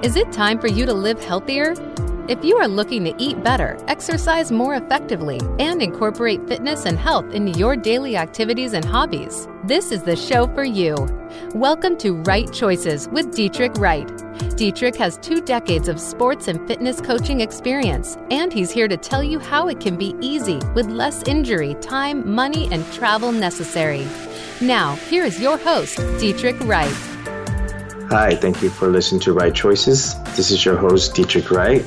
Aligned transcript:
Is 0.00 0.14
it 0.14 0.30
time 0.30 0.60
for 0.60 0.68
you 0.68 0.86
to 0.86 0.94
live 0.94 1.20
healthier? 1.20 1.74
If 2.28 2.44
you 2.44 2.56
are 2.56 2.68
looking 2.68 3.04
to 3.04 3.14
eat 3.18 3.42
better, 3.42 3.76
exercise 3.88 4.52
more 4.52 4.76
effectively, 4.76 5.40
and 5.58 5.82
incorporate 5.82 6.46
fitness 6.46 6.84
and 6.84 6.96
health 6.96 7.32
into 7.32 7.58
your 7.58 7.74
daily 7.74 8.16
activities 8.16 8.74
and 8.74 8.84
hobbies, 8.84 9.48
this 9.64 9.90
is 9.90 10.04
the 10.04 10.14
show 10.14 10.46
for 10.54 10.62
you. 10.62 10.94
Welcome 11.52 11.96
to 11.98 12.12
Right 12.12 12.50
Choices 12.52 13.08
with 13.08 13.34
Dietrich 13.34 13.72
Wright. 13.74 14.08
Dietrich 14.56 14.94
has 14.94 15.18
two 15.18 15.40
decades 15.40 15.88
of 15.88 15.98
sports 15.98 16.46
and 16.46 16.64
fitness 16.68 17.00
coaching 17.00 17.40
experience, 17.40 18.16
and 18.30 18.52
he's 18.52 18.70
here 18.70 18.86
to 18.86 18.96
tell 18.96 19.24
you 19.24 19.40
how 19.40 19.66
it 19.66 19.80
can 19.80 19.96
be 19.96 20.14
easy 20.20 20.60
with 20.76 20.86
less 20.86 21.24
injury, 21.24 21.74
time, 21.80 22.32
money, 22.32 22.68
and 22.70 22.86
travel 22.92 23.32
necessary. 23.32 24.06
Now, 24.60 24.94
here 25.10 25.24
is 25.24 25.40
your 25.40 25.58
host, 25.58 25.96
Dietrich 26.20 26.60
Wright. 26.60 27.17
Hi, 28.10 28.34
thank 28.34 28.62
you 28.62 28.70
for 28.70 28.88
listening 28.88 29.20
to 29.20 29.34
Right 29.34 29.54
Choices. 29.54 30.14
This 30.34 30.50
is 30.50 30.64
your 30.64 30.78
host, 30.78 31.14
Dietrich 31.14 31.50
Wright. 31.50 31.84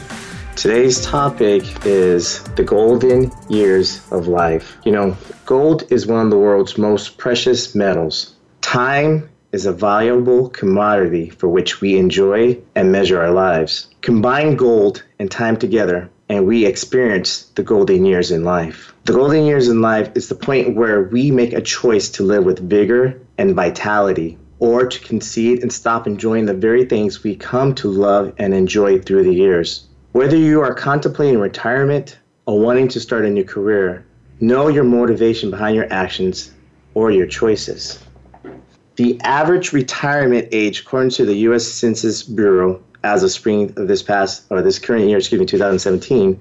Today's 0.55 1.01
topic 1.03 1.63
is 1.83 2.43
the 2.55 2.63
golden 2.63 3.31
years 3.49 4.05
of 4.11 4.27
life. 4.27 4.77
You 4.85 4.91
know, 4.91 5.17
gold 5.47 5.91
is 5.91 6.05
one 6.05 6.23
of 6.23 6.29
the 6.29 6.37
world's 6.37 6.77
most 6.77 7.17
precious 7.17 7.73
metals. 7.73 8.35
Time 8.61 9.31
is 9.51 9.65
a 9.65 9.73
valuable 9.73 10.49
commodity 10.49 11.31
for 11.31 11.49
which 11.49 11.81
we 11.81 11.97
enjoy 11.97 12.55
and 12.75 12.91
measure 12.91 13.19
our 13.19 13.31
lives. 13.31 13.87
Combine 14.01 14.55
gold 14.55 15.03
and 15.17 15.31
time 15.31 15.57
together, 15.57 16.07
and 16.29 16.45
we 16.45 16.67
experience 16.67 17.45
the 17.55 17.63
golden 17.63 18.05
years 18.05 18.29
in 18.29 18.43
life. 18.43 18.93
The 19.05 19.13
golden 19.13 19.43
years 19.45 19.69
in 19.69 19.81
life 19.81 20.11
is 20.13 20.29
the 20.29 20.35
point 20.35 20.75
where 20.75 21.01
we 21.01 21.31
make 21.31 21.53
a 21.53 21.61
choice 21.61 22.09
to 22.11 22.23
live 22.23 22.45
with 22.45 22.59
vigor 22.59 23.19
and 23.39 23.55
vitality 23.55 24.37
or 24.61 24.85
to 24.85 24.99
concede 24.99 25.61
and 25.63 25.73
stop 25.73 26.05
enjoying 26.05 26.45
the 26.45 26.53
very 26.53 26.85
things 26.85 27.23
we 27.23 27.35
come 27.35 27.73
to 27.73 27.89
love 27.89 28.31
and 28.37 28.53
enjoy 28.53 28.99
through 29.01 29.23
the 29.23 29.33
years. 29.33 29.87
Whether 30.11 30.37
you 30.37 30.61
are 30.61 30.73
contemplating 30.73 31.39
retirement 31.39 32.19
or 32.45 32.59
wanting 32.59 32.87
to 32.89 32.99
start 32.99 33.25
a 33.25 33.29
new 33.29 33.43
career, 33.43 34.05
know 34.39 34.67
your 34.67 34.83
motivation 34.83 35.49
behind 35.49 35.75
your 35.75 35.91
actions 35.91 36.51
or 36.93 37.09
your 37.09 37.25
choices. 37.25 38.03
The 38.97 39.19
average 39.21 39.73
retirement 39.73 40.49
age, 40.51 40.81
according 40.81 41.09
to 41.11 41.25
the 41.25 41.35
U.S. 41.47 41.65
Census 41.65 42.21
Bureau, 42.21 42.83
as 43.03 43.23
of 43.23 43.31
spring 43.31 43.73
of 43.77 43.87
this 43.87 44.03
past 44.03 44.43
or 44.51 44.61
this 44.61 44.77
current 44.77 45.07
year, 45.07 45.17
excuse 45.17 45.39
me, 45.39 45.47
2017, 45.47 46.39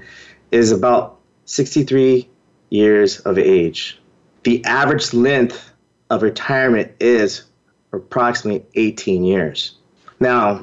is 0.51 0.73
about 0.73 1.19
63 1.47 2.29
years 2.69 3.21
of 3.21 3.39
age. 3.39 3.99
The 4.43 4.63
average 4.67 5.15
length 5.15 5.73
of 6.11 6.23
retirement 6.23 6.93
is 7.01 7.45
for 7.91 7.99
approximately 7.99 8.65
18 8.75 9.25
years. 9.25 9.75
Now, 10.21 10.63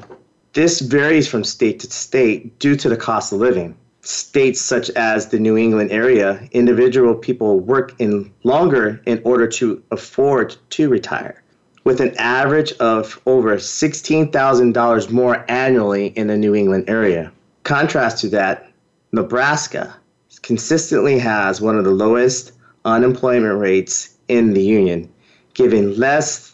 this 0.54 0.80
varies 0.80 1.28
from 1.28 1.44
state 1.44 1.80
to 1.80 1.90
state 1.90 2.58
due 2.58 2.76
to 2.76 2.88
the 2.88 2.96
cost 2.96 3.32
of 3.32 3.40
living. 3.40 3.76
States 4.00 4.60
such 4.60 4.88
as 4.90 5.28
the 5.28 5.38
New 5.38 5.56
England 5.56 5.92
area, 5.92 6.48
individual 6.52 7.14
people 7.14 7.60
work 7.60 7.94
in 7.98 8.32
longer 8.44 9.00
in 9.04 9.20
order 9.24 9.46
to 9.46 9.82
afford 9.90 10.56
to 10.70 10.88
retire, 10.88 11.42
with 11.84 12.00
an 12.00 12.16
average 12.16 12.72
of 12.74 13.20
over 13.26 13.56
$16,000 13.56 15.10
more 15.10 15.44
annually 15.48 16.06
in 16.06 16.28
the 16.28 16.36
New 16.36 16.54
England 16.54 16.84
area. 16.88 17.30
Contrast 17.64 18.18
to 18.18 18.28
that, 18.30 18.72
Nebraska 19.12 19.94
consistently 20.42 21.18
has 21.18 21.60
one 21.60 21.76
of 21.76 21.84
the 21.84 21.90
lowest 21.90 22.52
unemployment 22.84 23.58
rates 23.58 24.16
in 24.28 24.54
the 24.54 24.62
union, 24.62 25.12
giving 25.54 25.96
less 25.96 26.47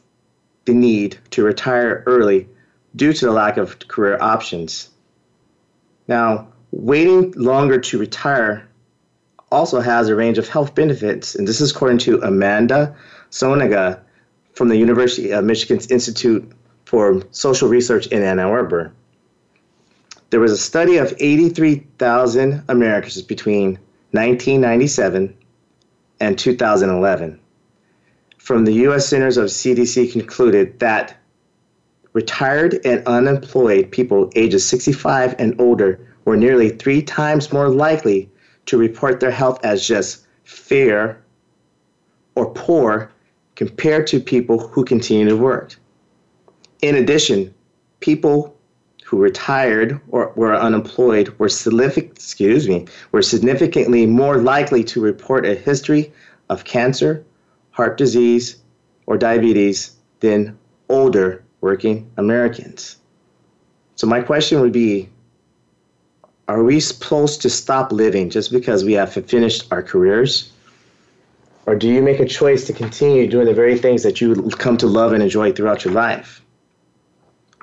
the 0.64 0.74
need 0.74 1.18
to 1.30 1.42
retire 1.42 2.02
early 2.06 2.48
due 2.96 3.12
to 3.12 3.26
the 3.26 3.32
lack 3.32 3.56
of 3.56 3.78
career 3.88 4.18
options. 4.20 4.90
Now, 6.08 6.48
waiting 6.70 7.32
longer 7.32 7.78
to 7.78 7.98
retire 7.98 8.68
also 9.50 9.80
has 9.80 10.08
a 10.08 10.14
range 10.14 10.38
of 10.38 10.48
health 10.48 10.74
benefits, 10.74 11.34
and 11.34 11.46
this 11.46 11.60
is 11.60 11.70
according 11.70 11.98
to 11.98 12.20
Amanda 12.22 12.94
Sonnega 13.30 14.00
from 14.54 14.68
the 14.68 14.76
University 14.76 15.30
of 15.30 15.44
Michigan's 15.44 15.90
Institute 15.90 16.50
for 16.84 17.22
Social 17.30 17.68
Research 17.68 18.06
in 18.08 18.22
Ann 18.22 18.38
Arbor. 18.38 18.92
There 20.30 20.40
was 20.40 20.52
a 20.52 20.58
study 20.58 20.96
of 20.96 21.14
83,000 21.18 22.64
Americans 22.68 23.22
between 23.22 23.78
1997 24.12 25.36
and 26.20 26.38
2011 26.38 27.40
from 28.44 28.66
the 28.66 28.72
U.S. 28.72 29.08
Centers 29.08 29.38
of 29.38 29.46
CDC 29.46 30.12
concluded 30.12 30.78
that 30.78 31.16
retired 32.12 32.78
and 32.84 33.02
unemployed 33.06 33.90
people 33.90 34.30
ages 34.36 34.68
65 34.68 35.34
and 35.38 35.58
older 35.58 35.98
were 36.26 36.36
nearly 36.36 36.68
three 36.68 37.00
times 37.00 37.54
more 37.54 37.70
likely 37.70 38.28
to 38.66 38.76
report 38.76 39.18
their 39.18 39.30
health 39.30 39.64
as 39.64 39.88
just 39.88 40.26
fair 40.44 41.18
or 42.34 42.50
poor 42.50 43.10
compared 43.54 44.06
to 44.08 44.20
people 44.20 44.58
who 44.58 44.84
continue 44.84 45.26
to 45.26 45.38
work. 45.38 45.74
In 46.82 46.96
addition, 46.96 47.54
people 48.00 48.54
who 49.06 49.16
retired 49.16 49.98
or 50.08 50.34
were 50.36 50.54
unemployed 50.54 51.34
were 51.38 51.48
significant, 51.48 52.12
excuse 52.12 52.68
me, 52.68 52.86
were 53.10 53.22
significantly 53.22 54.04
more 54.04 54.36
likely 54.36 54.84
to 54.84 55.00
report 55.00 55.46
a 55.46 55.54
history 55.54 56.12
of 56.50 56.64
cancer, 56.64 57.24
heart 57.74 57.98
disease, 57.98 58.56
or 59.06 59.18
diabetes 59.18 59.96
than 60.20 60.56
older 60.88 61.42
working 61.60 62.08
Americans. 62.16 62.96
So, 63.96 64.06
my 64.06 64.20
question 64.20 64.60
would 64.60 64.72
be 64.72 65.08
Are 66.46 66.62
we 66.62 66.78
supposed 66.78 67.42
to 67.42 67.50
stop 67.50 67.92
living 67.92 68.30
just 68.30 68.52
because 68.52 68.84
we 68.84 68.92
have 68.92 69.12
finished 69.12 69.66
our 69.72 69.82
careers? 69.82 70.50
Or 71.66 71.74
do 71.74 71.88
you 71.88 72.00
make 72.02 72.20
a 72.20 72.26
choice 72.26 72.64
to 72.66 72.72
continue 72.72 73.26
doing 73.28 73.46
the 73.46 73.54
very 73.54 73.78
things 73.78 74.02
that 74.02 74.20
you 74.20 74.34
come 74.50 74.76
to 74.76 74.86
love 74.86 75.12
and 75.12 75.22
enjoy 75.22 75.52
throughout 75.52 75.84
your 75.84 75.94
life? 75.94 76.42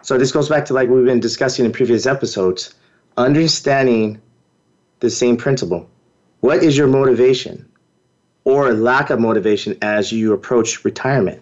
So, 0.01 0.17
this 0.17 0.31
goes 0.33 0.49
back 0.49 0.65
to 0.65 0.73
like 0.73 0.89
we've 0.89 1.05
been 1.05 1.21
discussing 1.21 1.65
in 1.65 1.71
previous 1.71 2.05
episodes 2.05 2.73
understanding 3.17 4.21
the 4.99 5.09
same 5.09 5.37
principle. 5.37 5.89
What 6.41 6.63
is 6.63 6.77
your 6.77 6.87
motivation? 6.87 7.70
Or 8.43 8.73
lack 8.73 9.09
of 9.09 9.19
motivation 9.19 9.77
as 9.81 10.11
you 10.11 10.33
approach 10.33 10.83
retirement. 10.83 11.41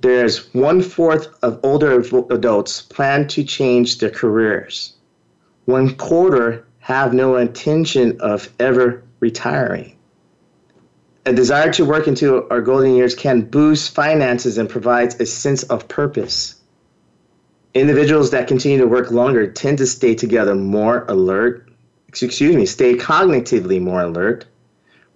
There's 0.00 0.52
one 0.54 0.82
fourth 0.82 1.28
of 1.42 1.60
older 1.62 2.00
adults 2.30 2.82
plan 2.82 3.28
to 3.28 3.44
change 3.44 3.98
their 3.98 4.10
careers. 4.10 4.94
One 5.66 5.94
quarter 5.94 6.64
have 6.80 7.14
no 7.14 7.36
intention 7.36 8.20
of 8.20 8.48
ever 8.58 9.04
retiring. 9.20 9.96
A 11.24 11.32
desire 11.32 11.72
to 11.74 11.84
work 11.84 12.08
into 12.08 12.48
our 12.50 12.60
golden 12.60 12.96
years 12.96 13.14
can 13.14 13.42
boost 13.42 13.94
finances 13.94 14.58
and 14.58 14.68
provides 14.68 15.20
a 15.20 15.26
sense 15.26 15.62
of 15.64 15.86
purpose. 15.86 16.56
Individuals 17.74 18.32
that 18.32 18.48
continue 18.48 18.78
to 18.78 18.88
work 18.88 19.12
longer 19.12 19.46
tend 19.46 19.78
to 19.78 19.86
stay 19.86 20.16
together 20.16 20.56
more 20.56 21.04
alert, 21.06 21.70
excuse 22.08 22.56
me, 22.56 22.66
stay 22.66 22.94
cognitively 22.94 23.80
more 23.80 24.02
alert, 24.02 24.46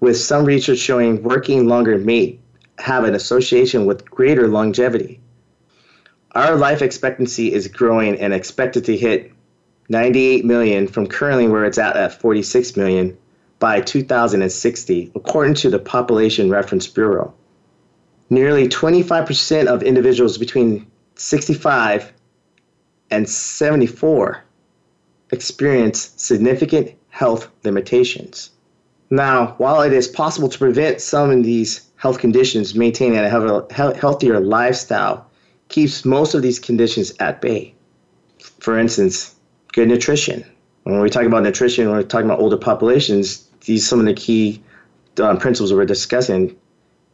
with 0.00 0.16
some 0.16 0.44
research 0.44 0.78
showing 0.78 1.22
working 1.22 1.66
longer 1.66 1.98
may 1.98 2.38
have 2.78 3.04
an 3.04 3.14
association 3.14 3.86
with 3.86 4.08
greater 4.10 4.48
longevity. 4.48 5.20
Our 6.32 6.56
life 6.56 6.82
expectancy 6.82 7.52
is 7.52 7.68
growing 7.68 8.18
and 8.20 8.34
expected 8.34 8.84
to 8.84 8.96
hit 8.96 9.32
98 9.88 10.44
million 10.44 10.86
from 10.86 11.06
currently 11.06 11.48
where 11.48 11.64
it's 11.64 11.78
at 11.78 11.96
at 11.96 12.20
46 12.20 12.76
million 12.76 13.16
by 13.58 13.80
2060, 13.80 15.12
according 15.14 15.54
to 15.54 15.70
the 15.70 15.78
Population 15.78 16.50
Reference 16.50 16.86
Bureau. 16.86 17.32
Nearly 18.28 18.68
25% 18.68 19.66
of 19.66 19.82
individuals 19.82 20.36
between 20.36 20.86
65 21.14 22.12
and 23.10 23.28
74 23.28 24.42
experience 25.30 26.12
significant 26.16 26.92
health 27.08 27.48
limitations. 27.64 28.50
Now, 29.10 29.54
while 29.58 29.82
it 29.82 29.92
is 29.92 30.08
possible 30.08 30.48
to 30.48 30.58
prevent 30.58 31.00
some 31.00 31.30
of 31.30 31.44
these 31.44 31.88
health 31.96 32.18
conditions, 32.18 32.74
maintaining 32.74 33.18
a 33.18 33.28
healthier 33.28 34.40
lifestyle 34.40 35.26
keeps 35.68 36.04
most 36.04 36.34
of 36.34 36.42
these 36.42 36.58
conditions 36.58 37.12
at 37.20 37.40
bay. 37.40 37.74
For 38.60 38.78
instance, 38.78 39.34
good 39.72 39.88
nutrition. 39.88 40.44
When 40.84 41.00
we 41.00 41.10
talk 41.10 41.24
about 41.24 41.42
nutrition, 41.42 41.88
when 41.88 41.96
we're 41.96 42.02
talking 42.02 42.26
about 42.26 42.40
older 42.40 42.56
populations, 42.56 43.48
these 43.64 43.86
some 43.86 44.00
of 44.00 44.06
the 44.06 44.14
key 44.14 44.62
um, 45.20 45.38
principles 45.38 45.72
we're 45.72 45.84
discussing. 45.84 46.56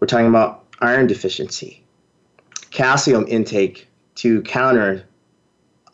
We're 0.00 0.06
talking 0.06 0.26
about 0.26 0.64
iron 0.80 1.06
deficiency, 1.06 1.82
calcium 2.70 3.26
intake 3.28 3.88
to 4.16 4.42
counter 4.42 5.04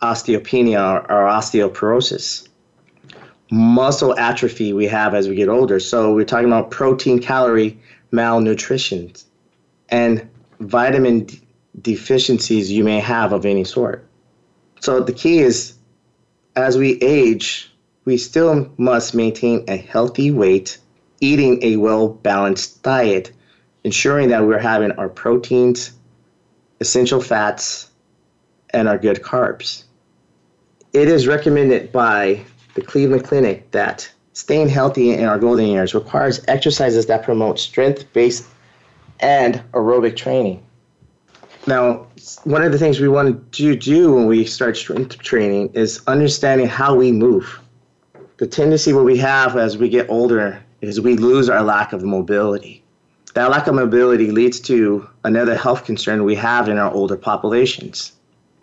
osteopenia 0.02 1.04
or 1.08 1.26
osteoporosis, 1.26 2.47
muscle 3.50 4.18
atrophy 4.18 4.72
we 4.72 4.86
have 4.86 5.14
as 5.14 5.28
we 5.28 5.34
get 5.34 5.48
older. 5.48 5.80
So 5.80 6.14
we're 6.14 6.24
talking 6.24 6.48
about 6.48 6.70
protein 6.70 7.18
calorie 7.18 7.78
malnutrition 8.10 9.12
and 9.88 10.28
vitamin 10.60 11.24
d- 11.24 11.40
deficiencies 11.80 12.70
you 12.70 12.84
may 12.84 13.00
have 13.00 13.32
of 13.32 13.46
any 13.46 13.64
sort. 13.64 14.06
So 14.80 15.00
the 15.00 15.12
key 15.12 15.38
is 15.38 15.74
as 16.56 16.76
we 16.76 16.98
age, 17.00 17.70
we 18.04 18.16
still 18.16 18.70
must 18.78 19.14
maintain 19.14 19.64
a 19.68 19.76
healthy 19.76 20.30
weight, 20.30 20.78
eating 21.20 21.62
a 21.62 21.76
well 21.76 22.08
balanced 22.08 22.82
diet, 22.82 23.32
ensuring 23.84 24.28
that 24.30 24.44
we're 24.44 24.58
having 24.58 24.92
our 24.92 25.08
proteins, 25.08 25.92
essential 26.80 27.20
fats, 27.20 27.90
and 28.70 28.88
our 28.88 28.98
good 28.98 29.22
carbs. 29.22 29.84
It 30.92 31.08
is 31.08 31.26
recommended 31.26 31.92
by 31.92 32.44
the 32.78 32.86
Cleveland 32.86 33.24
Clinic 33.24 33.70
that 33.72 34.10
staying 34.34 34.68
healthy 34.68 35.12
in 35.12 35.24
our 35.24 35.38
golden 35.38 35.66
years 35.66 35.94
requires 35.94 36.40
exercises 36.46 37.06
that 37.06 37.24
promote 37.24 37.58
strength 37.58 38.10
based 38.12 38.46
and 39.20 39.62
aerobic 39.72 40.16
training. 40.16 40.62
Now, 41.66 42.06
one 42.44 42.62
of 42.62 42.70
the 42.70 42.78
things 42.78 43.00
we 43.00 43.08
want 43.08 43.52
to 43.52 43.76
do 43.76 44.14
when 44.14 44.26
we 44.26 44.44
start 44.44 44.76
strength 44.76 45.18
training 45.18 45.70
is 45.74 46.00
understanding 46.06 46.68
how 46.68 46.94
we 46.94 47.10
move. 47.10 47.60
The 48.36 48.46
tendency 48.46 48.92
what 48.92 49.04
we 49.04 49.18
have 49.18 49.56
as 49.56 49.76
we 49.76 49.88
get 49.88 50.08
older 50.08 50.62
is 50.80 51.00
we 51.00 51.16
lose 51.16 51.50
our 51.50 51.62
lack 51.62 51.92
of 51.92 52.04
mobility. 52.04 52.82
That 53.34 53.50
lack 53.50 53.66
of 53.66 53.74
mobility 53.74 54.30
leads 54.30 54.60
to 54.60 55.08
another 55.24 55.56
health 55.56 55.84
concern 55.84 56.24
we 56.24 56.36
have 56.36 56.68
in 56.68 56.78
our 56.78 56.92
older 56.92 57.16
populations. 57.16 58.12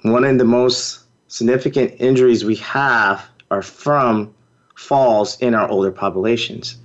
One 0.03 0.23
of 0.23 0.38
the 0.38 0.45
most 0.45 1.01
significant 1.27 1.95
injuries 2.00 2.45
we 2.45 2.56
have 2.56 3.29
are 3.51 3.62
from 3.62 4.33
falls 4.75 5.39
in 5.39 5.56
our 5.56 5.69
older 5.69 5.92
populations. 5.92 6.77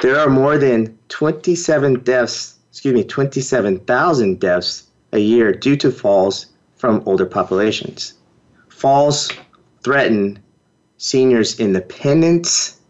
There 0.00 0.18
are 0.18 0.30
more 0.30 0.58
than 0.58 0.96
27 1.08 2.00
deaths, 2.00 2.54
excuse 2.70 2.94
me, 2.94 3.04
27,000 3.04 4.38
deaths 4.40 4.84
a 5.12 5.18
year 5.18 5.52
due 5.52 5.76
to 5.76 5.90
falls 5.90 6.46
from 6.76 7.02
older 7.06 7.26
populations. 7.26 8.14
Falls 8.68 9.30
threaten 9.82 10.38
seniors' 10.98 11.58
independence 11.58 12.80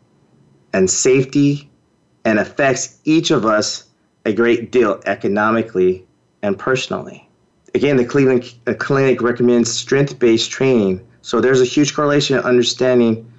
and 0.72 0.90
safety 0.90 1.70
and 2.24 2.38
affects 2.38 2.98
each 3.04 3.30
of 3.30 3.46
us 3.46 3.84
a 4.24 4.32
great 4.32 4.70
deal 4.70 5.00
economically 5.06 6.06
and 6.42 6.58
personally. 6.58 7.28
Again, 7.74 7.96
the 7.96 8.04
Cleveland 8.04 8.52
uh, 8.66 8.74
Clinic 8.74 9.22
recommends 9.22 9.70
strength 9.70 10.18
based 10.18 10.50
training. 10.50 11.06
So 11.28 11.42
there's 11.42 11.60
a 11.60 11.66
huge 11.66 11.94
correlation 11.94 12.38
in 12.38 12.44
understanding 12.44 13.30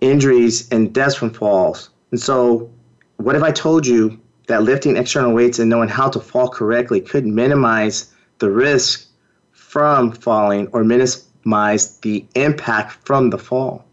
injuries 0.00 0.68
and 0.70 0.94
deaths 0.94 1.16
from 1.16 1.30
falls. 1.30 1.90
And 2.12 2.20
so, 2.20 2.70
what 3.16 3.34
if 3.34 3.42
I 3.42 3.50
told 3.50 3.84
you 3.84 4.20
that 4.46 4.62
lifting 4.62 4.96
external 4.96 5.32
weights 5.32 5.58
and 5.58 5.68
knowing 5.68 5.88
how 5.88 6.08
to 6.10 6.20
fall 6.20 6.48
correctly 6.48 7.00
could 7.00 7.26
minimize 7.26 8.14
the 8.38 8.52
risk 8.52 9.08
from 9.50 10.12
falling 10.12 10.68
or 10.68 10.84
minimize 10.84 11.98
the 12.02 12.24
impact 12.36 13.04
from 13.04 13.30
the 13.30 13.38
fall. 13.38 13.84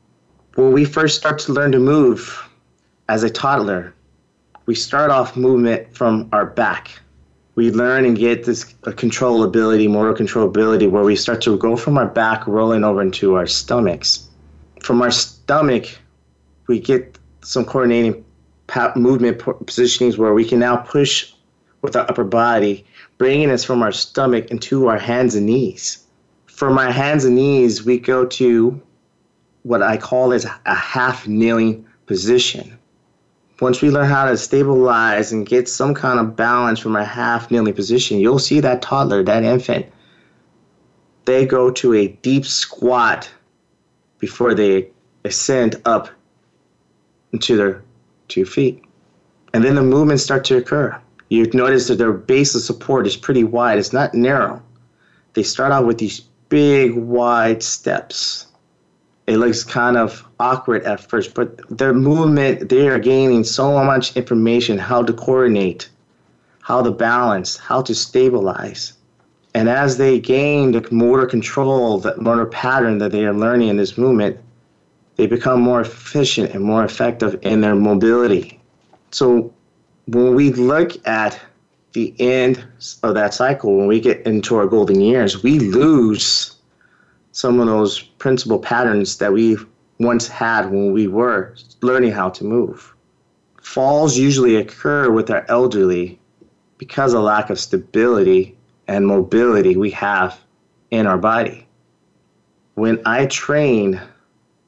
When 0.54 0.72
we 0.72 0.86
first 0.86 1.18
start 1.18 1.40
to 1.40 1.52
learn 1.52 1.72
to 1.72 1.80
move 1.80 2.48
as 3.10 3.24
a 3.24 3.30
toddler, 3.32 3.96
we 4.68 4.76
start 4.76 5.10
off 5.10 5.36
movement 5.36 5.98
from 5.98 6.30
our 6.32 6.46
back. 6.46 6.92
We 7.62 7.69
learn 7.69 8.06
and 8.06 8.18
get 8.18 8.46
this 8.46 8.63
control 8.96 9.44
ability, 9.44 9.88
motor 9.88 10.13
control 10.13 10.48
ability, 10.48 10.88
where 10.88 11.04
we 11.04 11.16
start 11.16 11.42
to 11.42 11.56
go 11.60 11.75
from 11.75 11.96
our 11.96 12.08
back 12.08 12.48
rolling 12.48 12.84
over 12.84 13.04
into 13.04 13.36
our 13.36 13.46
stomachs. 13.46 14.28
From 14.81 15.00
our 15.04 15.12
stomach, 15.12 15.86
we 16.66 16.80
get 16.80 17.19
some 17.44 17.63
coordinating 17.63 18.25
movement 18.96 19.38
positionings 19.38 20.18
where 20.18 20.34
we 20.34 20.44
can 20.44 20.58
now 20.58 20.78
push 20.78 21.34
with 21.84 21.96
our 21.96 22.10
upper 22.10 22.24
body 22.24 22.84
bringing 23.19 23.52
us 23.52 23.64
from 23.64 23.84
our 23.84 23.92
stomach 23.92 24.50
into 24.50 24.88
our 24.88 24.98
hands 24.98 25.36
and 25.36 25.46
knees. 25.46 26.04
From 26.48 26.80
our 26.80 26.92
hands 26.92 27.25
and 27.25 27.36
knees, 27.36 27.86
we 27.86 28.00
go 28.00 28.25
to 28.25 28.81
what 29.62 29.84
I 29.84 29.98
call 29.98 30.34
as 30.34 30.46
a 30.46 30.74
half 30.74 31.28
kneeling 31.28 31.86
position. 32.07 32.80
Once 33.62 33.81
we 33.81 33.90
learn 33.90 34.08
how 34.08 34.25
to 34.25 34.36
stabilize 34.36 35.31
and 35.31 35.48
get 35.48 35.69
some 35.69 35.94
kind 35.94 36.19
of 36.19 36.36
balance 36.36 36.80
from 36.80 36.96
a 36.96 37.06
half 37.06 37.50
kneeling 37.50 37.74
position, 37.74 38.19
you'll 38.19 38.40
see 38.40 38.60
that 38.60 38.81
toddler, 38.81 39.24
that 39.24 39.44
infant, 39.44 39.86
they 41.24 41.46
go 41.46 41.72
to 41.72 41.94
a 41.94 42.08
deep 42.08 42.46
squat 42.46 43.31
before 44.19 44.54
they 44.54 44.90
ascend 45.24 45.75
up 45.86 46.10
into 47.31 47.56
their 47.56 47.81
two 48.28 48.44
feet. 48.44 48.84
And 49.54 49.64
then 49.64 49.75
the 49.75 49.84
movements 49.84 50.24
start 50.24 50.44
to 50.46 50.57
occur 50.57 51.00
you 51.31 51.50
notice 51.54 51.88
that 51.88 51.96
their 51.96 52.12
base 52.12 52.56
of 52.56 52.62
support 52.62 53.07
is 53.07 53.16
pretty 53.16 53.46
wide. 53.46 53.80
It's 53.80 53.94
not 53.94 54.14
narrow. 54.14 54.62
They 55.34 55.44
start 55.44 55.72
out 55.72 55.86
with 55.86 55.98
these 55.98 56.19
big, 56.50 56.94
wide 56.94 57.64
steps. 57.64 58.48
It 59.27 59.38
looks 59.38 59.63
kind 59.63 59.97
of 59.97 60.25
awkward 60.39 60.83
at 60.83 61.00
first, 61.00 61.33
but 61.33 61.62
their 61.75 61.94
movement, 61.94 62.69
they 62.69 62.88
are 62.88 63.00
gaining 63.00 63.44
so 63.44 63.83
much 63.83 64.15
information 64.18 64.77
how 64.77 65.03
to 65.03 65.13
coordinate, 65.13 65.89
how 66.62 66.81
to 66.81 66.91
balance, 66.91 67.57
how 67.57 67.81
to 67.83 67.95
stabilize. 67.95 68.94
And 69.53 69.69
as 69.69 69.97
they 69.97 70.19
gain 70.19 70.71
the 70.71 70.88
motor 70.91 71.25
control, 71.25 72.00
the 72.00 72.15
motor 72.18 72.45
pattern 72.45 72.97
that 73.00 73.12
they 73.12 73.25
are 73.25 73.33
learning 73.33 73.69
in 73.69 73.77
this 73.77 73.97
movement, 73.97 74.38
they 75.18 75.27
become 75.27 75.62
more 75.62 75.81
efficient 75.81 76.53
and 76.53 76.63
more 76.63 76.83
effective 76.83 77.38
in 77.41 77.62
their 77.62 77.75
mobility. 77.75 78.59
So 79.12 79.53
when 80.07 80.35
we 80.35 80.53
look 80.53 81.06
at 81.06 81.39
the 81.94 82.15
end 82.19 82.65
of 83.03 83.13
that 83.15 83.33
cycle, 83.33 83.75
when 83.77 83.88
we 83.88 84.00
get 84.00 84.25
into 84.25 84.56
our 84.56 84.65
golden 84.65 85.01
years, 85.01 85.44
we 85.44 85.59
lose 85.59 86.56
some 87.31 87.60
of 87.60 87.68
those 87.68 88.00
principal 88.00 88.60
patterns 88.60 89.18
that 89.18 89.31
we 89.31 89.57
once 90.00 90.28
had 90.28 90.69
when 90.72 90.92
we 90.92 91.07
were 91.07 91.56
learning 91.81 92.12
how 92.12 92.30
to 92.30 92.44
move. 92.44 92.94
Falls 93.62 94.18
usually 94.18 94.56
occur 94.56 95.10
with 95.12 95.30
our 95.30 95.45
elderly 95.48 96.19
because 96.78 97.13
of 97.13 97.22
lack 97.22 97.50
of 97.50 97.60
stability 97.60 98.57
and 98.88 99.06
mobility 99.06 99.78
we 99.78 99.92
have 99.92 100.39
in 100.89 101.06
our 101.06 101.18
body. 101.18 101.68
When 102.74 103.01
I 103.06 103.28
train 103.28 104.01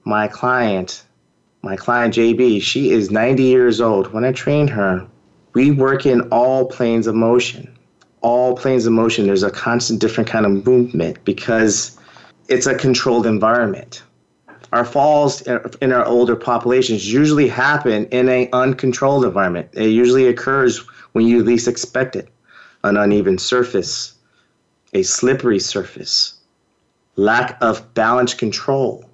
my 0.03 0.27
client, 0.27 1.03
my 1.63 1.75
client 1.75 2.13
JB, 2.13 2.61
she 2.61 2.91
is 2.91 3.09
90 3.09 3.43
years 3.43 3.81
old. 3.81 4.13
When 4.13 4.23
I 4.23 4.31
train 4.31 4.67
her, 4.67 5.05
we 5.53 5.71
work 5.71 6.05
in 6.05 6.21
all 6.29 6.65
planes 6.67 7.07
of 7.07 7.15
motion. 7.15 7.75
All 8.21 8.55
planes 8.55 8.85
of 8.85 8.93
motion, 8.93 9.25
there's 9.25 9.43
a 9.43 9.51
constant 9.51 9.99
different 9.99 10.29
kind 10.29 10.45
of 10.45 10.65
movement 10.65 11.23
because 11.25 11.97
it's 12.53 12.67
a 12.67 12.75
controlled 12.75 13.25
environment. 13.25 14.03
Our 14.71 14.85
falls 14.85 15.41
in 15.41 15.91
our 15.91 16.05
older 16.05 16.35
populations 16.35 17.11
usually 17.11 17.47
happen 17.47 18.05
in 18.07 18.29
an 18.29 18.47
uncontrolled 18.53 19.25
environment. 19.25 19.69
It 19.73 19.89
usually 19.89 20.27
occurs 20.27 20.77
when 21.13 21.25
you 21.25 21.43
least 21.43 21.67
expect 21.67 22.15
it 22.15 22.29
an 22.83 22.97
uneven 22.97 23.37
surface, 23.37 24.13
a 24.93 25.03
slippery 25.03 25.59
surface, 25.59 26.35
lack 27.15 27.57
of 27.61 27.93
balance 27.93 28.33
control. 28.33 29.09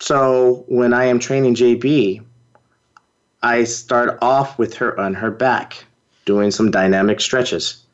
So 0.00 0.64
when 0.68 0.94
I 0.94 1.04
am 1.04 1.18
training 1.18 1.54
JB, 1.54 2.24
I 3.42 3.64
start 3.64 4.18
off 4.22 4.58
with 4.58 4.74
her 4.74 4.98
on 4.98 5.14
her 5.14 5.30
back, 5.30 5.84
doing 6.24 6.50
some 6.50 6.70
dynamic 6.70 7.20
stretches. 7.20 7.84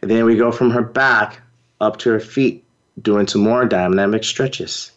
And 0.00 0.10
then 0.10 0.24
we 0.24 0.36
go 0.36 0.52
from 0.52 0.70
her 0.70 0.82
back 0.82 1.40
up 1.80 1.98
to 1.98 2.10
her 2.10 2.20
feet, 2.20 2.61
doing 3.00 3.26
some 3.26 3.42
more 3.42 3.64
dynamic 3.64 4.24
stretches. 4.24 4.92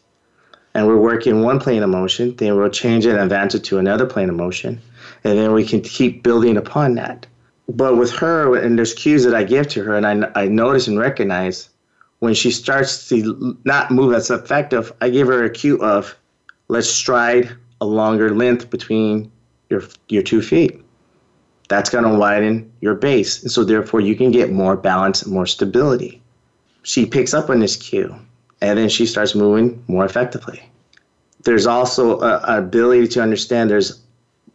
And 0.73 0.87
we're 0.87 0.97
working 0.97 1.41
one 1.41 1.59
plane 1.59 1.83
of 1.83 1.89
motion, 1.89 2.35
then 2.35 2.57
we'll 2.57 2.69
change 2.69 3.05
it 3.05 3.11
and 3.11 3.21
advance 3.21 3.55
it 3.55 3.63
to 3.65 3.77
another 3.77 4.05
plane 4.05 4.29
of 4.29 4.35
motion. 4.35 4.81
And 5.23 5.37
then 5.37 5.53
we 5.53 5.65
can 5.65 5.81
keep 5.81 6.21
building 6.21 6.57
upon 6.57 6.95
that. 6.95 7.25
But 7.69 7.97
with 7.97 8.11
her, 8.11 8.55
and 8.57 8.77
there's 8.77 8.93
cues 8.93 9.23
that 9.23 9.33
I 9.33 9.43
give 9.43 9.67
to 9.69 9.83
her, 9.83 9.95
and 9.95 10.05
I, 10.05 10.29
I 10.35 10.47
notice 10.47 10.87
and 10.87 10.99
recognize 10.99 11.69
when 12.19 12.33
she 12.33 12.51
starts 12.51 13.07
to 13.09 13.57
not 13.63 13.91
move 13.91 14.13
as 14.13 14.29
effective, 14.29 14.91
I 15.01 15.09
give 15.09 15.27
her 15.27 15.43
a 15.43 15.49
cue 15.49 15.77
of 15.81 16.15
let's 16.67 16.89
stride 16.89 17.55
a 17.81 17.85
longer 17.85 18.33
length 18.35 18.69
between 18.69 19.31
your 19.69 19.83
your 20.09 20.23
two 20.23 20.41
feet. 20.41 20.81
That's 21.67 21.89
going 21.89 22.03
to 22.03 22.17
widen 22.17 22.71
your 22.81 22.95
base, 22.95 23.41
and 23.41 23.51
so 23.51 23.63
therefore 23.63 24.01
you 24.01 24.15
can 24.15 24.31
get 24.31 24.51
more 24.51 24.77
balance 24.77 25.23
and 25.23 25.33
more 25.33 25.47
stability. 25.47 26.21
She 26.85 27.07
picks 27.07 27.33
up 27.33 27.49
on 27.49 27.59
this 27.59 27.75
cue, 27.75 28.15
and 28.61 28.77
then 28.77 28.89
she 28.89 29.07
starts 29.07 29.33
moving 29.33 29.83
more 29.87 30.05
effectively. 30.05 30.61
There's 31.43 31.65
also 31.65 32.19
an 32.19 32.59
ability 32.59 33.07
to 33.07 33.23
understand 33.23 33.71
there's 33.71 34.01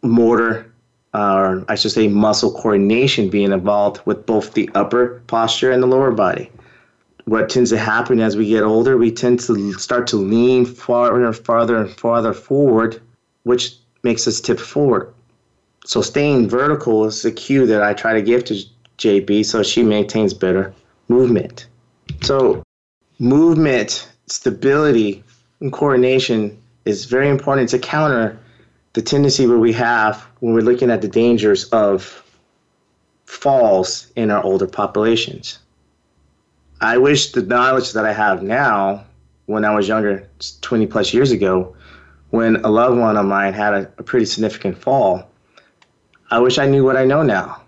motor, 0.01 0.71
or 1.13 1.65
I 1.67 1.75
should 1.75 1.91
say 1.91 2.07
muscle 2.07 2.53
coordination 2.53 3.29
being 3.29 3.51
involved 3.51 3.99
with 4.05 4.25
both 4.25 4.53
the 4.53 4.69
upper 4.75 5.21
posture 5.27 5.71
and 5.71 5.83
the 5.83 5.87
lower 5.87 6.11
body. 6.11 6.49
What 7.25 7.49
tends 7.49 7.69
to 7.71 7.77
happen 7.77 8.21
as 8.21 8.37
we 8.37 8.47
get 8.47 8.63
older, 8.63 8.95
we 8.97 9.11
tend 9.11 9.41
to 9.41 9.73
start 9.73 10.07
to 10.07 10.15
lean 10.15 10.65
farther, 10.65 11.25
and 11.25 11.35
farther, 11.35 11.75
and 11.75 11.91
farther 11.91 12.33
forward, 12.33 13.01
which 13.43 13.75
makes 14.03 14.25
us 14.25 14.39
tip 14.39 14.57
forward. 14.57 15.13
So 15.85 16.01
staying 16.01 16.47
vertical 16.47 17.03
is 17.03 17.23
the 17.23 17.31
cue 17.33 17.65
that 17.65 17.83
I 17.83 17.93
try 17.93 18.13
to 18.13 18.21
give 18.21 18.45
to 18.45 18.63
JB 18.99 19.43
so 19.43 19.63
she 19.63 19.83
maintains 19.83 20.33
better 20.33 20.73
movement. 21.09 21.67
So 22.21 22.63
movement, 23.19 24.09
stability, 24.27 25.23
and 25.59 25.71
coordination 25.71 26.61
is 26.85 27.05
very 27.05 27.29
important 27.29 27.69
to 27.69 27.79
counter 27.79 28.39
the 28.93 29.01
tendency 29.01 29.47
where 29.47 29.59
we 29.59 29.73
have 29.73 30.21
when 30.39 30.53
we're 30.53 30.61
looking 30.61 30.91
at 30.91 31.01
the 31.01 31.07
dangers 31.07 31.65
of 31.65 32.23
falls 33.25 34.11
in 34.15 34.29
our 34.29 34.43
older 34.43 34.67
populations. 34.67 35.59
I 36.81 36.97
wish 36.97 37.31
the 37.31 37.43
knowledge 37.43 37.93
that 37.93 38.05
I 38.05 38.11
have 38.11 38.43
now, 38.43 39.05
when 39.45 39.63
I 39.63 39.73
was 39.73 39.87
younger, 39.87 40.27
20 40.61 40.87
plus 40.87 41.13
years 41.13 41.31
ago, 41.31 41.75
when 42.31 42.57
a 42.57 42.69
loved 42.69 42.97
one 42.97 43.17
of 43.17 43.25
mine 43.25 43.53
had 43.53 43.73
a, 43.73 43.91
a 43.97 44.03
pretty 44.03 44.25
significant 44.25 44.77
fall, 44.77 45.29
I 46.31 46.39
wish 46.39 46.57
I 46.57 46.65
knew 46.65 46.83
what 46.83 46.97
I 46.97 47.05
know 47.05 47.23
now. 47.23 47.61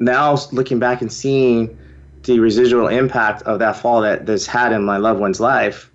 Now, 0.00 0.36
looking 0.52 0.78
back 0.78 1.02
and 1.02 1.12
seeing 1.12 1.77
the 2.28 2.38
residual 2.38 2.88
impact 2.88 3.42
of 3.42 3.58
that 3.58 3.74
fall 3.74 4.02
that 4.02 4.26
this 4.26 4.46
had 4.46 4.70
in 4.70 4.84
my 4.84 4.98
loved 4.98 5.18
one's 5.18 5.40
life, 5.40 5.90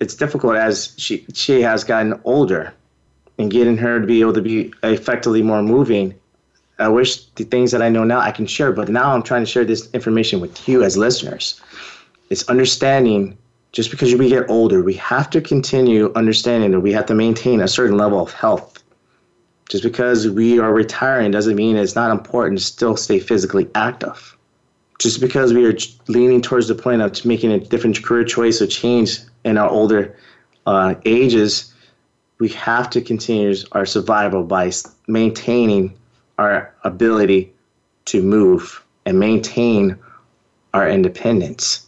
it's 0.00 0.14
difficult 0.14 0.54
as 0.54 0.94
she 0.98 1.24
she 1.32 1.62
has 1.62 1.82
gotten 1.82 2.20
older, 2.24 2.74
and 3.38 3.50
getting 3.50 3.78
her 3.78 3.98
to 3.98 4.06
be 4.06 4.20
able 4.20 4.34
to 4.34 4.42
be 4.42 4.72
effectively 4.82 5.40
more 5.42 5.62
moving. 5.62 6.14
I 6.78 6.88
wish 6.88 7.24
the 7.36 7.44
things 7.44 7.70
that 7.70 7.80
I 7.80 7.88
know 7.88 8.04
now 8.04 8.20
I 8.20 8.32
can 8.32 8.46
share, 8.46 8.70
but 8.72 8.88
now 8.90 9.14
I'm 9.14 9.22
trying 9.22 9.42
to 9.42 9.50
share 9.50 9.64
this 9.64 9.88
information 9.92 10.40
with 10.40 10.68
you 10.68 10.84
as 10.84 10.96
listeners. 10.96 11.60
It's 12.28 12.46
understanding 12.48 13.38
just 13.72 13.90
because 13.90 14.14
we 14.14 14.28
get 14.28 14.50
older, 14.50 14.82
we 14.82 14.94
have 14.94 15.30
to 15.30 15.40
continue 15.40 16.12
understanding 16.14 16.72
that 16.72 16.80
we 16.80 16.92
have 16.92 17.06
to 17.06 17.14
maintain 17.14 17.60
a 17.60 17.68
certain 17.68 17.96
level 17.96 18.20
of 18.20 18.32
health. 18.32 18.82
Just 19.70 19.82
because 19.82 20.28
we 20.28 20.58
are 20.58 20.74
retiring 20.74 21.30
doesn't 21.30 21.56
mean 21.56 21.76
it's 21.76 21.94
not 21.94 22.10
important 22.10 22.58
to 22.58 22.64
still 22.64 22.96
stay 22.96 23.18
physically 23.18 23.70
active. 23.74 24.36
Just 24.98 25.20
because 25.20 25.52
we 25.52 25.66
are 25.66 25.76
leaning 26.08 26.40
towards 26.40 26.68
the 26.68 26.74
point 26.74 27.02
of 27.02 27.24
making 27.24 27.52
a 27.52 27.58
different 27.58 28.02
career 28.02 28.24
choice 28.24 28.62
or 28.62 28.66
change 28.66 29.18
in 29.44 29.58
our 29.58 29.68
older 29.68 30.16
uh, 30.66 30.94
ages, 31.04 31.72
we 32.38 32.48
have 32.50 32.88
to 32.90 33.00
continue 33.00 33.54
our 33.72 33.86
survival 33.86 34.44
by 34.44 34.70
maintaining 35.08 35.96
our 36.38 36.74
ability 36.84 37.52
to 38.06 38.22
move 38.22 38.84
and 39.06 39.18
maintain 39.18 39.98
our 40.74 40.88
independence. 40.88 41.86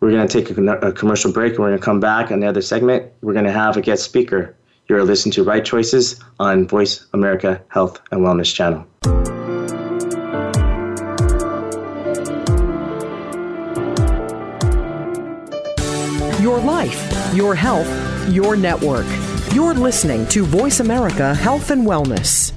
We're 0.00 0.10
going 0.10 0.26
to 0.26 0.42
take 0.42 0.56
a, 0.56 0.62
a 0.78 0.92
commercial 0.92 1.32
break 1.32 1.54
and 1.54 1.60
we're 1.60 1.68
going 1.68 1.78
to 1.78 1.84
come 1.84 2.00
back. 2.00 2.30
On 2.30 2.40
the 2.40 2.46
other 2.46 2.62
segment, 2.62 3.12
we're 3.22 3.32
going 3.32 3.44
to 3.44 3.52
have 3.52 3.76
a 3.76 3.80
guest 3.80 4.04
speaker. 4.04 4.54
You're 4.88 5.04
listening 5.04 5.32
to 5.32 5.44
Right 5.44 5.64
Choices 5.64 6.20
on 6.38 6.66
Voice 6.66 7.06
America 7.12 7.60
Health 7.68 8.00
and 8.10 8.20
Wellness 8.20 8.54
Channel. 8.54 8.86
Your 16.58 16.66
life, 16.66 17.34
your 17.34 17.54
health, 17.54 18.28
your 18.30 18.56
network. 18.56 19.06
You're 19.54 19.74
listening 19.74 20.26
to 20.30 20.44
Voice 20.44 20.80
America 20.80 21.32
Health 21.32 21.70
and 21.70 21.86
Wellness. 21.86 22.52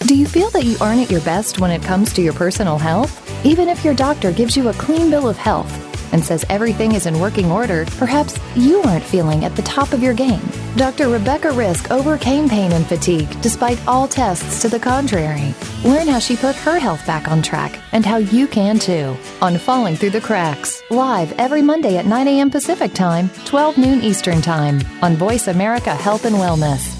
Do 0.00 0.16
you 0.16 0.26
feel 0.26 0.50
that 0.50 0.64
you 0.64 0.76
aren't 0.80 1.00
at 1.00 1.12
your 1.12 1.20
best 1.20 1.60
when 1.60 1.70
it 1.70 1.80
comes 1.80 2.12
to 2.14 2.20
your 2.20 2.32
personal 2.32 2.76
health? 2.76 3.14
Even 3.46 3.68
if 3.68 3.84
your 3.84 3.94
doctor 3.94 4.32
gives 4.32 4.56
you 4.56 4.68
a 4.68 4.72
clean 4.72 5.10
bill 5.10 5.28
of 5.28 5.36
health 5.36 5.72
and 6.12 6.24
says 6.24 6.44
everything 6.48 6.96
is 6.96 7.06
in 7.06 7.20
working 7.20 7.52
order, 7.52 7.86
perhaps 7.98 8.36
you 8.56 8.82
aren't 8.82 9.04
feeling 9.04 9.44
at 9.44 9.54
the 9.54 9.62
top 9.62 9.92
of 9.92 10.02
your 10.02 10.14
game. 10.14 10.42
Dr. 10.78 11.08
Rebecca 11.08 11.50
Risk 11.50 11.90
overcame 11.90 12.48
pain 12.48 12.70
and 12.70 12.86
fatigue 12.86 13.28
despite 13.40 13.84
all 13.88 14.06
tests 14.06 14.62
to 14.62 14.68
the 14.68 14.78
contrary. 14.78 15.52
Learn 15.84 16.06
how 16.06 16.20
she 16.20 16.36
put 16.36 16.54
her 16.54 16.78
health 16.78 17.04
back 17.04 17.26
on 17.26 17.42
track 17.42 17.80
and 17.90 18.06
how 18.06 18.18
you 18.18 18.46
can 18.46 18.78
too 18.78 19.16
on 19.42 19.58
Falling 19.58 19.96
Through 19.96 20.10
the 20.10 20.20
Cracks, 20.20 20.80
live 20.88 21.32
every 21.32 21.62
Monday 21.62 21.96
at 21.96 22.06
9 22.06 22.28
a.m. 22.28 22.48
Pacific 22.48 22.94
Time, 22.94 23.28
12 23.44 23.76
noon 23.76 24.02
Eastern 24.02 24.40
Time 24.40 24.80
on 25.02 25.16
Voice 25.16 25.48
America 25.48 25.92
Health 25.92 26.24
and 26.24 26.36
Wellness. 26.36 26.94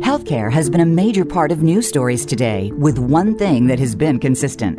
Healthcare 0.00 0.50
has 0.50 0.70
been 0.70 0.80
a 0.80 0.86
major 0.86 1.26
part 1.26 1.52
of 1.52 1.62
news 1.62 1.86
stories 1.86 2.24
today, 2.24 2.72
with 2.78 2.98
one 2.98 3.36
thing 3.36 3.66
that 3.66 3.78
has 3.78 3.94
been 3.94 4.18
consistent 4.18 4.78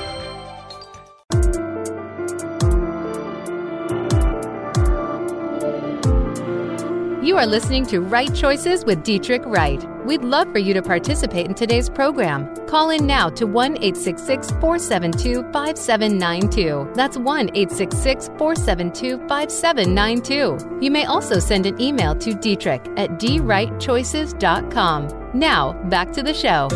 You 7.21 7.37
are 7.37 7.45
listening 7.45 7.85
to 7.85 8.01
Right 8.01 8.33
Choices 8.33 8.83
with 8.83 9.03
Dietrich 9.03 9.43
Wright. 9.45 9.79
We'd 10.07 10.23
love 10.23 10.51
for 10.51 10.57
you 10.57 10.73
to 10.73 10.81
participate 10.81 11.45
in 11.45 11.53
today's 11.53 11.87
program. 11.87 12.51
Call 12.65 12.89
in 12.89 13.05
now 13.05 13.29
to 13.29 13.45
1 13.45 13.77
866 13.77 14.49
472 14.59 15.43
5792. 15.53 16.89
That's 16.95 17.19
1 17.19 17.51
866 17.53 18.25
472 18.39 19.19
5792. 19.27 20.79
You 20.83 20.89
may 20.89 21.05
also 21.05 21.37
send 21.37 21.67
an 21.67 21.79
email 21.79 22.15
to 22.15 22.33
Dietrich 22.33 22.81
at 22.97 23.19
drightchoices.com. 23.19 25.29
Now, 25.35 25.73
back 25.73 26.13
to 26.13 26.23
the 26.23 26.33
show. 26.33 26.69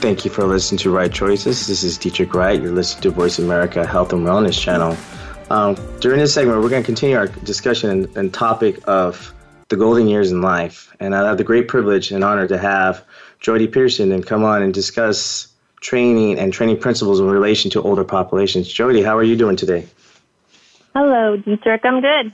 Thank 0.00 0.24
you 0.24 0.30
for 0.30 0.44
listening 0.44 0.78
to 0.78 0.90
Right 0.90 1.12
Choices. 1.12 1.66
This 1.66 1.82
is 1.82 1.98
Dietrich 1.98 2.32
Wright. 2.32 2.62
You're 2.62 2.70
listening 2.70 3.02
to 3.02 3.10
Voice 3.10 3.40
America 3.40 3.84
Health 3.84 4.12
and 4.12 4.24
Wellness 4.24 4.56
channel. 4.56 4.96
Um, 5.52 5.76
during 6.00 6.18
this 6.18 6.32
segment, 6.32 6.62
we're 6.62 6.70
going 6.70 6.82
to 6.82 6.86
continue 6.86 7.14
our 7.14 7.26
discussion 7.26 7.90
and, 7.90 8.16
and, 8.16 8.32
topic 8.32 8.80
of 8.88 9.34
the 9.68 9.76
golden 9.76 10.08
years 10.08 10.30
in 10.30 10.40
life. 10.40 10.96
And 10.98 11.14
I 11.14 11.28
have 11.28 11.36
the 11.36 11.44
great 11.44 11.68
privilege 11.68 12.10
and 12.10 12.24
honor 12.24 12.48
to 12.48 12.56
have 12.56 13.04
Jody 13.38 13.66
Peterson 13.66 14.12
and 14.12 14.26
come 14.26 14.44
on 14.44 14.62
and 14.62 14.72
discuss 14.72 15.52
training 15.82 16.38
and 16.38 16.54
training 16.54 16.78
principles 16.78 17.20
in 17.20 17.26
relation 17.26 17.70
to 17.72 17.82
older 17.82 18.02
populations. 18.02 18.66
Jody, 18.66 19.02
how 19.02 19.14
are 19.18 19.22
you 19.22 19.36
doing 19.36 19.56
today? 19.56 19.86
Hello, 20.94 21.36
Dietrich. 21.36 21.84
I'm 21.84 22.00
good. 22.00 22.32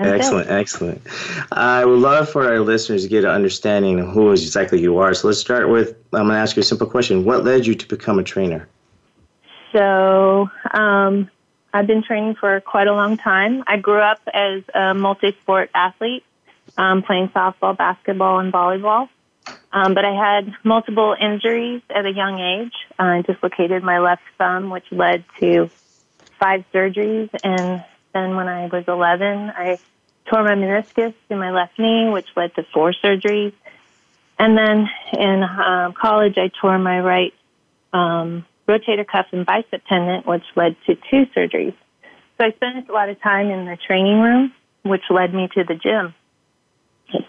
I'm 0.00 0.14
excellent, 0.14 0.48
good. 0.48 0.58
excellent. 0.58 1.02
I 1.52 1.84
would 1.84 2.00
love 2.00 2.28
for 2.28 2.48
our 2.48 2.58
listeners 2.58 3.04
to 3.04 3.08
get 3.08 3.22
an 3.22 3.30
understanding 3.30 4.00
of 4.00 4.08
who 4.08 4.32
exactly 4.32 4.80
you 4.80 4.98
are. 4.98 5.14
So 5.14 5.28
let's 5.28 5.38
start 5.38 5.68
with 5.68 5.90
I'm 6.12 6.26
going 6.26 6.30
to 6.30 6.34
ask 6.34 6.56
you 6.56 6.62
a 6.62 6.64
simple 6.64 6.88
question. 6.88 7.24
What 7.24 7.44
led 7.44 7.64
you 7.64 7.76
to 7.76 7.86
become 7.86 8.18
a 8.18 8.24
trainer? 8.24 8.68
So, 9.72 10.50
um, 10.72 11.30
I've 11.74 11.88
been 11.88 12.04
training 12.04 12.36
for 12.36 12.60
quite 12.60 12.86
a 12.86 12.92
long 12.92 13.16
time. 13.16 13.64
I 13.66 13.78
grew 13.78 14.00
up 14.00 14.20
as 14.32 14.62
a 14.72 14.94
multi-sport 14.94 15.70
athlete, 15.74 16.22
um, 16.78 17.02
playing 17.02 17.30
softball, 17.30 17.76
basketball, 17.76 18.38
and 18.38 18.52
volleyball. 18.52 19.08
Um, 19.72 19.92
but 19.92 20.04
I 20.04 20.12
had 20.14 20.54
multiple 20.62 21.16
injuries 21.20 21.82
at 21.90 22.06
a 22.06 22.12
young 22.12 22.38
age. 22.38 22.72
I 22.96 23.22
dislocated 23.22 23.82
my 23.82 23.98
left 23.98 24.22
thumb, 24.38 24.70
which 24.70 24.84
led 24.92 25.24
to 25.40 25.68
five 26.38 26.64
surgeries. 26.72 27.30
And 27.42 27.84
then 28.12 28.36
when 28.36 28.46
I 28.46 28.66
was 28.66 28.84
11, 28.86 29.50
I 29.50 29.78
tore 30.26 30.44
my 30.44 30.54
meniscus 30.54 31.12
in 31.28 31.38
my 31.40 31.50
left 31.50 31.76
knee, 31.76 32.08
which 32.08 32.28
led 32.36 32.54
to 32.54 32.62
four 32.72 32.92
surgeries. 32.92 33.52
And 34.38 34.56
then 34.56 34.88
in 35.12 35.42
um, 35.42 35.92
college, 35.92 36.38
I 36.38 36.52
tore 36.60 36.78
my 36.78 37.00
right 37.00 37.34
um, 37.92 38.46
rotator 38.68 39.06
cuff 39.06 39.26
and 39.32 39.44
bicep 39.44 39.82
tendon, 39.88 40.22
which 40.24 40.44
led 40.56 40.76
to 40.86 40.94
two 41.10 41.26
surgeries. 41.36 41.74
So 42.38 42.46
I 42.46 42.52
spent 42.52 42.88
a 42.88 42.92
lot 42.92 43.08
of 43.08 43.20
time 43.20 43.50
in 43.50 43.64
the 43.66 43.76
training 43.76 44.20
room, 44.20 44.52
which 44.82 45.02
led 45.10 45.32
me 45.34 45.48
to 45.54 45.64
the 45.64 45.74
gym. 45.74 46.14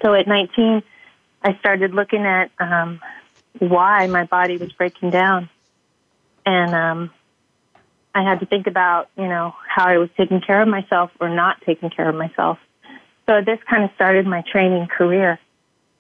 So 0.04 0.14
at 0.14 0.28
19, 0.28 0.82
I 1.44 1.58
started 1.60 1.94
looking 1.94 2.26
at 2.26 2.52
um, 2.60 3.00
why 3.60 4.08
my 4.08 4.24
body 4.24 4.58
was 4.58 4.72
breaking 4.74 5.12
down. 5.12 5.50
And 6.46 6.74
um, 6.74 7.12
I 8.14 8.24
had 8.24 8.40
to 8.40 8.46
think 8.46 8.68
about, 8.68 9.10
you 9.18 9.28
know, 9.28 9.54
how 9.68 9.86
I 9.86 9.98
was 9.98 10.10
taking 10.18 10.42
care 10.42 10.62
of 10.62 10.68
myself 10.68 11.12
or 11.20 11.30
not 11.30 11.62
taking 11.66 11.90
care 11.90 12.10
of 12.10 12.16
myself. 12.16 12.58
So 13.28 13.42
this 13.46 13.60
kind 13.70 13.84
of 13.84 13.90
started 13.96 14.26
my 14.26 14.44
training 14.52 14.88
career. 14.88 15.40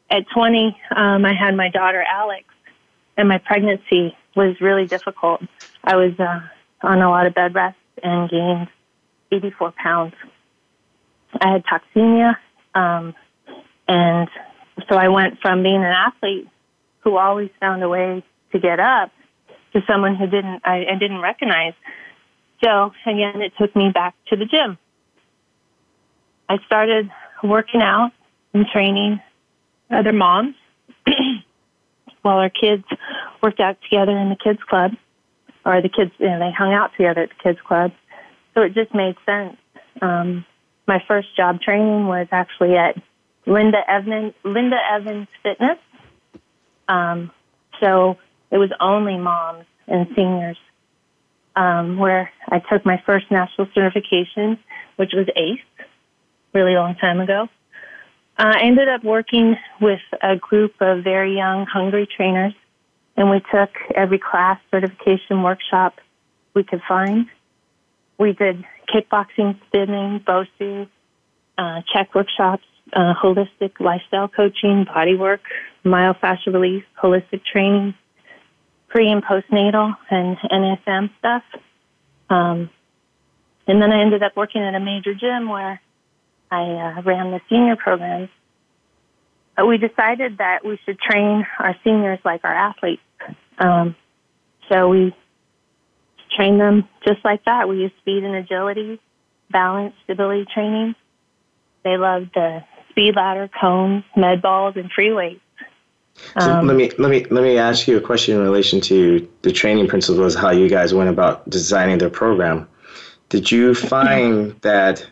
At 0.10 0.26
20, 0.34 0.78
um, 0.96 1.26
I 1.26 1.34
had 1.34 1.56
my 1.56 1.70
daughter 1.70 2.04
Alex, 2.04 2.46
and 3.18 3.30
my 3.30 3.38
pregnancy 3.40 4.16
was 4.36 4.60
really 4.62 4.86
difficult. 4.86 5.42
I 5.84 5.96
was 5.96 6.20
uh, 6.20 6.42
on 6.82 7.02
a 7.02 7.10
lot 7.10 7.26
of 7.26 7.34
bed 7.34 7.56
rest 7.56 7.78
and 8.04 8.30
gained 8.30 8.68
84 9.32 9.72
pounds. 9.72 10.14
I 11.40 11.54
had 11.54 11.64
toxemia, 11.66 12.38
um, 12.74 13.14
and 13.88 14.30
so 14.90 14.96
I 14.96 15.10
went 15.10 15.40
from 15.42 15.64
being 15.64 15.78
an 15.78 15.84
athlete 15.84 16.48
who 17.02 17.18
always 17.18 17.50
found 17.60 17.84
a 17.84 17.90
way 17.90 18.24
to 18.52 18.60
get 18.60 18.80
up 18.80 19.12
to 19.74 19.82
someone 19.88 20.16
who 20.16 20.28
didn't 20.28 20.62
I, 20.64 20.86
I 20.86 20.96
didn't 20.98 21.22
recognize. 21.22 21.74
So 22.64 22.92
again, 23.06 23.42
it 23.42 23.54
took 23.60 23.76
me 23.76 23.92
back 23.94 24.16
to 24.28 24.36
the 24.36 24.46
gym. 24.46 24.78
I 26.48 26.58
started 26.66 27.12
working 27.44 27.82
out 27.82 28.12
and 28.54 28.66
training 28.68 29.22
other 29.92 30.14
moms 30.14 30.56
while 32.26 32.38
our 32.38 32.50
kids 32.50 32.84
worked 33.44 33.60
out 33.60 33.78
together 33.84 34.18
in 34.18 34.30
the 34.30 34.36
kids 34.36 34.60
club, 34.68 34.94
or 35.64 35.80
the 35.80 35.90
kids 35.90 36.12
you 36.18 36.26
know, 36.26 36.40
they 36.40 36.52
hung 36.52 36.74
out 36.74 36.90
together 36.98 37.22
at 37.22 37.30
the 37.30 37.44
kids 37.44 37.60
club. 37.66 37.92
So 38.56 38.64
it 38.64 38.74
just 38.74 38.96
made 38.96 39.16
sense. 39.28 39.58
Um, 40.02 40.44
my 40.88 41.04
first 41.08 41.36
job 41.38 41.62
training 41.62 42.08
was 42.08 42.28
actually 42.32 42.76
at 42.76 42.96
Linda 43.46 43.80
Evans 43.88 44.34
Linda 44.44 44.78
Evans 44.92 45.28
Fitness. 45.44 45.78
Um, 46.88 47.32
so 47.80 48.18
it 48.50 48.58
was 48.58 48.72
only 48.80 49.18
moms 49.18 49.66
and 49.88 50.08
seniors. 50.16 50.58
Um, 51.56 51.98
where 51.98 52.32
I 52.50 52.60
took 52.60 52.86
my 52.86 53.02
first 53.06 53.32
national 53.32 53.68
certification, 53.74 54.60
which 54.98 55.14
was 55.14 55.26
ACE, 55.38 55.60
really 56.54 56.74
long 56.74 56.96
time 56.96 57.22
ago. 57.22 57.48
Uh, 58.38 58.52
I 58.56 58.64
ended 58.64 58.90
up 58.90 59.04
working 59.04 59.56
with 59.80 60.02
a 60.22 60.36
group 60.36 60.74
of 60.82 61.04
very 61.04 61.36
young, 61.36 61.66
hungry 61.66 62.06
trainers, 62.06 62.54
and 63.16 63.30
we 63.30 63.42
took 63.52 63.70
every 63.96 64.20
class 64.20 64.60
certification 64.72 65.42
workshop 65.42 66.00
we 66.54 66.64
could 66.64 66.82
find. 66.88 67.28
We 68.18 68.34
did 68.34 68.66
kickboxing, 68.94 69.58
spinning, 69.68 70.20
BOSU, 70.20 70.88
uh, 71.58 71.82
CHEK 71.94 72.14
workshops, 72.14 72.66
uh, 72.92 73.14
holistic 73.14 73.80
lifestyle 73.80 74.28
coaching, 74.28 74.84
body 74.86 75.16
work, 75.16 75.42
myofascial 75.86 76.54
release, 76.54 76.84
holistic 77.02 77.42
training, 77.46 77.94
pre 78.90 79.10
and 79.10 79.24
postnatal, 79.24 79.96
and 80.10 80.38
NASM 80.38 81.10
stuff. 81.20 81.44
Um, 82.30 82.70
and 83.68 83.82
then 83.82 83.92
I 83.92 84.02
ended 84.02 84.24
up 84.24 84.36
working 84.36 84.62
at 84.62 84.76
a 84.76 84.80
major 84.80 85.14
gym 85.14 85.48
where 85.48 85.82
I 86.52 86.62
uh, 86.62 87.02
ran 87.02 87.32
the 87.32 87.42
senior 87.50 87.76
program. 87.76 88.30
But 89.56 89.68
we 89.68 89.78
decided 89.78 90.38
that 90.40 90.66
we 90.66 90.78
should 90.86 91.00
train 91.00 91.46
our 91.60 91.76
seniors 91.84 92.20
like 92.26 92.42
our 92.44 92.54
athletes. 92.54 93.02
Um, 93.58 93.96
so 94.70 94.90
we 94.90 95.16
trained 96.36 96.60
them 96.60 96.88
just 97.08 97.24
like 97.24 97.46
that. 97.46 97.70
We 97.70 97.78
used 97.78 97.96
speed 97.98 98.24
and 98.24 98.36
agility, 98.36 99.00
balance, 99.50 99.96
stability 100.04 100.46
training. 100.54 100.96
They 101.84 101.98
loved 101.98 102.32
the 102.34 102.64
speed 102.90 103.16
ladder, 103.16 103.50
cones, 103.62 104.04
med 104.16 104.42
balls, 104.42 104.76
and 104.76 104.92
free 104.92 105.14
weights. 105.14 105.42
So 106.40 106.52
um, 106.52 106.68
let 106.68 106.76
me 106.76 106.92
let 106.98 107.12
me 107.12 107.26
let 107.26 107.44
me 107.44 107.58
ask 107.58 107.88
you 107.88 107.98
a 107.98 108.02
question 108.02 108.36
in 108.36 108.42
relation 108.42 108.80
to 108.82 109.30
the 109.42 109.52
training 109.52 109.88
principles, 109.88 110.34
how 110.34 110.52
you 110.52 110.70
guys 110.70 110.94
went 110.94 111.10
about 111.10 111.50
designing 111.50 111.98
their 111.98 112.10
program. 112.10 112.68
Did 113.30 113.52
you 113.52 113.74
find 113.74 114.60
that 114.62 115.06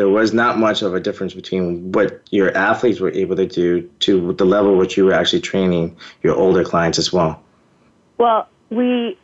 there 0.00 0.08
was 0.08 0.32
not 0.32 0.58
much 0.58 0.80
of 0.80 0.94
a 0.94 0.98
difference 0.98 1.34
between 1.34 1.92
what 1.92 2.22
your 2.30 2.56
athletes 2.56 3.00
were 3.00 3.10
able 3.10 3.36
to 3.36 3.46
do 3.46 3.82
to 3.98 4.32
the 4.32 4.46
level 4.46 4.74
which 4.74 4.96
you 4.96 5.04
were 5.04 5.12
actually 5.12 5.42
training 5.42 5.94
your 6.22 6.34
older 6.34 6.64
clients 6.64 6.98
as 6.98 7.12
well? 7.12 7.42
Well, 8.16 8.48
we 8.70 9.18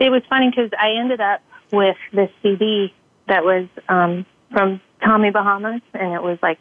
it 0.00 0.10
was 0.10 0.22
funny 0.28 0.50
because 0.50 0.72
I 0.76 0.98
ended 0.98 1.20
up 1.20 1.42
with 1.70 1.96
this 2.12 2.28
CD 2.42 2.92
that 3.28 3.44
was 3.44 3.68
um, 3.88 4.26
from 4.50 4.80
Tommy 5.00 5.30
Bahama's, 5.30 5.80
and 5.94 6.12
it 6.12 6.22
was 6.24 6.40
like 6.42 6.58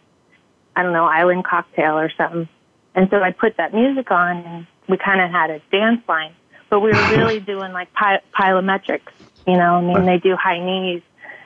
I 0.76 0.84
don't 0.84 0.94
know 0.94 1.06
Island 1.06 1.44
Cocktail 1.44 1.98
or 1.98 2.12
something. 2.16 2.48
And 2.94 3.10
so 3.10 3.18
I 3.18 3.32
put 3.32 3.58
that 3.58 3.74
music 3.74 4.12
on, 4.12 4.38
and 4.44 4.68
we 4.88 4.98
kind 4.98 5.22
of 5.22 5.32
had 5.32 5.50
a 5.50 5.60
dance 5.72 6.04
line, 6.08 6.36
but 6.70 6.82
we 6.82 6.92
were 6.92 7.10
really 7.18 7.40
doing 7.40 7.74
like 7.74 7.90
py- 7.96 8.24
plyometrics. 8.40 9.12
You 9.48 9.58
know, 9.58 9.74
I 9.74 9.82
mean, 9.82 10.06
they 10.06 10.20
do 10.20 10.36
high 10.36 10.64
knees 10.64 11.02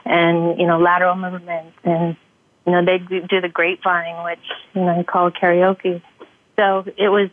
and 0.10 0.60
you 0.60 0.68
know 0.68 0.80
lateral 0.80 1.16
movements, 1.16 1.78
and 1.86 2.18
you 2.66 2.74
know 2.74 2.84
they 2.84 2.98
do 2.98 3.40
the 3.40 3.48
grapevine, 3.48 4.26
which 4.26 4.40
you 4.74 4.82
know 4.82 4.98
you 4.98 5.04
call 5.06 5.32
carioca. 5.32 6.02
So 6.58 6.84
it 6.98 7.08
was 7.10 7.30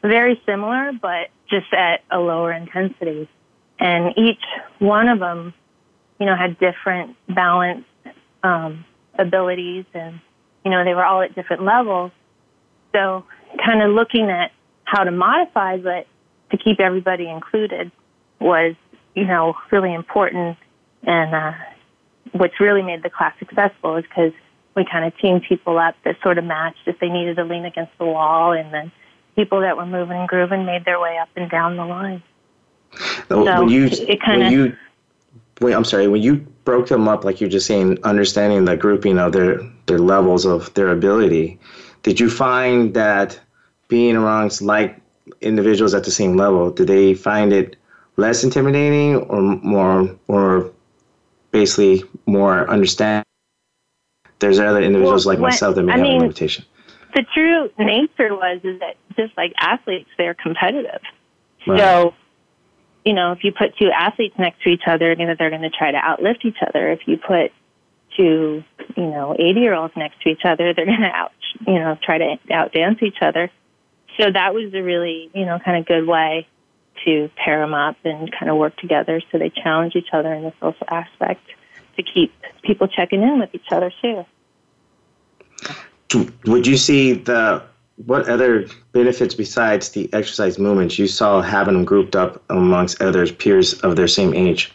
very 0.00 0.40
similar, 0.46 0.92
but 0.92 1.28
just 1.50 1.72
at 1.74 2.02
a 2.10 2.18
lower 2.18 2.52
intensity. 2.52 3.28
And 3.78 4.16
each 4.16 4.42
one 4.78 5.08
of 5.08 5.18
them, 5.18 5.52
you 6.18 6.26
know, 6.26 6.36
had 6.36 6.58
different 6.58 7.16
balance 7.28 7.84
um, 8.44 8.84
abilities, 9.18 9.84
and 9.92 10.20
you 10.64 10.70
know 10.70 10.84
they 10.84 10.94
were 10.94 11.04
all 11.04 11.22
at 11.22 11.34
different 11.34 11.64
levels. 11.64 12.12
So 12.92 13.24
kind 13.64 13.82
of 13.82 13.90
looking 13.90 14.30
at 14.30 14.52
how 14.84 15.02
to 15.02 15.10
modify, 15.10 15.78
but 15.78 16.06
to 16.52 16.56
keep 16.56 16.78
everybody 16.78 17.28
included 17.28 17.90
was, 18.40 18.74
you 19.14 19.24
know, 19.24 19.54
really 19.70 19.92
important. 19.92 20.56
And 21.02 21.34
uh, 21.34 21.52
what's 22.32 22.58
really 22.60 22.82
made 22.82 23.02
the 23.02 23.10
class 23.10 23.34
successful 23.38 23.96
is 23.96 24.04
because 24.04 24.32
we 24.74 24.84
kind 24.84 25.04
of 25.04 25.16
teamed 25.18 25.42
people 25.48 25.78
up 25.78 25.94
that 26.04 26.16
sort 26.22 26.38
of 26.38 26.44
matched 26.44 26.86
if 26.86 26.98
they 26.98 27.08
needed 27.08 27.36
to 27.36 27.44
lean 27.44 27.64
against 27.64 27.96
the 27.98 28.04
wall, 28.04 28.52
and 28.52 28.72
then 28.72 28.90
people 29.36 29.60
that 29.60 29.76
were 29.76 29.86
moving 29.86 30.16
and 30.16 30.28
grooving 30.28 30.64
made 30.64 30.84
their 30.84 31.00
way 31.00 31.18
up 31.18 31.28
and 31.36 31.50
down 31.50 31.76
the 31.76 31.84
line. 31.84 32.22
So 33.28 33.44
when 33.44 33.68
you, 33.68 33.86
it 33.86 34.20
kind 34.20 34.42
of. 34.42 34.52
You, 34.52 34.76
wait, 35.60 35.74
I'm 35.74 35.84
sorry. 35.84 36.08
When 36.08 36.22
you 36.22 36.36
broke 36.64 36.88
them 36.88 37.08
up, 37.08 37.24
like 37.24 37.40
you're 37.40 37.50
just 37.50 37.66
saying, 37.66 37.98
understanding 38.04 38.64
the 38.64 38.76
grouping 38.76 39.18
of 39.18 39.32
their 39.32 39.60
their 39.86 39.98
levels 39.98 40.44
of 40.44 40.72
their 40.74 40.88
ability, 40.88 41.58
did 42.02 42.20
you 42.20 42.28
find 42.30 42.94
that 42.94 43.38
being 43.88 44.16
amongst 44.16 44.62
like 44.62 44.98
individuals 45.40 45.94
at 45.94 46.04
the 46.04 46.10
same 46.10 46.36
level, 46.36 46.70
did 46.70 46.86
they 46.86 47.14
find 47.14 47.52
it 47.52 47.76
less 48.16 48.44
intimidating 48.44 49.16
or 49.16 49.40
more 49.40 50.16
or 50.28 50.71
basically 51.52 52.04
more 52.26 52.68
understand? 52.68 53.24
There's 54.38 54.58
other 54.58 54.82
individuals 54.82 55.24
well, 55.24 55.34
like 55.34 55.40
myself 55.40 55.76
that 55.76 55.82
may 55.84 55.92
I 55.92 55.96
have 55.98 56.06
mean, 56.06 56.16
a 56.16 56.20
limitation. 56.20 56.64
The 57.14 57.24
true 57.32 57.70
nature 57.78 58.34
was 58.34 58.60
is 58.64 58.80
that 58.80 58.96
just 59.16 59.36
like 59.36 59.52
athletes, 59.58 60.08
they're 60.18 60.34
competitive. 60.34 61.00
Right. 61.66 61.78
So, 61.78 62.14
you 63.04 63.12
know, 63.12 63.32
if 63.32 63.44
you 63.44 63.52
put 63.52 63.76
two 63.76 63.90
athletes 63.90 64.34
next 64.38 64.62
to 64.62 64.70
each 64.70 64.82
other, 64.86 65.12
you 65.12 65.26
know, 65.26 65.34
they're 65.38 65.50
going 65.50 65.62
to 65.62 65.70
try 65.70 65.92
to 65.92 65.98
outlift 65.98 66.44
each 66.44 66.56
other. 66.66 66.90
If 66.90 67.00
you 67.06 67.18
put 67.18 67.52
two, 68.16 68.64
you 68.96 69.06
know, 69.06 69.36
80 69.38 69.60
year 69.60 69.74
olds 69.74 69.94
next 69.96 70.20
to 70.22 70.30
each 70.30 70.44
other, 70.44 70.74
they're 70.74 70.86
going 70.86 71.02
to 71.02 71.06
out, 71.06 71.32
you 71.66 71.74
know, 71.74 71.96
try 72.02 72.18
to 72.18 72.36
outdance 72.50 73.02
each 73.02 73.18
other 73.20 73.50
so 74.18 74.30
that 74.30 74.54
was 74.54 74.72
a 74.74 74.82
really, 74.82 75.30
you 75.34 75.46
know, 75.46 75.58
kind 75.64 75.78
of 75.78 75.86
good 75.86 76.06
way 76.06 76.46
to 77.04 77.30
pair 77.36 77.60
them 77.60 77.74
up 77.74 77.96
and 78.04 78.30
kind 78.32 78.50
of 78.50 78.56
work 78.56 78.76
together 78.76 79.20
so 79.30 79.38
they 79.38 79.50
challenge 79.50 79.96
each 79.96 80.08
other 80.12 80.32
in 80.32 80.42
the 80.42 80.52
social 80.60 80.86
aspect 80.88 81.40
to 81.96 82.02
keep 82.02 82.32
people 82.62 82.88
checking 82.88 83.22
in 83.22 83.38
with 83.38 83.54
each 83.54 83.70
other 83.70 83.92
too. 84.00 84.24
Would 86.46 86.66
you 86.66 86.76
see 86.76 87.12
the 87.12 87.62
what 88.06 88.28
other 88.28 88.66
benefits 88.92 89.34
besides 89.34 89.90
the 89.90 90.12
exercise 90.12 90.58
movements 90.58 90.98
you 90.98 91.06
saw 91.06 91.40
having 91.40 91.74
them 91.74 91.84
grouped 91.84 92.16
up 92.16 92.42
amongst 92.50 93.00
other 93.00 93.26
peers 93.32 93.74
of 93.80 93.96
their 93.96 94.08
same 94.08 94.34
age? 94.34 94.72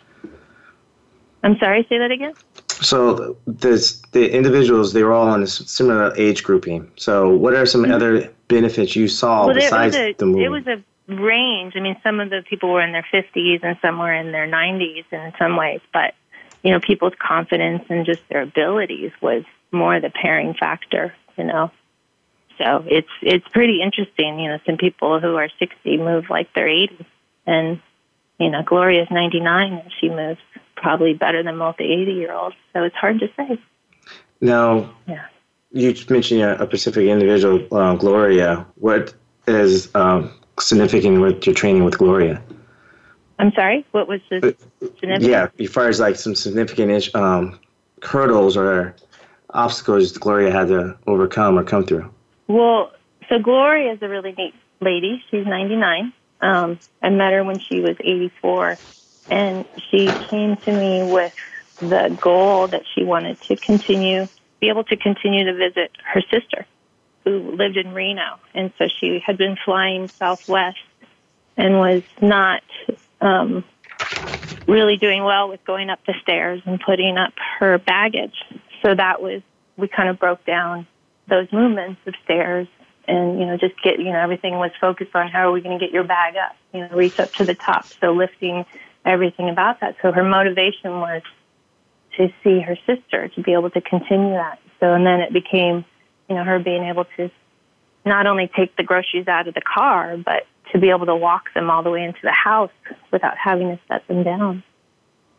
I'm 1.43 1.57
sorry, 1.59 1.85
say 1.89 1.97
that 1.97 2.11
again. 2.11 2.33
So 2.81 3.37
this, 3.47 4.01
the 4.11 4.31
individuals 4.31 4.93
they 4.93 5.03
were 5.03 5.13
all 5.13 5.33
in 5.33 5.43
a 5.43 5.47
similar 5.47 6.13
age 6.15 6.43
grouping. 6.43 6.91
So 6.95 7.29
what 7.29 7.53
are 7.53 7.65
some 7.65 7.83
mm-hmm. 7.83 7.93
other 7.93 8.33
benefits 8.47 8.95
you 8.95 9.07
saw 9.07 9.47
well, 9.47 9.55
besides 9.55 9.95
a, 9.95 10.13
the 10.13 10.25
movie? 10.25 10.43
It 10.43 10.49
was 10.49 10.67
a 10.67 10.83
range. 11.07 11.73
I 11.75 11.79
mean, 11.79 11.97
some 12.03 12.19
of 12.19 12.29
the 12.29 12.43
people 12.47 12.71
were 12.71 12.81
in 12.81 12.91
their 12.91 13.05
50s 13.13 13.63
and 13.63 13.77
some 13.81 13.99
were 13.99 14.13
in 14.13 14.31
their 14.31 14.47
90s 14.47 15.05
in 15.11 15.33
some 15.39 15.55
ways, 15.55 15.81
but 15.93 16.13
you 16.63 16.71
know, 16.71 16.79
people's 16.79 17.13
confidence 17.19 17.83
and 17.89 18.05
just 18.05 18.21
their 18.29 18.41
abilities 18.41 19.11
was 19.21 19.43
more 19.71 19.99
the 19.99 20.09
pairing 20.09 20.53
factor, 20.53 21.13
you 21.37 21.43
know. 21.43 21.71
So 22.57 22.83
it's 22.87 23.09
it's 23.21 23.47
pretty 23.49 23.81
interesting, 23.81 24.39
you 24.39 24.49
know, 24.49 24.59
some 24.65 24.77
people 24.77 25.19
who 25.19 25.35
are 25.35 25.49
60 25.59 25.97
move 25.97 26.29
like 26.29 26.51
they're 26.53 26.67
80 26.67 27.05
and 27.45 27.79
you 28.39 28.49
know, 28.49 28.61
Gloria's 28.63 29.09
99 29.09 29.73
and 29.73 29.91
she 29.99 30.09
moves 30.09 30.39
probably 30.75 31.13
better 31.13 31.41
than 31.43 31.57
most 31.57 31.79
80 31.79 32.11
year 32.11 32.33
olds. 32.33 32.55
So 32.73 32.83
it's 32.83 32.95
hard 32.95 33.19
to 33.19 33.29
say. 33.37 33.59
Now, 34.41 34.93
yeah 35.07 35.25
you 35.71 35.93
mentioned 36.09 36.41
a, 36.41 36.61
a 36.61 36.65
specific 36.65 37.07
individual, 37.07 37.67
uh, 37.71 37.95
Gloria. 37.95 38.65
What 38.75 39.13
is 39.47 39.93
um, 39.95 40.31
significant 40.59 41.21
with 41.21 41.45
your 41.45 41.55
training 41.55 41.83
with 41.83 41.97
Gloria? 41.97 42.41
I'm 43.39 43.51
sorry. 43.53 43.85
What 43.91 44.07
was 44.07 44.21
the 44.29 44.55
significant? 44.99 45.23
Yeah, 45.23 45.49
as 45.59 45.69
far 45.71 45.87
as 45.87 45.99
like 45.99 46.15
some 46.15 46.35
significant 46.35 47.15
um, 47.15 47.59
hurdles 48.01 48.57
or 48.57 48.95
obstacles 49.51 50.17
Gloria 50.17 50.51
had 50.51 50.67
to 50.69 50.97
overcome 51.07 51.57
or 51.57 51.63
come 51.63 51.85
through. 51.85 52.11
Well, 52.47 52.91
so 53.29 53.39
Gloria 53.39 53.93
is 53.93 53.99
a 54.01 54.09
really 54.09 54.33
neat 54.37 54.53
lady. 54.81 55.23
She's 55.29 55.45
99. 55.45 56.13
Um, 56.41 56.79
I 57.01 57.09
met 57.09 57.33
her 57.33 57.43
when 57.43 57.59
she 57.59 57.79
was 57.79 57.95
84, 57.99 58.79
and 59.29 59.65
she 59.89 60.15
came 60.29 60.57
to 60.57 60.71
me 60.71 61.03
with 61.03 61.33
the 61.79 62.17
goal 62.21 62.67
that 62.67 62.83
she 62.93 63.03
wanted 63.03 63.39
to 63.47 63.57
continue, 63.57 64.27
be 64.59 64.69
able 64.69 64.83
to 64.85 64.97
continue 64.97 65.45
to 65.45 65.53
visit 65.53 65.91
her 66.03 66.21
sister, 66.31 66.65
who 67.27 67.51
lived 67.55 67.77
in 67.77 67.93
Reno, 67.93 68.39
and 68.53 68.71
so 68.77 68.85
she 68.99 69.21
had 69.25 69.37
been 69.37 69.57
flying 69.63 70.09
Southwest 70.19 70.77
and 71.57 71.77
was 71.79 72.03
not 72.21 72.63
um, 73.19 73.63
really 74.67 74.97
doing 74.97 75.23
well 75.23 75.49
with 75.49 75.63
going 75.65 75.89
up 75.89 75.99
the 76.05 76.13
stairs 76.21 76.61
and 76.65 76.79
putting 76.79 77.17
up 77.17 77.33
her 77.59 77.77
baggage. 77.77 78.35
So 78.83 78.93
that 78.93 79.21
was 79.21 79.41
we 79.75 79.87
kind 79.87 80.09
of 80.09 80.19
broke 80.19 80.45
down 80.45 80.87
those 81.27 81.51
movements 81.51 81.99
of 82.05 82.13
stairs 82.23 82.67
and 83.07 83.39
you 83.39 83.45
know 83.45 83.57
just 83.57 83.81
get 83.83 83.99
you 83.99 84.11
know 84.11 84.19
everything 84.19 84.55
was 84.55 84.71
focused 84.79 85.15
on 85.15 85.27
how 85.29 85.49
are 85.49 85.51
we 85.51 85.61
going 85.61 85.77
to 85.77 85.83
get 85.83 85.93
your 85.93 86.03
bag 86.03 86.35
up 86.35 86.55
you 86.73 86.81
know 86.81 86.89
reach 86.95 87.19
up 87.19 87.31
to 87.33 87.45
the 87.45 87.55
top. 87.55 87.85
So 88.01 88.11
lifting 88.11 88.65
everything 89.05 89.49
about 89.49 89.79
that. 89.81 89.95
So 90.01 90.11
her 90.11 90.23
motivation 90.23 90.99
was 90.99 91.21
to 92.17 92.29
see 92.43 92.59
her 92.59 92.77
sister 92.85 93.29
to 93.29 93.41
be 93.41 93.53
able 93.53 93.69
to 93.71 93.81
continue 93.81 94.33
that. 94.33 94.59
So 94.79 94.93
and 94.93 95.05
then 95.05 95.21
it 95.21 95.33
became 95.33 95.85
you 96.29 96.35
know 96.35 96.43
her 96.43 96.59
being 96.59 96.83
able 96.83 97.05
to 97.17 97.29
not 98.05 98.25
only 98.27 98.49
take 98.55 98.75
the 98.75 98.83
groceries 98.83 99.27
out 99.27 99.47
of 99.47 99.53
the 99.53 99.61
car 99.61 100.17
but 100.17 100.45
to 100.71 100.79
be 100.79 100.89
able 100.89 101.05
to 101.05 101.15
walk 101.15 101.53
them 101.53 101.69
all 101.69 101.83
the 101.83 101.89
way 101.89 102.03
into 102.03 102.19
the 102.23 102.31
house 102.31 102.71
without 103.11 103.37
having 103.37 103.69
to 103.69 103.79
set 103.87 104.07
them 104.07 104.23
down 104.23 104.63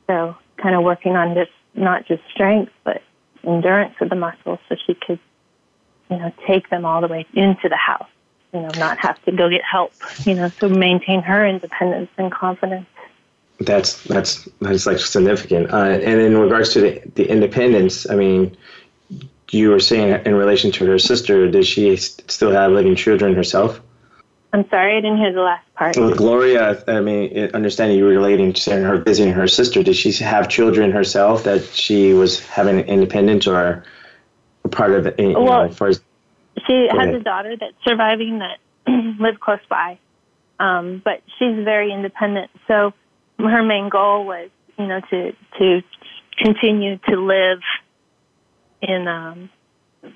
so 0.07 0.37
kind 0.57 0.75
of 0.75 0.83
working 0.83 1.17
on 1.17 1.35
this 1.35 1.49
not 1.75 2.07
just 2.07 2.23
strength 2.33 2.73
but 2.85 3.03
endurance 3.45 3.95
of 4.01 4.09
the 4.09 4.17
muscles 4.17 4.59
so 4.69 4.77
she 4.87 4.95
could 4.95 5.19
you 6.11 6.17
know, 6.17 6.33
take 6.47 6.69
them 6.71 6.85
all 6.85 7.01
the 7.01 7.09
way 7.09 7.27
into 7.35 7.69
the 7.69 7.77
house, 7.77 8.09
you 8.53 8.61
know, 8.61 8.71
not 8.79 8.99
have 8.99 9.23
to 9.25 9.33
go 9.33 9.49
get 9.49 9.63
help, 9.63 9.93
you 10.25 10.35
know, 10.35 10.49
to 10.61 10.69
maintain 10.69 11.23
her 11.23 11.47
independence 11.47 12.11
and 12.17 12.33
confidence. 12.33 12.87
That's 13.61 14.05
that's 14.05 14.49
that's 14.61 14.87
like 14.87 14.99
significant. 14.99 15.73
Uh, 15.73 15.77
and 15.77 16.21
in 16.21 16.37
regards 16.39 16.73
to 16.75 16.81
the, 16.81 17.03
the 17.17 17.29
independence, 17.29 18.09
I 18.09 18.15
mean, 18.15 18.57
you 19.51 19.71
were 19.71 19.81
saying 19.81 20.23
in 20.27 20.35
relation 20.35 20.73
to 20.73 20.87
her 20.87 20.99
sister, 20.99 21.51
does 21.51 21.67
she 21.67 21.97
still 21.97 22.51
have 22.51 22.73
living 22.73 22.97
children 22.97 23.35
herself? 23.35 23.81
I'm 24.53 24.69
sorry, 24.71 24.97
I 24.97 25.01
didn't 25.01 25.19
hear 25.19 25.33
the 25.33 25.43
last 25.43 25.75
part. 25.75 25.97
With 25.99 26.17
Gloria, 26.17 26.83
I 26.89 27.01
mean, 27.01 27.51
understanding 27.53 27.99
you 27.99 28.05
were 28.05 28.11
relating 28.11 28.55
to 28.55 28.71
her 28.71 28.99
visiting 28.99 29.35
her 29.35 29.47
sister, 29.47 29.83
did 29.83 29.95
she 29.95 30.11
have 30.25 30.49
children 30.49 30.91
herself 30.91 31.45
that 31.45 31.65
she 31.65 32.15
was 32.15 32.41
having 32.41 32.81
independent 32.81 33.47
or 33.47 33.85
part 34.69 34.93
of 34.93 35.07
it. 35.07 35.19
You 35.19 35.33
well, 35.33 35.45
know, 35.45 35.63
as 35.65 35.81
as, 35.81 36.01
she 36.67 36.89
has 36.91 36.99
ahead. 36.99 37.15
a 37.15 37.21
daughter 37.21 37.57
that's 37.57 37.75
surviving 37.85 38.41
that 38.41 38.59
lives 39.21 39.39
close 39.41 39.61
by, 39.69 39.99
um, 40.59 41.03
but 41.05 41.23
she's 41.39 41.65
very 41.65 41.93
independent. 41.93 42.51
So 42.67 42.93
her 43.39 43.63
main 43.63 43.89
goal 43.89 44.25
was, 44.25 44.51
you 44.79 44.87
know, 44.87 45.01
to 45.11 45.33
to 45.59 45.83
continue 46.37 46.99
to 47.09 47.17
live 47.17 47.61
in 48.81 49.09
um, 49.09 49.51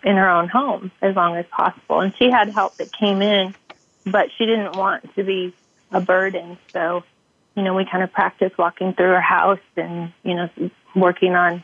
in 0.03 0.17
her 0.17 0.29
own 0.29 0.49
home 0.49 0.91
as 1.01 1.17
long 1.17 1.37
as 1.37 1.47
possible. 1.47 2.01
And 2.01 2.15
she 2.17 2.31
had 2.31 2.49
help 2.51 2.77
that 2.77 2.93
came 2.93 3.23
in, 3.23 3.55
but 4.07 4.29
she 4.37 4.47
didn't 4.47 4.77
want 4.77 5.15
to 5.17 5.25
be 5.25 5.55
a 5.91 6.01
burden. 6.01 6.59
So, 6.73 7.05
you 7.57 7.63
know, 7.63 7.75
we 7.75 7.85
kind 7.85 8.03
of 8.03 8.13
practiced 8.13 8.57
walking 8.59 8.95
through 8.95 9.11
her 9.11 9.21
house 9.21 9.61
and 9.77 10.13
you 10.23 10.35
know 10.35 10.49
working 10.95 11.35
on 11.35 11.63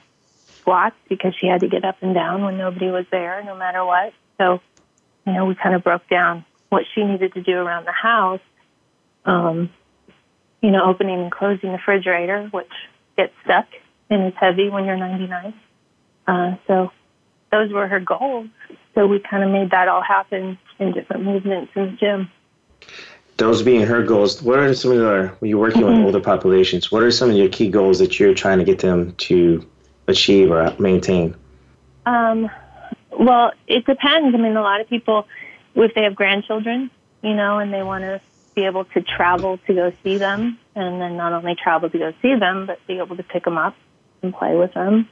squats 0.61 0.96
because 1.08 1.34
she 1.34 1.46
had 1.46 1.61
to 1.61 1.68
get 1.68 1.84
up 1.84 1.96
and 2.02 2.14
down 2.14 2.42
when 2.42 2.58
nobody 2.58 2.90
was 2.90 3.06
there, 3.11 3.42
no 3.44 3.56
matter 3.56 3.84
what. 3.84 4.12
So, 4.37 4.61
you 5.26 5.32
know, 5.32 5.46
we 5.46 5.54
kind 5.54 5.74
of 5.74 5.82
broke 5.82 6.08
down 6.08 6.44
what 6.68 6.84
she 6.94 7.04
needed 7.04 7.34
to 7.34 7.42
do 7.42 7.52
around 7.52 7.87
the 7.87 7.92
house. 7.92 8.40
Um, 9.24 9.70
you 10.61 10.70
know, 10.70 10.84
opening 10.84 11.20
and 11.20 11.30
closing 11.30 11.70
the 11.70 11.76
refrigerator, 11.76 12.48
which 12.50 12.70
gets 13.16 13.32
stuck 13.44 13.66
and 14.11 14.26
is 14.26 14.34
heavy 14.38 14.68
when 14.68 14.84
you're 14.84 14.96
99. 14.96 15.54
Uh, 16.28 16.56
so 16.66 16.92
those 17.50 17.72
were 17.72 17.88
her 17.88 18.00
goals. 18.00 18.48
So 18.94 19.06
we 19.06 19.18
kind 19.18 19.42
of 19.42 19.50
made 19.50 19.70
that 19.70 19.88
all 19.88 20.02
happen 20.02 20.58
in 20.78 20.92
different 20.92 21.24
movements 21.24 21.72
in 21.74 21.86
the 21.86 21.92
gym. 21.92 22.30
Those 23.38 23.62
being 23.62 23.86
her 23.86 24.02
goals, 24.02 24.42
what 24.42 24.58
are 24.58 24.74
some 24.74 24.92
of 24.92 24.98
the, 24.98 25.32
when 25.38 25.48
you're 25.48 25.58
working 25.58 25.82
mm-hmm. 25.82 26.04
with 26.04 26.06
older 26.06 26.20
populations, 26.20 26.92
what 26.92 27.02
are 27.02 27.10
some 27.10 27.30
of 27.30 27.36
your 27.36 27.48
key 27.48 27.70
goals 27.70 28.00
that 28.00 28.18
you're 28.18 28.34
trying 28.34 28.58
to 28.58 28.64
get 28.64 28.80
them 28.80 29.14
to 29.14 29.66
achieve 30.06 30.50
or 30.50 30.74
maintain? 30.78 31.36
Um, 32.04 32.50
well, 33.10 33.52
it 33.66 33.86
depends. 33.86 34.34
I 34.34 34.38
mean, 34.38 34.56
a 34.56 34.62
lot 34.62 34.80
of 34.80 34.88
people, 34.88 35.26
if 35.74 35.94
they 35.94 36.02
have 36.02 36.14
grandchildren, 36.14 36.90
you 37.22 37.34
know, 37.34 37.58
and 37.58 37.72
they 37.72 37.82
want 37.82 38.02
to 38.02 38.20
be 38.54 38.66
able 38.66 38.84
to 38.86 39.00
travel 39.02 39.58
to 39.66 39.74
go 39.74 39.92
see 40.02 40.18
them, 40.18 40.58
and 40.74 41.00
then 41.00 41.16
not 41.16 41.32
only 41.32 41.54
travel 41.54 41.88
to 41.88 41.98
go 41.98 42.12
see 42.20 42.34
them, 42.34 42.66
but 42.66 42.84
be 42.86 42.98
able 42.98 43.16
to 43.16 43.22
pick 43.22 43.44
them 43.44 43.56
up 43.56 43.76
and 44.22 44.34
play 44.34 44.56
with 44.56 44.74
them, 44.74 45.08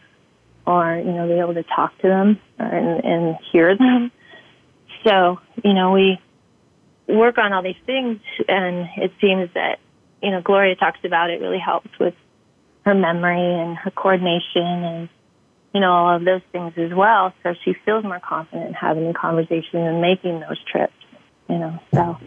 or 0.66 0.96
you 0.96 1.12
know, 1.12 1.26
be 1.26 1.34
able 1.34 1.54
to 1.54 1.62
talk 1.62 1.96
to 1.98 2.08
them 2.08 2.40
and, 2.58 3.04
and 3.04 3.36
hear 3.52 3.76
them. 3.76 4.10
So, 5.04 5.38
you 5.62 5.72
know, 5.72 5.92
we 5.92 6.20
work 7.06 7.38
on 7.38 7.52
all 7.52 7.62
these 7.62 7.76
things, 7.86 8.20
and 8.48 8.88
it 8.96 9.12
seems 9.20 9.50
that 9.54 9.78
you 10.22 10.30
know, 10.30 10.40
Gloria 10.40 10.74
talks 10.76 11.00
about 11.04 11.30
it 11.30 11.40
really 11.40 11.58
helps 11.58 11.90
with 12.00 12.14
her 12.84 12.94
memory 12.94 13.40
and 13.40 13.76
her 13.76 13.90
coordination 13.90 14.62
and 14.62 15.08
you 15.74 15.80
know 15.80 15.92
all 15.92 16.16
of 16.16 16.24
those 16.24 16.40
things 16.52 16.72
as 16.76 16.92
well. 16.92 17.32
So 17.42 17.54
she 17.64 17.74
feels 17.84 18.04
more 18.04 18.20
confident 18.20 18.68
in 18.68 18.74
having 18.74 19.06
a 19.08 19.14
conversation 19.14 19.80
and 19.80 20.00
making 20.00 20.40
those 20.40 20.62
trips. 20.64 20.94
You 21.48 21.58
know, 21.58 21.78
so. 21.94 22.18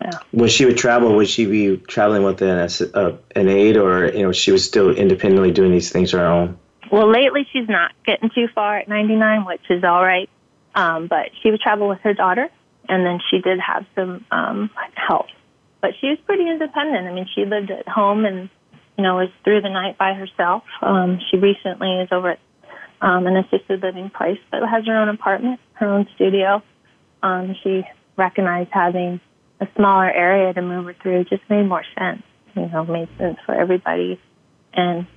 Yeah. 0.00 0.18
When 0.32 0.48
she 0.50 0.66
would 0.66 0.76
travel, 0.76 1.14
would 1.16 1.28
she 1.28 1.46
be 1.46 1.76
traveling 1.78 2.24
with 2.24 2.42
an, 2.42 2.68
uh, 2.94 3.16
an 3.36 3.48
aide, 3.48 3.76
or 3.76 4.06
you 4.06 4.22
know, 4.22 4.32
she 4.32 4.52
was 4.52 4.62
still 4.64 4.90
independently 4.90 5.50
doing 5.50 5.70
these 5.70 5.90
things 5.90 6.12
on 6.12 6.20
her 6.20 6.26
own? 6.26 6.58
Well, 6.94 7.10
lately 7.10 7.44
she's 7.52 7.68
not 7.68 7.90
getting 8.06 8.30
too 8.32 8.46
far 8.54 8.78
at 8.78 8.86
99, 8.86 9.44
which 9.46 9.62
is 9.68 9.82
all 9.82 10.00
right. 10.00 10.30
Um, 10.76 11.08
but 11.08 11.30
she 11.42 11.50
would 11.50 11.60
travel 11.60 11.88
with 11.88 11.98
her 12.02 12.14
daughter, 12.14 12.48
and 12.88 13.04
then 13.04 13.18
she 13.28 13.40
did 13.40 13.58
have 13.58 13.84
some 13.96 14.24
um, 14.30 14.70
help. 14.94 15.26
But 15.80 15.90
she 16.00 16.06
was 16.06 16.18
pretty 16.24 16.48
independent. 16.48 17.08
I 17.08 17.12
mean, 17.12 17.26
she 17.34 17.46
lived 17.46 17.72
at 17.72 17.88
home 17.88 18.24
and 18.24 18.48
you 18.96 19.02
know, 19.02 19.18
is 19.18 19.30
through 19.42 19.62
the 19.62 19.70
night 19.70 19.98
by 19.98 20.14
herself. 20.14 20.62
Um, 20.82 21.18
she 21.28 21.36
recently 21.36 22.00
is 22.00 22.10
over 22.12 22.30
at 22.30 22.38
um, 23.00 23.26
an 23.26 23.38
assisted 23.38 23.82
living 23.82 24.08
place 24.10 24.38
that 24.52 24.62
has 24.62 24.86
her 24.86 24.96
own 24.96 25.08
apartment, 25.08 25.58
her 25.72 25.88
own 25.88 26.06
studio. 26.14 26.62
Um, 27.24 27.56
she 27.64 27.82
recognized 28.16 28.70
having 28.72 29.20
a 29.60 29.66
smaller 29.74 30.08
area 30.08 30.54
to 30.54 30.62
move 30.62 30.84
her 30.84 30.94
through 31.02 31.24
just 31.24 31.42
made 31.50 31.66
more 31.66 31.82
sense. 31.98 32.22
You 32.54 32.68
know, 32.68 32.84
made 32.84 33.08
sense 33.18 33.38
for 33.44 33.52
everybody, 33.52 34.20
and 34.74 35.08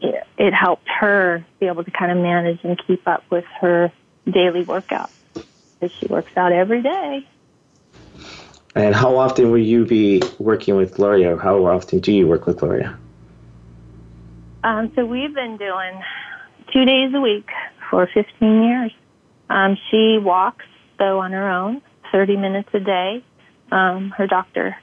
it, 0.00 0.26
it 0.38 0.52
helped 0.52 0.88
her 1.00 1.44
be 1.60 1.66
able 1.66 1.84
to 1.84 1.90
kind 1.90 2.10
of 2.10 2.18
manage 2.18 2.60
and 2.62 2.80
keep 2.86 3.06
up 3.06 3.24
with 3.30 3.44
her 3.60 3.92
daily 4.30 4.64
workout 4.64 5.10
because 5.34 5.94
she 6.00 6.06
works 6.06 6.30
out 6.36 6.52
every 6.52 6.82
day. 6.82 7.26
And 8.74 8.94
how 8.94 9.16
often 9.16 9.50
will 9.50 9.58
you 9.58 9.84
be 9.86 10.20
working 10.38 10.76
with 10.76 10.94
Gloria? 10.94 11.36
How 11.36 11.64
often 11.64 12.00
do 12.00 12.12
you 12.12 12.26
work 12.26 12.46
with 12.46 12.58
Gloria? 12.58 12.98
Um, 14.64 14.90
so 14.96 15.04
we've 15.04 15.34
been 15.34 15.56
doing 15.58 16.00
two 16.72 16.84
days 16.84 17.12
a 17.14 17.20
week 17.20 17.46
for 17.90 18.08
15 18.12 18.62
years. 18.62 18.92
Um, 19.48 19.76
she 19.90 20.18
walks, 20.20 20.64
though, 20.98 21.20
on 21.20 21.32
her 21.32 21.48
own, 21.48 21.82
30 22.10 22.36
minutes 22.36 22.68
a 22.72 22.80
day. 22.80 23.24
Um, 23.70 24.12
her 24.16 24.26
doctor 24.26 24.76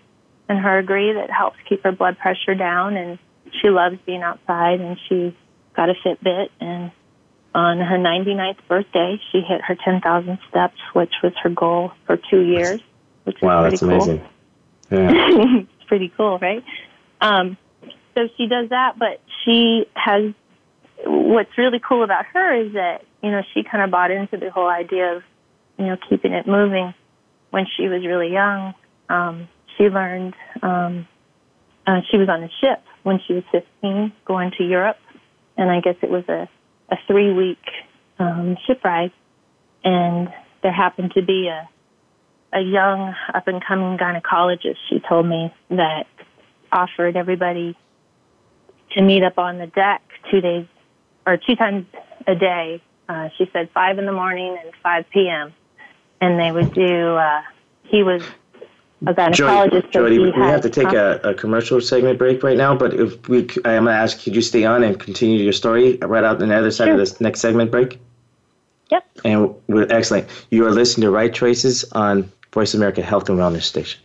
and 0.48 0.60
her 0.60 0.78
agree 0.78 1.14
that 1.14 1.30
helps 1.30 1.58
keep 1.68 1.84
her 1.84 1.92
blood 1.92 2.18
pressure 2.18 2.56
down, 2.56 2.96
and 2.96 3.18
she 3.62 3.70
loves 3.70 3.98
being 4.06 4.22
outside, 4.22 4.80
and 4.80 4.98
she 5.08 5.36
got 5.76 5.90
a 5.90 5.94
Fitbit, 6.06 6.50
and 6.60 6.92
on 7.54 7.80
her 7.80 7.98
99th 7.98 8.60
birthday, 8.68 9.20
she 9.32 9.42
hit 9.42 9.62
her 9.62 9.76
10,000 9.76 10.40
steps, 10.50 10.78
which 10.94 11.14
was 11.22 11.34
her 11.44 11.50
goal 11.50 11.92
for 12.06 12.18
two 12.30 12.42
years 12.42 12.82
which 13.24 13.38
is 13.38 13.42
wow, 13.42 13.62
pretty 13.62 13.78
that's 13.78 13.82
cool. 13.82 13.92
amazing. 13.92 14.28
Yeah. 14.92 15.10
it's 15.70 15.84
pretty 15.88 16.12
cool, 16.18 16.38
right? 16.40 16.66
Um, 17.22 17.56
so 18.14 18.28
she 18.36 18.48
does 18.48 18.70
that, 18.70 19.00
but 19.00 19.22
she 19.46 19.86
has. 19.96 20.34
What's 21.06 21.58
really 21.58 21.80
cool 21.80 22.04
about 22.04 22.26
her 22.26 22.66
is 22.66 22.74
that 22.74 23.06
you 23.24 23.32
know 23.32 23.42
she 23.54 23.64
kind 23.64 23.86
of 23.86 23.90
bought 23.90 24.12
into 24.12 24.36
the 24.36 24.52
whole 24.52 24.68
idea 24.68 25.16
of 25.16 25.24
you 25.78 25.86
know 25.86 25.98
keeping 26.10 26.34
it 26.34 26.46
moving 26.46 26.94
when 27.52 27.68
she 27.78 27.88
was 27.88 28.06
really 28.06 28.34
young. 28.34 28.74
Um, 29.08 29.48
she 29.78 29.86
learned. 29.86 30.34
Um, 30.62 31.08
uh, 31.88 32.02
she 32.12 32.18
was 32.18 32.28
on 32.28 32.44
a 32.44 32.50
ship 32.60 32.84
when 33.04 33.20
she 33.28 33.34
was 33.34 33.44
15, 33.52 34.14
going 34.26 34.52
to 34.58 34.64
Europe, 34.64 34.98
and 35.58 35.70
I 35.70 35.82
guess 35.82 35.96
it 36.02 36.10
was 36.10 36.24
a 36.28 36.50
a 36.90 36.98
three 37.08 37.32
week 37.32 37.64
um, 38.20 38.58
ship 38.68 38.84
ride, 38.84 39.14
and 39.84 40.28
there 40.62 40.74
happened 40.74 41.14
to 41.14 41.22
be 41.22 41.48
a 41.48 41.70
a 42.54 42.62
young 42.62 43.16
up 43.34 43.48
and 43.48 43.64
coming 43.64 43.98
gynecologist, 43.98 44.78
she 44.90 45.00
told 45.08 45.26
me 45.26 45.54
that 45.70 46.08
offered 46.72 47.16
everybody 47.16 47.78
to 48.92 49.02
meet 49.02 49.24
up 49.24 49.38
on 49.38 49.58
the 49.58 49.68
deck 49.68 50.02
two 50.30 50.42
days 50.42 50.66
or 51.26 51.38
two 51.38 51.56
times 51.56 51.86
a 52.28 52.36
day. 52.36 52.82
Uh, 53.08 53.30
she 53.38 53.50
said 53.54 53.70
five 53.74 54.00
in 54.00 54.06
the 54.06 54.12
morning 54.12 54.58
and 54.62 54.74
5 54.84 55.06
p.m. 55.12 55.54
And 56.20 56.40
they 56.40 56.52
would 56.52 56.74
do, 56.74 57.16
uh, 57.16 57.42
he 57.84 58.04
was 58.04 58.22
a 59.08 59.14
gynecologist. 59.14 59.92
Jody, 59.92 60.18
so 60.18 60.24
we 60.24 60.32
have 60.32 60.62
to 60.62 60.70
take 60.70 60.94
a, 60.94 61.20
a, 61.24 61.34
commercial 61.34 61.82
segment 61.82 62.20
break 62.20 62.44
right 62.44 62.58
now, 62.58 62.76
but 62.76 62.94
if 62.94 63.28
we, 63.28 63.42
I'm 63.66 63.84
going 63.84 63.86
to 63.86 63.92
ask, 63.92 64.24
could 64.24 64.36
you 64.36 64.42
stay 64.42 64.64
on 64.64 64.84
and 64.84 65.00
continue 65.00 65.40
your 65.40 65.54
story 65.54 65.98
right 65.98 66.24
out 66.24 66.42
on 66.42 66.50
the 66.50 66.56
other 66.56 66.72
side 66.72 66.86
sure. 66.86 66.94
of 66.94 67.00
this 67.00 67.20
next 67.20 67.40
segment 67.40 67.72
break? 67.72 68.00
Yep. 68.90 69.06
And 69.26 69.56
we're 69.68 69.88
excellent. 69.90 70.28
You 70.52 70.66
are 70.68 70.72
listening 70.72 71.06
to 71.06 71.12
Right 71.12 71.34
Choices 71.34 71.84
on 71.94 72.32
Voice 72.54 72.74
America 72.74 73.02
Health 73.02 73.30
and 73.30 73.40
Wellness 73.40 73.64
Station. 73.64 74.02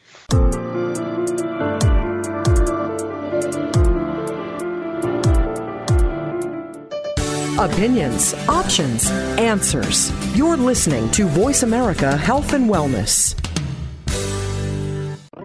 Opinions, 7.58 8.34
options, 8.48 9.10
answers. 9.38 10.12
You're 10.36 10.56
listening 10.56 11.10
to 11.12 11.26
Voice 11.26 11.62
America 11.62 12.16
Health 12.16 12.52
and 12.52 12.70
Wellness. 12.70 13.34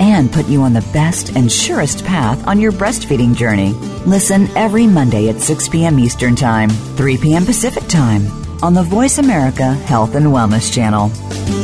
and 0.00 0.32
put 0.32 0.46
you 0.46 0.62
on 0.62 0.72
the 0.72 0.88
best 0.92 1.36
and 1.36 1.50
surest 1.50 2.04
path 2.04 2.46
on 2.46 2.60
your 2.60 2.72
breastfeeding 2.72 3.34
journey. 3.34 3.72
Listen 4.06 4.48
every 4.56 4.86
Monday 4.86 5.28
at 5.28 5.40
6 5.40 5.68
p.m. 5.68 5.98
Eastern 5.98 6.34
Time, 6.34 6.68
3 6.68 7.16
p.m. 7.18 7.44
Pacific 7.44 7.86
Time 7.88 8.26
on 8.62 8.74
the 8.74 8.82
Voice 8.82 9.18
America 9.18 9.74
Health 9.74 10.14
and 10.14 10.26
Wellness 10.26 10.72
Channel. 10.72 11.61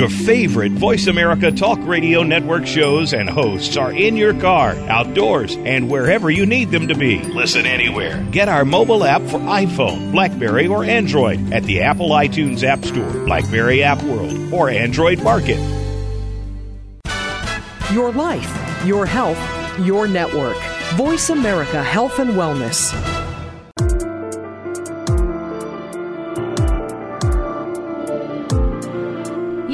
Your 0.00 0.08
favorite 0.08 0.72
Voice 0.72 1.08
America 1.08 1.52
Talk 1.52 1.78
Radio 1.82 2.22
Network 2.22 2.66
shows 2.66 3.12
and 3.12 3.28
hosts 3.28 3.76
are 3.76 3.92
in 3.92 4.16
your 4.16 4.32
car, 4.32 4.70
outdoors, 4.88 5.56
and 5.56 5.90
wherever 5.90 6.30
you 6.30 6.46
need 6.46 6.70
them 6.70 6.88
to 6.88 6.94
be. 6.94 7.18
Listen 7.18 7.66
anywhere. 7.66 8.26
Get 8.30 8.48
our 8.48 8.64
mobile 8.64 9.04
app 9.04 9.20
for 9.20 9.38
iPhone, 9.40 10.10
Blackberry, 10.10 10.66
or 10.68 10.84
Android 10.84 11.52
at 11.52 11.64
the 11.64 11.82
Apple 11.82 12.08
iTunes 12.08 12.62
App 12.62 12.82
Store, 12.82 13.12
Blackberry 13.26 13.82
App 13.82 14.02
World, 14.04 14.54
or 14.54 14.70
Android 14.70 15.22
Market. 15.22 15.58
Your 17.92 18.10
life, 18.10 18.86
your 18.86 19.04
health, 19.04 19.38
your 19.80 20.08
network. 20.08 20.56
Voice 20.94 21.28
America 21.28 21.82
Health 21.82 22.18
and 22.18 22.30
Wellness. 22.30 23.19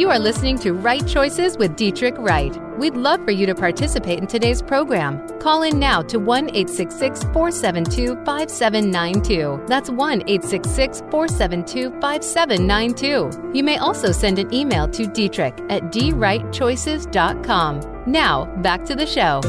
You 0.07 0.12
are 0.12 0.21
listening 0.21 0.57
to 0.61 0.73
Right 0.73 1.05
Choices 1.05 1.59
with 1.59 1.75
Dietrich 1.75 2.14
Wright. 2.16 2.57
We'd 2.79 2.95
love 2.95 3.25
for 3.25 3.33
you 3.33 3.45
to 3.45 3.57
participate 3.57 4.21
in 4.21 4.29
today's 4.29 4.62
program. 4.62 5.27
Call 5.40 5.64
in 5.64 5.81
now 5.81 6.01
to 6.03 6.21
1 6.21 6.51
866 6.51 7.25
472 7.33 8.14
5792. 8.25 9.64
That's 9.66 9.90
1 9.90 10.23
866 10.29 11.01
472 11.11 11.90
5792. 12.01 13.51
You 13.53 13.64
may 13.64 13.79
also 13.79 14.12
send 14.12 14.38
an 14.38 14.55
email 14.55 14.87
to 14.90 15.09
Dietrich 15.09 15.61
at 15.69 15.90
drightchoices.com. 15.90 18.05
Now, 18.07 18.45
back 18.62 18.85
to 18.85 18.95
the 18.95 19.07
show. 19.07 19.40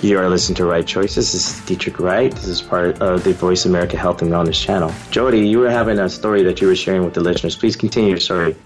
You 0.00 0.18
are 0.18 0.30
listening 0.30 0.56
to 0.56 0.64
Right 0.64 0.86
Choices. 0.86 1.34
This 1.34 1.58
is 1.58 1.66
Dietrich 1.66 2.00
Wright. 2.00 2.34
This 2.34 2.46
is 2.46 2.62
part 2.62 3.02
of 3.02 3.24
the 3.24 3.34
Voice 3.34 3.66
America 3.66 3.98
Health 3.98 4.22
and 4.22 4.30
Wellness 4.30 4.58
channel. 4.58 4.94
Jody, 5.10 5.46
you 5.46 5.58
were 5.58 5.68
having 5.68 5.98
a 5.98 6.08
story 6.08 6.42
that 6.44 6.62
you 6.62 6.68
were 6.68 6.74
sharing 6.74 7.04
with 7.04 7.12
the 7.12 7.20
listeners. 7.20 7.54
Please 7.54 7.76
continue 7.76 8.08
your 8.08 8.18
story. 8.18 8.56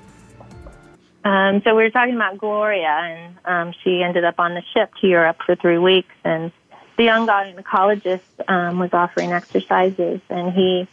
Um, 1.26 1.60
so 1.64 1.74
we 1.74 1.82
were 1.82 1.90
talking 1.90 2.14
about 2.14 2.38
Gloria, 2.38 2.86
and 2.86 3.36
um, 3.44 3.74
she 3.82 4.00
ended 4.00 4.24
up 4.24 4.38
on 4.38 4.54
the 4.54 4.62
ship 4.72 4.92
to 5.00 5.08
Europe 5.08 5.38
for 5.44 5.56
three 5.56 5.78
weeks. 5.78 6.14
And 6.24 6.52
the 6.96 7.02
young 7.02 7.26
gynecologist 7.26 8.20
um, 8.46 8.78
was 8.78 8.90
offering 8.92 9.32
exercises, 9.32 10.20
and 10.30 10.52
he 10.52 10.86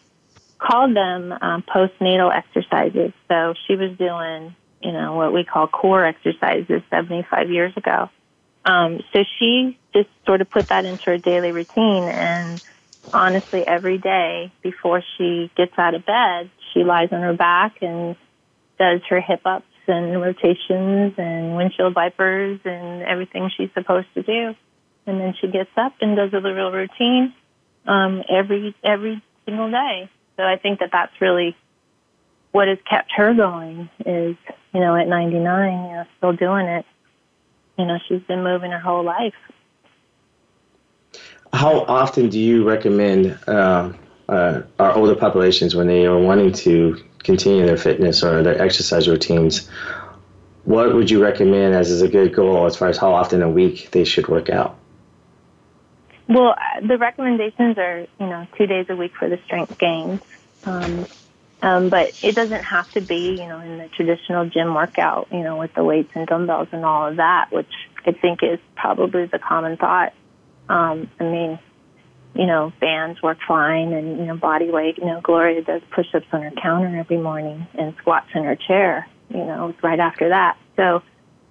called 0.58 0.96
them 0.96 1.34
um, 1.40 1.62
postnatal 1.62 2.36
exercises. 2.36 3.14
So 3.28 3.54
she 3.68 3.76
was 3.76 3.96
doing, 4.00 4.56
you 4.82 4.92
know, 4.92 5.14
what 5.14 5.34
we 5.34 5.44
call 5.44 5.68
core 5.68 6.04
exercises 6.04 6.82
75 6.90 7.52
years 7.52 7.74
ago. 7.78 8.10
Um, 8.66 9.02
so 9.14 9.24
she 9.38 9.78
just 9.94 10.10
sort 10.26 10.42
of 10.42 10.50
put 10.50 10.70
that 10.70 10.86
into 10.86 11.04
her 11.06 11.20
daily 11.20 11.52
routine, 11.52 12.06
and 12.06 12.60
honestly, 13.12 13.62
every 13.68 14.00
day 14.00 14.52
before 14.64 15.04
she 15.16 15.52
gets 15.56 15.74
out 15.78 15.94
of 15.94 16.08
bed, 16.08 16.50
she 16.74 16.84
lies 16.84 17.10
on 17.12 17.22
her 17.22 17.34
back 17.34 17.84
and 17.84 18.16
does 18.80 19.02
her 19.10 19.22
hip 19.22 19.42
ups 19.46 19.68
and 19.88 20.22
rotations 20.22 21.14
and 21.18 21.56
windshield 21.56 21.96
wipers 21.96 22.60
and 22.66 23.04
everything 23.04 23.50
she's 23.56 23.70
supposed 23.74 24.08
to 24.16 24.24
do. 24.24 24.56
And 25.06 25.20
then 25.20 25.34
she 25.40 25.48
gets 25.48 25.70
up 25.76 25.94
and 26.02 26.16
does 26.16 26.34
a 26.34 26.38
little 26.38 26.72
routine 26.72 27.34
um, 27.86 28.24
every 28.30 28.76
every 28.84 29.22
single 29.46 29.70
day. 29.70 30.10
So 30.38 30.44
I 30.44 30.58
think 30.58 30.80
that 30.80 30.90
that's 30.92 31.14
really 31.20 31.56
what 32.52 32.68
has 32.68 32.78
kept 32.90 33.12
her 33.16 33.34
going. 33.34 33.90
Is 34.06 34.36
you 34.74 34.80
know 34.80 34.96
at 34.96 35.08
99, 35.08 35.34
you 35.34 35.96
know, 35.96 36.06
still 36.18 36.34
doing 36.34 36.68
it. 36.68 36.86
You 37.78 37.86
know, 37.86 37.98
she's 38.08 38.22
been 38.22 38.44
moving 38.44 38.72
her 38.72 38.80
whole 38.80 39.04
life. 39.04 39.34
How 41.52 41.82
often 41.82 42.30
do 42.30 42.40
you 42.40 42.68
recommend 42.68 43.38
uh, 43.48 43.92
uh, 44.30 44.62
our 44.80 44.94
older 44.94 45.16
populations 45.16 45.76
when 45.76 45.88
they 45.88 46.06
are 46.06 46.18
wanting 46.18 46.54
to 46.54 47.04
continue 47.20 47.66
their 47.66 47.78
fitness 47.78 48.24
or 48.24 48.44
their 48.44 48.62
exercise 48.62 49.08
routines, 49.08 49.70
what 50.66 50.94
would 50.94 51.10
you 51.10 51.22
recommend 51.22 51.76
as 51.76 51.92
is 51.92 52.02
a 52.02 52.08
good 52.08 52.34
goal 52.34 52.66
as 52.66 52.76
far 52.76 52.90
as 52.90 52.98
how 52.98 53.14
often 53.14 53.42
a 53.42 53.50
week 53.50 53.92
they 53.92 54.04
should 54.04 54.28
work 54.28 54.50
out? 54.50 54.78
Well, 56.28 56.56
the 56.82 56.98
recommendations 56.98 57.78
are, 57.78 58.08
you 58.20 58.26
know, 58.26 58.48
two 58.58 58.66
days 58.66 58.86
a 58.90 58.96
week 58.96 59.14
for 59.18 59.28
the 59.28 59.40
strength 59.46 59.78
gains. 59.78 60.22
Um, 60.66 61.06
um, 61.62 61.90
but 61.90 62.14
it 62.22 62.36
doesn't 62.36 62.64
have 62.64 62.92
to 62.92 63.02
be, 63.02 63.32
you 63.32 63.48
know, 63.48 63.60
in 63.60 63.78
the 63.78 63.88
traditional 63.88 64.50
gym 64.50 64.74
workout, 64.74 65.30
you 65.32 65.40
know, 65.40 65.58
with 65.58 65.74
the 65.74 65.84
weights 65.84 66.12
and 66.14 66.28
dumbbells 66.28 66.68
and 66.72 66.84
all 66.84 67.08
of 67.08 67.18
that, 67.18 67.52
which 67.52 67.72
I 68.06 68.12
think 68.12 68.44
is 68.44 68.60
probably 68.76 69.28
the 69.28 69.40
common 69.40 69.78
thought. 69.78 70.14
Um, 70.68 71.10
I 71.20 71.24
mean, 71.24 71.60
you 72.36 72.46
know, 72.46 72.74
bands 72.80 73.22
work 73.22 73.38
fine 73.48 73.94
and, 73.94 74.18
you 74.18 74.26
know, 74.26 74.36
body 74.36 74.70
weight. 74.70 74.98
You 74.98 75.06
know, 75.06 75.22
Gloria 75.22 75.62
does 75.62 75.82
push 75.92 76.08
ups 76.14 76.26
on 76.32 76.42
her 76.42 76.52
counter 76.62 76.98
every 76.98 77.18
morning 77.18 77.68
and 77.78 77.94
squats 78.00 78.28
in 78.34 78.44
her 78.44 78.56
chair, 78.56 79.08
you 79.30 79.38
know, 79.38 79.74
right 79.84 80.00
after 80.00 80.30
that. 80.30 80.58
So, 80.76 81.04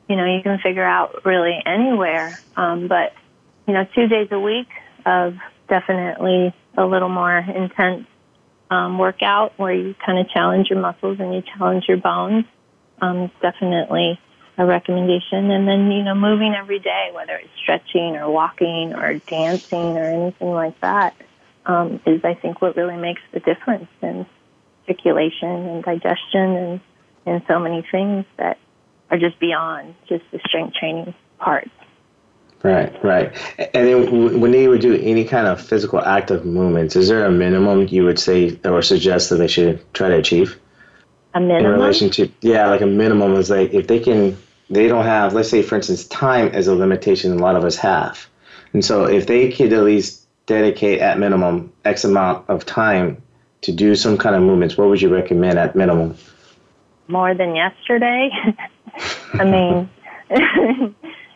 you 0.09 0.16
know, 0.16 0.25
you 0.25 0.42
can 0.42 0.59
figure 0.59 0.85
out 0.85 1.25
really 1.25 1.59
anywhere. 1.64 2.38
Um, 2.57 2.88
but, 2.88 3.12
you 3.66 3.75
know, 3.75 3.87
two 3.95 4.09
days 4.09 4.29
a 4.33 4.40
week 4.40 4.68
of 5.07 5.35
definitely 5.68 6.55
a 6.77 6.85
little 6.85 7.09
more 7.09 7.38
intense 7.38 8.07
um, 8.71 8.99
workout 8.99 9.59
where 9.59 9.73
you 9.73 9.95
kind 10.05 10.18
of 10.18 10.29
challenge 10.31 10.68
your 10.71 10.81
muscles 10.81 11.18
and 11.21 11.35
you 11.35 11.42
challenge 11.57 11.85
your 11.87 11.99
bones 11.99 12.45
um, 13.01 13.23
is 13.23 13.31
definitely 13.40 14.18
a 14.62 14.66
recommendation. 14.66 15.51
And 15.51 15.66
then, 15.66 15.90
you 15.90 16.05
know, 16.05 16.14
moving 16.14 16.55
every 16.55 16.79
day, 16.79 17.11
whether 17.12 17.35
it's 17.35 17.51
stretching 17.61 18.16
or 18.16 18.31
walking 18.31 18.94
or 18.94 19.18
dancing 19.18 19.98
or 19.98 20.05
anything 20.05 20.53
like 20.53 20.81
that, 20.81 21.14
um, 21.66 22.01
is 22.07 22.25
I 22.25 22.35
think 22.35 22.62
what 22.62 22.77
really 22.77 22.96
makes 22.96 23.20
the 23.33 23.40
difference 23.40 23.88
in 24.01 24.25
circulation 24.87 25.48
and 25.48 25.85
digestion 25.85 26.57
and, 26.57 26.81
and 27.27 27.42
so 27.48 27.59
many 27.59 27.85
things 27.90 28.25
that 28.37 28.59
are 29.11 29.18
just 29.18 29.38
beyond 29.40 29.94
just 30.09 30.25
the 30.31 30.40
strength 30.46 30.75
training 30.75 31.14
part. 31.38 31.68
Right, 32.62 33.05
right. 33.05 33.33
And 33.75 33.88
then 33.88 34.40
when 34.40 34.53
they 34.53 34.68
would 34.68 34.81
do 34.81 34.94
any 34.94 35.25
kind 35.25 35.48
of 35.48 35.61
physical 35.61 36.01
active 36.01 36.46
movements, 36.46 36.94
is 36.94 37.09
there 37.09 37.27
a 37.27 37.31
minimum 37.31 37.88
you 37.88 38.05
would 38.05 38.20
say 38.20 38.57
or 38.64 38.83
suggest 38.83 39.31
that 39.31 39.37
they 39.37 39.48
should 39.48 39.83
try 39.92 40.09
to 40.09 40.16
achieve? 40.16 40.61
A 41.35 41.40
minimum? 41.40 41.64
In 41.64 41.81
relation 41.81 42.11
to, 42.11 42.31
yeah, 42.40 42.68
like 42.68 42.81
a 42.81 42.87
minimum 42.87 43.35
is 43.35 43.51
like 43.51 43.75
if 43.75 43.88
they 43.88 43.98
can, 43.98 44.37
they 44.72 44.88
don't 44.88 45.04
have, 45.04 45.35
let's 45.35 45.50
say, 45.50 45.62
for 45.62 45.76
instance, 45.76 46.06
time 46.06 46.54
is 46.54 46.66
a 46.66 46.74
limitation 46.74 47.32
a 47.32 47.37
lot 47.37 47.56
of 47.56 47.64
us 47.64 47.76
have. 47.76 48.26
And 48.72 48.82
so 48.82 49.04
if 49.04 49.26
they 49.26 49.52
could 49.52 49.72
at 49.72 49.85
least 49.85 50.26
dedicate 50.46 51.00
at 51.00 51.18
minimum 51.18 51.72
X 51.85 52.04
amount 52.04 52.48
of 52.48 52.64
time 52.64 53.22
to 53.61 53.72
do 53.72 53.94
some 53.94 54.16
kind 54.16 54.35
of 54.35 54.42
movements, 54.42 54.76
what 54.76 54.88
would 54.88 55.02
you 55.02 55.12
recommend 55.14 55.58
at 55.58 55.76
minimum? 55.76 56.16
More 57.06 57.35
than 57.35 57.54
yesterday. 57.54 58.30
I 59.35 59.44
mean, 59.44 59.90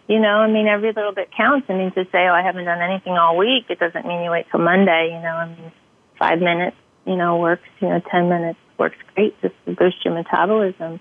you 0.09 0.19
know, 0.19 0.39
I 0.39 0.51
mean, 0.51 0.67
every 0.67 0.93
little 0.93 1.13
bit 1.13 1.31
counts. 1.37 1.67
I 1.69 1.75
mean, 1.75 1.93
to 1.93 2.05
say, 2.11 2.27
oh, 2.27 2.33
I 2.33 2.43
haven't 2.43 2.65
done 2.65 2.81
anything 2.81 3.19
all 3.19 3.37
week, 3.37 3.67
it 3.69 3.79
doesn't 3.79 4.07
mean 4.07 4.23
you 4.23 4.31
wait 4.31 4.47
till 4.51 4.61
Monday. 4.61 5.11
You 5.13 5.21
know, 5.21 5.37
I 5.37 5.49
mean, 5.49 5.73
five 6.19 6.39
minutes, 6.39 6.77
you 7.05 7.17
know, 7.17 7.37
works. 7.37 7.69
You 7.81 7.89
know, 7.89 8.01
ten 8.11 8.31
minutes 8.31 8.59
works 8.79 8.97
great 9.15 9.39
just 9.43 9.55
to 9.67 9.73
boost 9.75 10.05
your 10.07 10.15
metabolism. 10.15 11.01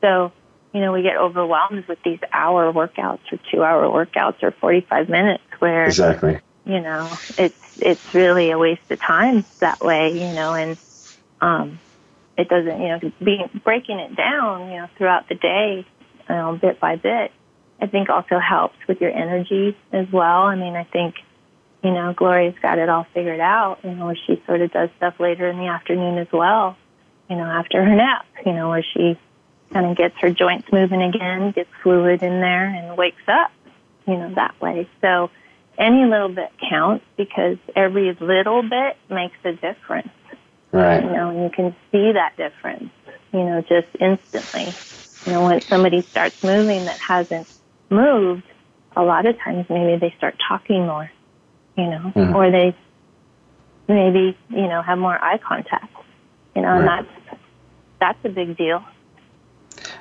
So, 0.00 0.32
you 0.72 0.80
know, 0.80 0.92
we 0.92 1.02
get 1.02 1.16
overwhelmed 1.16 1.86
with 1.88 1.98
these 2.04 2.18
hour 2.32 2.72
workouts 2.72 3.20
or 3.32 3.38
two 3.50 3.62
hour 3.62 3.84
workouts 3.84 4.42
or 4.42 4.52
45 4.52 5.08
minutes 5.08 5.42
where, 5.58 5.86
exactly, 5.86 6.40
you 6.64 6.80
know, 6.80 7.18
it's, 7.36 7.54
it's 7.76 8.14
really 8.14 8.50
a 8.50 8.58
waste 8.58 8.82
of 8.90 9.00
time 9.00 9.44
that 9.60 9.80
way, 9.80 10.10
you 10.12 10.32
know, 10.32 10.54
and, 10.54 10.76
um, 11.40 11.80
it 12.36 12.48
doesn't, 12.48 12.80
you 12.80 12.88
know, 12.88 13.00
being, 13.24 13.48
breaking 13.64 13.98
it 13.98 14.14
down, 14.14 14.70
you 14.70 14.76
know, 14.76 14.88
throughout 14.96 15.28
the 15.28 15.34
day, 15.34 15.86
you 16.28 16.34
know, 16.34 16.58
bit 16.60 16.78
by 16.78 16.96
bit, 16.96 17.32
I 17.80 17.86
think 17.86 18.10
also 18.10 18.38
helps 18.38 18.76
with 18.86 19.00
your 19.00 19.10
energy 19.10 19.76
as 19.92 20.06
well. 20.12 20.42
I 20.42 20.54
mean, 20.54 20.76
I 20.76 20.84
think, 20.84 21.14
you 21.82 21.90
know, 21.90 22.12
Gloria's 22.14 22.56
got 22.60 22.78
it 22.78 22.88
all 22.88 23.06
figured 23.14 23.40
out, 23.40 23.78
you 23.82 23.90
know, 23.90 24.06
where 24.06 24.18
she 24.26 24.42
sort 24.46 24.60
of 24.60 24.70
does 24.72 24.90
stuff 24.98 25.14
later 25.18 25.48
in 25.48 25.58
the 25.58 25.66
afternoon 25.66 26.18
as 26.18 26.28
well, 26.32 26.76
you 27.30 27.36
know, 27.36 27.44
after 27.44 27.82
her 27.84 27.94
nap, 27.94 28.26
you 28.44 28.52
know, 28.52 28.68
where 28.68 28.84
she 28.94 29.18
kind 29.72 29.86
of 29.86 29.96
gets 29.96 30.14
her 30.20 30.30
joints 30.30 30.68
moving 30.72 31.02
again, 31.02 31.52
gets 31.52 31.70
fluid 31.82 32.22
in 32.22 32.40
there 32.40 32.66
and 32.66 32.96
wakes 32.96 33.22
up, 33.28 33.50
you 34.06 34.16
know, 34.16 34.32
that 34.34 34.60
way. 34.60 34.88
So 35.00 35.30
any 35.78 36.04
little 36.04 36.28
bit 36.28 36.50
counts 36.68 37.04
because 37.16 37.58
every 37.76 38.16
little 38.20 38.62
bit 38.62 38.96
makes 39.08 39.36
a 39.44 39.52
difference. 39.52 40.08
Right. 40.72 41.02
You 41.02 41.10
know, 41.10 41.30
and 41.30 41.42
you 41.44 41.50
can 41.50 41.74
see 41.90 42.12
that 42.12 42.36
difference, 42.36 42.90
you 43.32 43.40
know, 43.44 43.62
just 43.62 43.88
instantly. 44.00 44.76
You 45.24 45.32
know, 45.32 45.44
when 45.44 45.62
somebody 45.68 46.06
starts 46.10 46.36
moving 46.42 46.86
that 46.86 46.98
hasn't 47.06 47.46
moved, 47.90 48.44
a 48.96 49.02
lot 49.02 49.26
of 49.26 49.38
times 49.38 49.66
maybe 49.68 49.98
they 49.98 50.14
start 50.16 50.36
talking 50.46 50.86
more, 50.86 51.10
you 51.76 51.84
know, 51.86 52.12
Mhm. 52.14 52.34
or 52.34 52.50
they 52.50 52.74
maybe, 53.86 54.36
you 54.50 54.66
know, 54.66 54.82
have 54.82 54.98
more 54.98 55.22
eye 55.22 55.38
contact, 55.38 55.94
you 56.54 56.62
know, 56.62 56.68
and 56.78 56.88
that's, 56.88 57.40
that's 58.00 58.18
a 58.24 58.28
big 58.28 58.56
deal. 58.56 58.82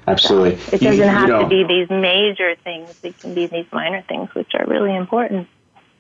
Absolutely. 0.08 0.54
It 0.72 0.82
doesn't 0.82 0.96
you 0.98 1.04
have 1.04 1.28
know, 1.28 1.42
to 1.44 1.48
be 1.48 1.64
these 1.64 1.90
major 1.90 2.56
things. 2.64 2.98
It 3.04 3.20
can 3.20 3.34
be 3.34 3.48
these 3.48 3.66
minor 3.74 4.02
things, 4.04 4.34
which 4.34 4.52
are 4.54 4.66
really 4.66 4.96
important, 4.96 5.48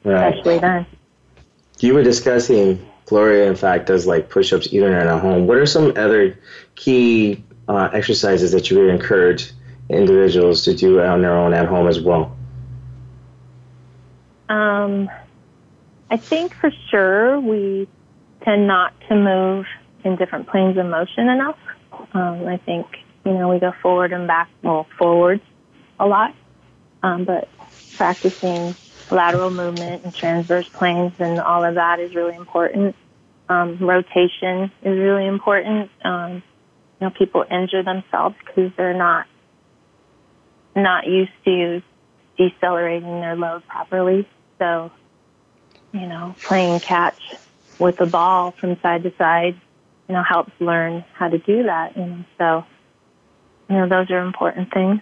Right. 0.04 0.30
especially 0.34 0.60
then. 0.60 0.86
You 1.80 1.94
were 1.94 2.04
discussing 2.04 2.80
Gloria, 3.06 3.48
in 3.48 3.56
fact, 3.56 3.88
does 3.88 4.08
like 4.08 4.30
push-ups 4.30 4.70
even 4.72 4.92
her 4.92 5.20
home. 5.20 5.48
What 5.48 5.58
are 5.58 5.66
some 5.66 5.92
other 5.98 6.40
key 6.76 7.44
uh, 7.68 7.90
exercises 7.94 8.52
that 8.54 8.70
you 8.70 8.80
would 8.80 8.90
encourage 8.90 9.52
individuals 9.90 10.64
to 10.64 10.74
do 10.74 11.02
on 11.02 11.22
their 11.22 11.38
own 11.38 11.54
at 11.54 11.68
home 11.68 11.88
as 11.88 12.00
well? 12.00 12.36
Um, 14.50 15.10
I 16.10 16.18
think 16.18 16.54
for 16.56 16.72
sure 16.90 17.40
we 17.40 17.88
tend 18.44 18.68
not 18.68 18.94
to 19.10 19.16
move 19.16 19.66
in 20.04 20.16
different 20.16 20.48
planes 20.48 20.78
of 20.78 20.86
motion 20.86 21.30
enough. 21.30 21.58
Um, 22.14 22.48
I 22.48 22.58
think, 22.58 22.86
you 23.28 23.34
know, 23.34 23.50
we 23.50 23.60
go 23.60 23.74
forward 23.82 24.14
and 24.14 24.26
back, 24.26 24.50
well, 24.64 24.88
forwards 24.98 25.44
a 26.00 26.06
lot, 26.06 26.34
um, 27.04 27.26
but 27.26 27.50
practicing 27.98 28.76
lateral 29.12 29.52
movement 29.52 30.06
and 30.06 30.14
transverse 30.16 30.66
planes 30.80 31.12
and 31.20 31.40
all 31.42 31.66
of 31.66 31.76
that 31.76 32.00
is 32.00 32.16
really 32.16 32.36
important. 32.36 32.96
Um, 33.50 33.78
rotation 33.82 34.72
is 34.82 34.98
really 34.98 35.26
important. 35.26 35.92
Um, 36.06 36.42
you 37.00 37.08
know, 37.08 37.10
people 37.18 37.44
injure 37.52 37.84
themselves 37.84 38.36
because 38.46 38.72
they're 38.78 38.98
not 38.98 39.26
not 40.76 41.06
used 41.06 41.32
to 41.44 41.82
decelerating 42.38 43.20
their 43.20 43.36
load 43.36 43.64
properly. 43.68 44.28
So, 44.60 44.92
you 45.92 46.08
know, 46.08 46.36
playing 46.48 46.80
catch 46.88 47.20
with 47.80 47.98
the 47.98 48.06
ball 48.06 48.54
from 48.60 48.78
side 48.82 49.04
to 49.04 49.12
side, 49.18 49.60
you 50.08 50.16
know, 50.16 50.24
helps 50.24 50.52
learn 50.60 51.04
how 51.14 51.30
to 51.30 51.38
do 51.40 51.64
that. 51.64 51.98
Know, 51.98 52.24
so, 52.38 52.66
you 53.70 53.76
know, 53.76 53.88
those 53.88 54.10
are 54.12 54.26
important 54.26 54.74
things. 54.74 55.02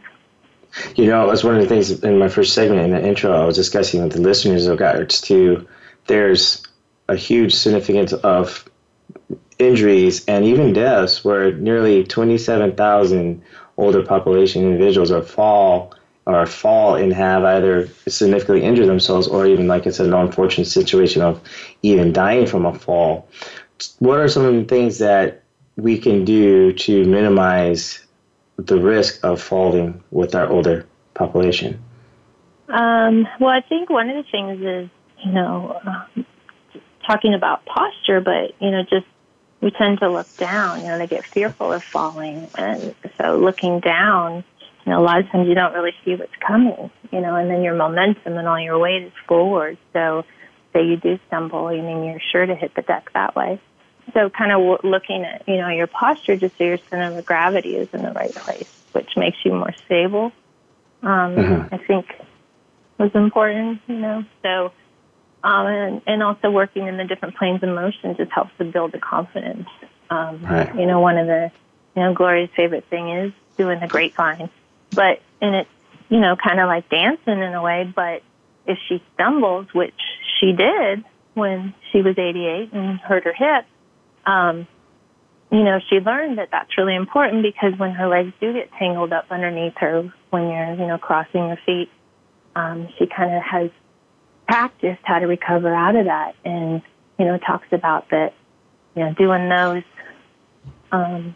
You 0.95 1.07
know, 1.07 1.27
that's 1.27 1.43
one 1.43 1.55
of 1.55 1.61
the 1.61 1.67
things 1.67 2.03
in 2.03 2.19
my 2.19 2.27
first 2.27 2.53
segment 2.53 2.81
in 2.81 2.91
the 2.91 3.07
intro 3.07 3.31
I 3.31 3.45
was 3.45 3.55
discussing 3.55 4.03
with 4.03 4.13
the 4.13 4.21
listeners 4.21 4.67
regards 4.67 5.21
to 5.21 5.67
there's 6.07 6.63
a 7.07 7.15
huge 7.15 7.55
significance 7.55 8.13
of 8.13 8.69
injuries 9.57 10.25
and 10.25 10.43
even 10.43 10.73
deaths 10.73 11.23
where 11.23 11.53
nearly 11.53 12.03
27,000 12.03 13.41
older 13.77 14.03
population 14.03 14.63
individuals 14.63 15.11
are 15.11 15.21
fall 15.21 15.93
or 16.25 16.45
fall 16.45 16.95
and 16.95 17.13
have 17.13 17.43
either 17.43 17.87
significantly 18.07 18.63
injured 18.63 18.87
themselves 18.87 19.27
or 19.27 19.45
even 19.45 19.67
like 19.67 19.87
I 19.87 19.91
said, 19.91 20.07
an 20.07 20.13
unfortunate 20.13 20.65
situation 20.65 21.21
of 21.21 21.39
even 21.83 22.11
dying 22.11 22.47
from 22.47 22.65
a 22.65 22.73
fall. 22.73 23.29
What 23.99 24.19
are 24.19 24.27
some 24.27 24.45
of 24.45 24.53
the 24.53 24.63
things 24.63 24.97
that 24.97 25.43
we 25.77 25.97
can 25.97 26.25
do 26.25 26.73
to 26.73 27.05
minimize 27.05 28.04
the 28.57 28.79
risk 28.79 29.23
of 29.23 29.41
falling 29.41 30.03
with 30.11 30.35
our 30.35 30.47
older 30.47 30.85
population? 31.13 31.81
Um, 32.67 33.27
well, 33.39 33.49
I 33.49 33.61
think 33.61 33.89
one 33.89 34.09
of 34.09 34.15
the 34.15 34.29
things 34.31 34.61
is, 34.61 34.89
you 35.23 35.31
know, 35.31 35.79
um, 35.85 36.25
talking 37.05 37.33
about 37.33 37.65
posture, 37.65 38.21
but, 38.21 38.53
you 38.59 38.71
know, 38.71 38.83
just 38.83 39.05
we 39.61 39.71
tend 39.71 39.99
to 39.99 40.09
look 40.09 40.27
down. 40.37 40.81
You 40.81 40.87
know, 40.87 40.97
they 40.97 41.07
get 41.07 41.25
fearful 41.25 41.73
of 41.73 41.83
falling. 41.83 42.47
And 42.57 42.95
so 43.19 43.37
looking 43.37 43.79
down, 43.79 44.43
you 44.85 44.91
know, 44.91 44.99
a 44.99 45.03
lot 45.03 45.19
of 45.19 45.29
times 45.29 45.47
you 45.47 45.55
don't 45.55 45.73
really 45.73 45.93
see 46.03 46.15
what's 46.15 46.35
coming, 46.45 46.91
you 47.11 47.21
know, 47.21 47.35
and 47.35 47.49
then 47.49 47.63
your 47.63 47.75
momentum 47.75 48.37
and 48.37 48.47
all 48.47 48.59
your 48.59 48.79
weight 48.79 49.03
is 49.03 49.13
forward. 49.27 49.77
So 49.93 50.23
say 50.73 50.85
you 50.85 50.97
do 50.97 51.19
stumble, 51.27 51.67
I 51.67 51.81
mean, 51.81 52.03
you're 52.03 52.21
sure 52.31 52.45
to 52.45 52.55
hit 52.55 52.75
the 52.75 52.81
deck 52.81 53.11
that 53.13 53.35
way. 53.35 53.59
So 54.13 54.29
kind 54.29 54.51
of 54.51 54.59
w- 54.59 54.77
looking 54.83 55.23
at, 55.23 55.47
you 55.47 55.57
know, 55.57 55.69
your 55.69 55.87
posture 55.87 56.35
just 56.35 56.57
so 56.57 56.63
your 56.63 56.77
center 56.89 57.17
of 57.17 57.25
gravity 57.25 57.75
is 57.75 57.89
in 57.93 58.01
the 58.01 58.11
right 58.11 58.33
place, 58.33 58.67
which 58.93 59.09
makes 59.17 59.37
you 59.43 59.53
more 59.53 59.73
stable. 59.85 60.31
Um, 61.01 61.35
Mhm. 61.35 61.73
I 61.73 61.77
think 61.77 62.05
was 62.97 63.11
important, 63.13 63.81
you 63.87 63.95
know, 63.95 64.23
so, 64.41 64.71
um, 65.43 65.67
and, 65.67 66.01
and 66.07 66.23
also 66.23 66.49
working 66.49 66.87
in 66.87 66.97
the 66.97 67.03
different 67.03 67.35
planes 67.35 67.61
of 67.61 67.69
motion 67.69 68.15
just 68.15 68.31
helps 68.31 68.51
to 68.57 68.63
build 68.63 68.91
the 68.91 68.99
confidence. 68.99 69.67
Um, 70.09 70.39
Right. 70.43 70.73
You 70.75 70.85
know, 70.85 70.99
one 71.01 71.17
of 71.17 71.27
the, 71.27 71.51
you 71.95 72.03
know, 72.03 72.13
Gloria's 72.13 72.49
favorite 72.55 72.85
thing 72.89 73.09
is 73.09 73.33
doing 73.57 73.79
the 73.79 73.87
grapevine, 73.87 74.49
but, 74.91 75.21
and 75.41 75.55
it's, 75.55 75.69
you 76.09 76.19
know, 76.19 76.35
kind 76.35 76.59
of 76.59 76.67
like 76.67 76.87
dancing 76.89 77.39
in 77.39 77.53
a 77.53 77.61
way, 77.61 77.91
but 77.93 78.21
if 78.65 78.77
she 78.87 79.03
stumbles, 79.13 79.67
which 79.73 79.93
she 80.39 80.53
did 80.53 81.03
when 81.33 81.73
she 81.91 82.01
was 82.01 82.17
88 82.17 82.71
and 82.73 82.99
hurt 82.99 83.23
her 83.25 83.33
hip, 83.33 83.65
um, 84.25 84.67
you 85.51 85.63
know, 85.63 85.79
she 85.89 85.97
learned 85.97 86.37
that 86.37 86.49
that's 86.51 86.77
really 86.77 86.95
important 86.95 87.43
because 87.43 87.77
when 87.77 87.91
her 87.91 88.07
legs 88.07 88.33
do 88.41 88.53
get 88.53 88.71
tangled 88.79 89.13
up 89.13 89.25
underneath 89.29 89.73
her 89.77 90.11
when 90.29 90.43
you're, 90.49 90.73
you 90.73 90.87
know, 90.87 90.97
crossing 90.97 91.47
your 91.47 91.59
feet, 91.65 91.89
um, 92.55 92.89
she 92.97 93.05
kind 93.05 93.33
of 93.35 93.43
has 93.43 93.69
practiced 94.47 95.01
how 95.03 95.19
to 95.19 95.27
recover 95.27 95.73
out 95.73 95.95
of 95.95 96.05
that 96.05 96.35
and, 96.43 96.81
you 97.17 97.25
know, 97.25 97.37
talks 97.37 97.67
about 97.71 98.09
that, 98.09 98.33
you 98.95 99.03
know, 99.03 99.13
doing 99.13 99.49
those, 99.49 99.83
um, 100.91 101.35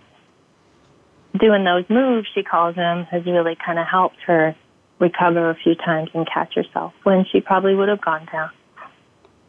doing 1.39 1.63
those 1.63 1.85
moves, 1.89 2.27
she 2.33 2.43
calls 2.43 2.75
them, 2.75 3.05
has 3.05 3.25
really 3.25 3.55
kind 3.63 3.77
of 3.77 3.85
helped 3.85 4.17
her 4.25 4.55
recover 4.99 5.49
a 5.49 5.55
few 5.55 5.75
times 5.75 6.09
and 6.13 6.27
catch 6.31 6.55
herself 6.55 6.93
when 7.03 7.25
she 7.31 7.41
probably 7.41 7.75
would 7.75 7.89
have 7.89 8.01
gone 8.01 8.27
down. 8.31 8.49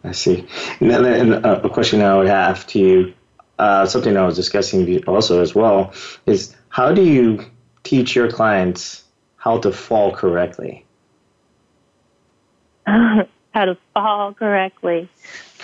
I 0.04 0.12
see. 0.12 0.46
And 0.80 0.90
then 0.90 1.04
and, 1.04 1.46
uh, 1.46 1.60
a 1.64 1.68
question 1.68 2.00
I 2.02 2.16
would 2.16 2.28
have 2.28 2.66
to 2.68 2.78
you, 2.78 3.14
uh, 3.60 3.84
something 3.84 4.16
I 4.16 4.24
was 4.24 4.36
discussing 4.36 5.04
also 5.04 5.42
as 5.42 5.54
well, 5.54 5.92
is 6.24 6.56
how 6.70 6.94
do 6.94 7.02
you 7.04 7.44
teach 7.82 8.16
your 8.16 8.30
clients 8.30 9.04
how 9.36 9.58
to 9.58 9.70
fall 9.70 10.12
correctly? 10.12 10.86
how 12.86 13.26
to 13.54 13.76
fall 13.92 14.32
correctly. 14.32 15.10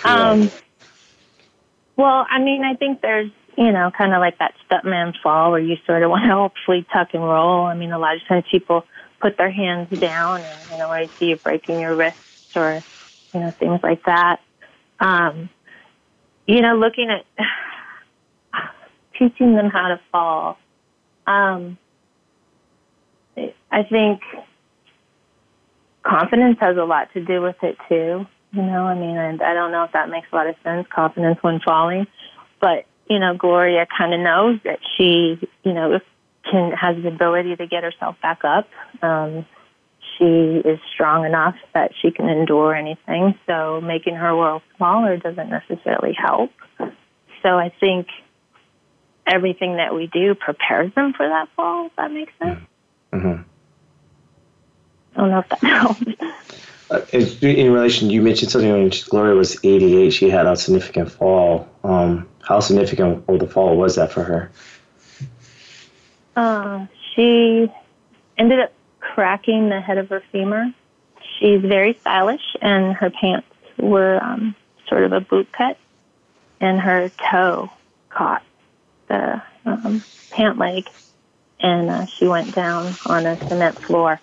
Um, 0.03 0.51
well, 1.95 2.27
I 2.29 2.39
mean, 2.39 2.63
I 2.63 2.75
think 2.75 3.01
there's, 3.01 3.31
you 3.57 3.71
know, 3.71 3.89
kind 3.97 4.13
of 4.13 4.19
like 4.19 4.37
that 4.37 4.53
stuntman 4.69 5.13
fall 5.23 5.49
where 5.49 5.59
you 5.59 5.77
sort 5.87 6.03
of 6.03 6.09
want 6.11 6.25
to 6.25 6.35
hopefully 6.35 6.85
tuck 6.93 7.09
and 7.13 7.23
roll. 7.23 7.65
I 7.65 7.73
mean, 7.73 7.91
a 7.91 7.97
lot 7.97 8.15
of 8.15 8.21
times 8.27 8.45
people 8.51 8.85
put 9.19 9.37
their 9.37 9.49
hands 9.49 9.89
down 9.99 10.41
and, 10.41 10.69
you 10.69 10.77
know, 10.77 10.91
I 10.91 11.09
see 11.17 11.25
you 11.25 11.37
breaking 11.37 11.79
your 11.79 11.95
wrists 11.95 12.19
or, 12.55 12.83
you 13.33 13.39
know, 13.39 13.51
things 13.59 13.79
like 13.81 14.03
that. 14.05 14.41
Um, 14.99 15.49
you 16.45 16.61
know, 16.61 16.75
looking 16.75 17.09
at 17.09 17.25
teaching 19.17 19.55
them 19.55 19.69
how 19.69 19.89
to 19.89 19.99
fall. 20.11 20.57
Um, 21.25 21.77
I 23.71 23.83
think 23.83 24.21
confidence 26.03 26.57
has 26.59 26.77
a 26.77 26.83
lot 26.83 27.13
to 27.13 27.23
do 27.23 27.41
with 27.41 27.57
it 27.61 27.77
too. 27.89 28.25
You 28.53 28.61
know, 28.61 28.85
I 28.85 28.95
mean, 28.95 29.17
I, 29.17 29.31
I 29.33 29.53
don't 29.53 29.71
know 29.71 29.83
if 29.83 29.91
that 29.91 30.09
makes 30.09 30.27
a 30.31 30.35
lot 30.35 30.47
of 30.47 30.55
sense, 30.63 30.87
confidence 30.93 31.37
when 31.41 31.59
falling, 31.59 32.07
but 32.61 32.85
you 33.09 33.19
know, 33.19 33.35
Gloria 33.35 33.87
kind 33.97 34.13
of 34.13 34.19
knows 34.19 34.59
that 34.63 34.79
she, 34.97 35.39
you 35.63 35.73
know, 35.73 35.99
can 36.49 36.71
has 36.71 37.01
the 37.01 37.09
ability 37.09 37.55
to 37.55 37.67
get 37.67 37.83
herself 37.83 38.15
back 38.21 38.43
up. 38.43 38.67
Um, 39.01 39.45
she 40.17 40.61
is 40.65 40.79
strong 40.93 41.25
enough 41.25 41.55
that 41.73 41.91
she 42.01 42.11
can 42.11 42.27
endure 42.27 42.73
anything. 42.73 43.37
So 43.45 43.81
making 43.81 44.15
her 44.15 44.35
world 44.35 44.61
smaller 44.77 45.17
doesn't 45.17 45.49
necessarily 45.49 46.13
help. 46.17 46.51
So 47.43 47.49
I 47.57 47.71
think 47.79 48.07
everything 49.27 49.77
that 49.77 49.93
we 49.93 50.07
do 50.07 50.35
prepares 50.35 50.93
them 50.93 51.13
for 51.13 51.27
that 51.27 51.49
fall. 51.55 51.87
If 51.87 51.95
that 51.95 52.11
makes 52.11 52.33
sense. 52.39 52.59
Mm-hmm. 53.13 53.41
I 55.15 55.19
don't 55.19 55.29
know 55.31 55.39
if 55.39 55.49
that 55.49 55.59
helps. 55.63 56.03
Uh, 56.89 57.01
in 57.11 57.73
relation, 57.73 58.09
you 58.09 58.21
mentioned 58.21 58.51
something 58.51 58.71
when 58.71 58.91
Gloria 59.09 59.35
was 59.35 59.57
88, 59.63 60.11
she 60.11 60.29
had 60.29 60.45
a 60.45 60.55
significant 60.55 61.11
fall. 61.11 61.67
Um, 61.83 62.29
how 62.41 62.61
significant 62.61 63.25
of 63.27 63.39
the 63.39 63.47
fall 63.47 63.75
was 63.75 63.95
that 63.95 64.11
for 64.11 64.23
her? 64.23 64.51
Uh, 66.35 66.85
she 67.13 67.69
ended 68.37 68.59
up 68.59 68.71
cracking 68.99 69.69
the 69.69 69.81
head 69.81 69.97
of 69.97 70.09
her 70.09 70.23
femur. 70.31 70.71
She's 71.39 71.61
very 71.61 71.93
stylish, 71.95 72.55
and 72.61 72.95
her 72.95 73.09
pants 73.09 73.47
were 73.77 74.23
um, 74.23 74.55
sort 74.87 75.03
of 75.03 75.11
a 75.11 75.19
boot 75.19 75.51
cut, 75.51 75.77
and 76.61 76.79
her 76.79 77.09
toe 77.09 77.69
caught 78.09 78.43
the 79.07 79.41
um, 79.65 80.03
pant 80.31 80.57
leg, 80.57 80.83
and 81.59 81.89
uh, 81.89 82.05
she 82.19 82.27
went 82.27 82.55
down 82.55 82.97
on 83.05 83.25
a 83.25 83.39
cement 83.47 83.77
floor. 83.87 84.19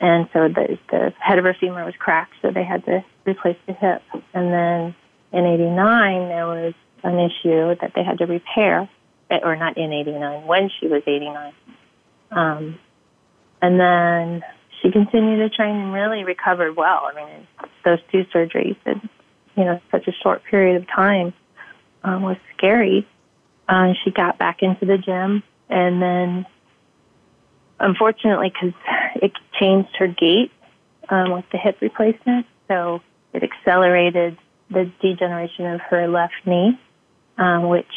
And 0.00 0.28
so 0.32 0.48
the, 0.48 0.78
the 0.90 1.12
head 1.18 1.38
of 1.38 1.44
her 1.44 1.56
femur 1.58 1.84
was 1.84 1.94
cracked, 1.98 2.34
so 2.42 2.50
they 2.50 2.64
had 2.64 2.84
to 2.86 3.04
replace 3.26 3.56
the 3.66 3.72
hip. 3.72 4.02
And 4.32 4.52
then 4.52 4.94
in 5.32 5.46
89, 5.46 6.28
there 6.28 6.46
was 6.46 6.74
an 7.02 7.18
issue 7.18 7.74
that 7.80 7.92
they 7.94 8.02
had 8.02 8.18
to 8.18 8.26
repair, 8.26 8.88
eh, 9.30 9.38
or 9.42 9.56
not 9.56 9.76
in 9.76 9.92
89, 9.92 10.46
when 10.46 10.70
she 10.80 10.88
was 10.88 11.02
89. 11.06 11.52
Um, 12.30 12.78
and 13.62 13.80
then 13.80 14.42
she 14.82 14.90
continued 14.90 15.38
to 15.38 15.54
train 15.54 15.76
and 15.76 15.92
really 15.92 16.24
recovered 16.24 16.76
well. 16.76 17.08
I 17.10 17.14
mean, 17.14 17.46
those 17.84 17.98
two 18.12 18.24
surgeries 18.34 18.76
in, 18.84 19.08
you 19.56 19.64
know, 19.64 19.80
such 19.90 20.06
a 20.08 20.12
short 20.22 20.42
period 20.44 20.76
of 20.76 20.88
time 20.88 21.32
um, 22.02 22.22
was 22.22 22.36
scary. 22.56 23.06
Uh, 23.68 23.94
she 24.04 24.10
got 24.10 24.38
back 24.38 24.62
into 24.62 24.84
the 24.84 24.98
gym 24.98 25.42
and 25.68 26.02
then 26.02 26.46
unfortunately 27.80 28.52
because 28.52 28.74
it 29.16 29.32
changed 29.58 29.90
her 29.98 30.06
gait 30.06 30.52
um, 31.08 31.32
with 31.32 31.44
the 31.50 31.58
hip 31.58 31.78
replacement. 31.80 32.46
So 32.68 33.00
it 33.32 33.42
accelerated 33.42 34.38
the 34.70 34.90
degeneration 35.00 35.66
of 35.66 35.80
her 35.82 36.08
left 36.08 36.34
knee 36.46 36.78
um, 37.38 37.68
which 37.68 37.92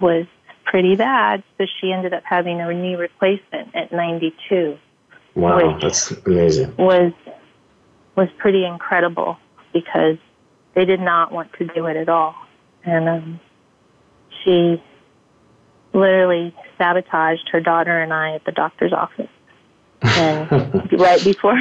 was 0.00 0.26
pretty 0.64 0.96
bad 0.96 1.42
so 1.58 1.66
she 1.80 1.92
ended 1.92 2.12
up 2.14 2.22
having 2.24 2.60
a 2.60 2.72
knee 2.72 2.94
replacement 2.94 3.74
at 3.74 3.92
92 3.92 4.78
wow 5.34 5.78
that's 5.78 6.10
amazing. 6.26 6.74
was 6.76 7.12
was 8.16 8.28
pretty 8.38 8.64
incredible 8.64 9.38
because 9.72 10.18
they 10.74 10.84
did 10.84 11.00
not 11.00 11.32
want 11.32 11.52
to 11.54 11.66
do 11.66 11.86
it 11.86 11.96
at 11.96 12.08
all. 12.08 12.34
And 12.84 13.08
um, 13.08 13.40
she 14.42 14.82
literally 15.92 16.54
sabotaged 16.78 17.48
her 17.52 17.60
daughter 17.60 18.00
and 18.00 18.12
I 18.12 18.34
at 18.34 18.44
the 18.44 18.52
doctor's 18.52 18.92
office. 18.92 19.28
And 20.02 20.50
right 20.98 21.22
before 21.22 21.56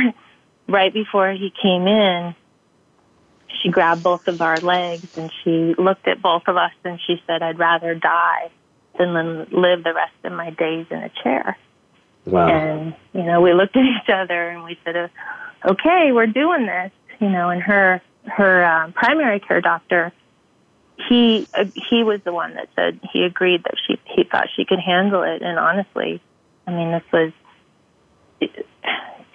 right 0.68 0.94
before 0.94 1.32
he 1.32 1.54
came 1.62 1.88
in, 1.88 2.36
she 3.62 3.70
grabbed 3.70 4.04
both 4.04 4.28
of 4.28 4.42
our 4.42 4.58
legs 4.58 5.18
and 5.18 5.32
she 5.44 5.76
looked 5.78 6.08
at 6.08 6.22
both 6.22 6.44
of 6.48 6.58
us 6.58 6.72
and 6.84 7.00
she 7.06 7.22
said, 7.28 7.42
I'd 7.44 7.60
rather 7.60 7.94
die 7.96 8.52
than 8.98 9.14
live 9.52 9.84
the 9.84 9.94
rest 9.94 10.14
of 10.24 10.34
my 10.34 10.50
days 10.52 10.86
in 10.90 10.98
a 10.98 11.12
chair. 11.24 11.58
Wow. 12.26 12.48
And, 12.48 12.96
you 13.14 13.24
know, 13.24 13.42
we 13.42 13.54
looked 13.54 13.76
at 13.76 13.84
each 13.84 14.10
other 14.10 14.50
and 14.50 14.64
we 14.64 14.78
said, 14.84 15.10
okay, 15.66 16.12
we're 16.12 16.28
doing 16.28 16.66
this, 16.66 16.92
you 17.20 17.30
know, 17.30 17.50
and 17.50 17.62
her, 17.62 18.02
her 18.26 18.66
um, 18.66 18.94
primary 18.94 19.40
care 19.40 19.62
doctor 19.62 20.14
he 21.10 21.48
uh, 21.54 21.66
he 21.90 22.04
was 22.04 22.22
the 22.24 22.34
one 22.34 22.56
that 22.56 22.70
said 22.76 23.00
he 23.14 23.24
agreed 23.24 23.64
that 23.64 23.76
she 23.88 24.00
he 24.06 24.24
thought 24.24 24.48
she 24.56 24.66
could 24.66 24.80
handle 24.80 25.24
it. 25.24 25.42
And 25.42 25.58
honestly 25.60 26.22
i 26.68 26.72
mean 26.72 26.92
this 26.92 27.04
was 27.12 27.32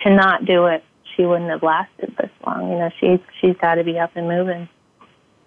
to 0.02 0.10
not 0.14 0.44
do 0.44 0.66
it 0.66 0.84
she 1.16 1.24
wouldn't 1.24 1.50
have 1.50 1.62
lasted 1.62 2.14
this 2.18 2.30
long. 2.46 2.70
You 2.70 2.78
know 2.78 2.90
she 3.00 3.22
she's 3.40 3.56
got 3.56 3.76
to 3.76 3.84
be 3.84 3.98
up 3.98 4.16
and 4.16 4.28
moving. 4.28 4.68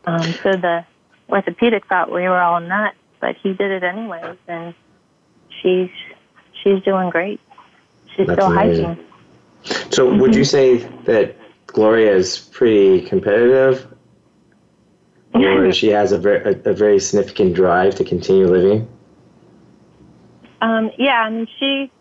Um 0.06 0.36
so 0.44 0.52
the 0.52 0.86
orthopedic 1.30 1.86
thought 1.88 2.12
we 2.12 2.24
were 2.24 2.40
all 2.40 2.60
nuts 2.60 2.98
but 3.22 3.36
he 3.44 3.54
did 3.54 3.72
it 3.72 3.84
anyways 3.84 4.38
and 4.48 4.74
she's 5.62 5.90
she's 6.64 6.82
doing 6.84 7.10
great. 7.10 7.40
She's 8.16 8.28
That's 8.28 8.42
still 8.42 8.52
amazing. 8.52 8.86
hiking. 8.86 9.06
So, 9.92 10.14
would 10.16 10.36
you 10.36 10.46
say 10.46 10.78
that 11.06 11.36
Gloria 11.68 12.16
is 12.16 12.38
pretty 12.52 13.02
competitive, 13.02 13.88
or 15.34 15.72
she 15.72 15.90
has 15.90 16.12
a 16.12 16.18
very 16.18 16.54
a, 16.54 16.70
a 16.70 16.74
very 16.74 17.00
significant 17.00 17.54
drive 17.54 17.96
to 17.96 18.04
continue 18.04 18.48
living? 18.48 18.88
Um, 20.62 20.92
yeah, 20.98 21.22
I 21.22 21.30
mean, 21.30 21.48
she 21.60 21.92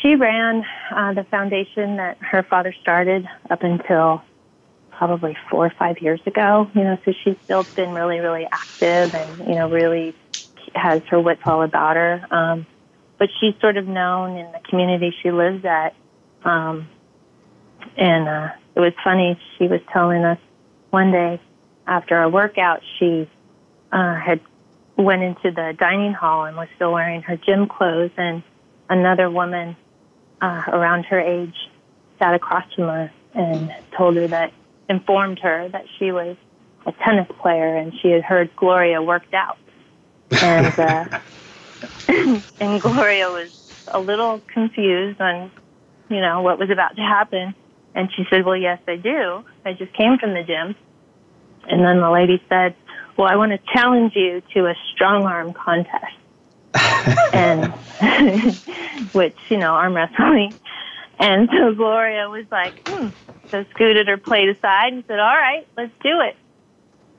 she 0.00 0.16
ran 0.16 0.64
uh, 0.94 1.14
the 1.14 1.24
foundation 1.24 1.96
that 1.96 2.18
her 2.20 2.42
father 2.42 2.74
started 2.82 3.28
up 3.50 3.62
until 3.62 4.22
probably 4.90 5.36
four 5.50 5.66
or 5.66 5.72
five 5.78 5.98
years 6.00 6.20
ago. 6.26 6.70
You 6.74 6.84
know, 6.84 6.98
so 7.04 7.12
she's 7.24 7.36
still 7.44 7.64
been 7.76 7.92
really, 7.92 8.20
really 8.20 8.46
active, 8.50 9.14
and 9.14 9.38
you 9.48 9.54
know, 9.54 9.70
really 9.70 10.14
has 10.74 11.02
her 11.10 11.20
wits 11.20 11.42
all 11.44 11.62
about 11.62 11.96
her. 11.96 12.26
Um, 12.30 12.66
but 13.18 13.28
she's 13.40 13.54
sort 13.60 13.76
of 13.76 13.86
known 13.86 14.36
in 14.36 14.50
the 14.52 14.60
community 14.68 15.14
she 15.22 15.30
lives 15.30 15.64
at. 15.64 15.94
Um, 16.44 16.88
and 17.96 18.28
uh, 18.28 18.50
it 18.74 18.80
was 18.80 18.92
funny. 19.02 19.38
She 19.56 19.68
was 19.68 19.80
telling 19.92 20.24
us 20.24 20.38
one 20.90 21.12
day 21.12 21.40
after 21.86 22.20
a 22.20 22.28
workout, 22.28 22.82
she 22.98 23.28
uh, 23.92 24.14
had 24.14 24.40
went 24.96 25.22
into 25.22 25.50
the 25.50 25.74
dining 25.78 26.12
hall 26.12 26.44
and 26.44 26.56
was 26.56 26.68
still 26.76 26.92
wearing 26.92 27.22
her 27.22 27.36
gym 27.36 27.68
clothes, 27.68 28.10
and 28.16 28.42
another 28.88 29.30
woman 29.30 29.76
uh, 30.40 30.62
around 30.68 31.04
her 31.04 31.20
age 31.20 31.54
sat 32.18 32.34
across 32.34 32.64
from 32.74 32.84
her 32.84 33.12
and 33.34 33.74
told 33.96 34.16
her 34.16 34.28
that 34.28 34.52
informed 34.88 35.38
her 35.40 35.68
that 35.70 35.84
she 35.98 36.12
was 36.12 36.36
a 36.86 36.92
tennis 37.04 37.26
player 37.40 37.76
and 37.76 37.92
she 38.00 38.08
had 38.10 38.22
heard 38.22 38.54
Gloria 38.56 39.02
worked 39.02 39.34
out, 39.34 39.58
and 40.30 40.78
uh, 40.78 41.20
and 42.60 42.80
Gloria 42.80 43.30
was 43.30 43.50
a 43.88 44.00
little 44.00 44.40
confused 44.52 45.20
on 45.20 45.50
you 46.08 46.20
know 46.20 46.42
what 46.42 46.58
was 46.58 46.70
about 46.70 46.96
to 46.96 47.02
happen, 47.02 47.54
and 47.94 48.10
she 48.14 48.24
said, 48.30 48.44
"Well, 48.44 48.56
yes, 48.56 48.80
I 48.86 48.96
do. 48.96 49.44
I 49.64 49.72
just 49.72 49.92
came 49.94 50.18
from 50.18 50.34
the 50.34 50.42
gym." 50.42 50.76
And 51.68 51.84
then 51.84 52.00
the 52.00 52.10
lady 52.10 52.42
said, 52.48 52.74
Well, 53.16 53.28
I 53.28 53.36
want 53.36 53.52
to 53.52 53.58
challenge 53.72 54.12
you 54.14 54.42
to 54.54 54.66
a 54.66 54.74
strong 54.92 55.24
arm 55.24 55.52
contest. 55.52 56.16
and 57.32 57.72
which, 59.12 59.36
you 59.48 59.58
know, 59.58 59.72
arm 59.72 59.94
wrestling. 59.94 60.54
And 61.18 61.48
so 61.50 61.74
Gloria 61.74 62.28
was 62.28 62.46
like, 62.50 62.74
hmm. 62.86 63.08
So 63.50 63.64
scooted 63.70 64.08
her 64.08 64.16
plate 64.16 64.48
aside 64.48 64.92
and 64.92 65.04
said, 65.06 65.18
All 65.18 65.36
right, 65.36 65.66
let's 65.76 65.92
do 66.02 66.20
it. 66.20 66.36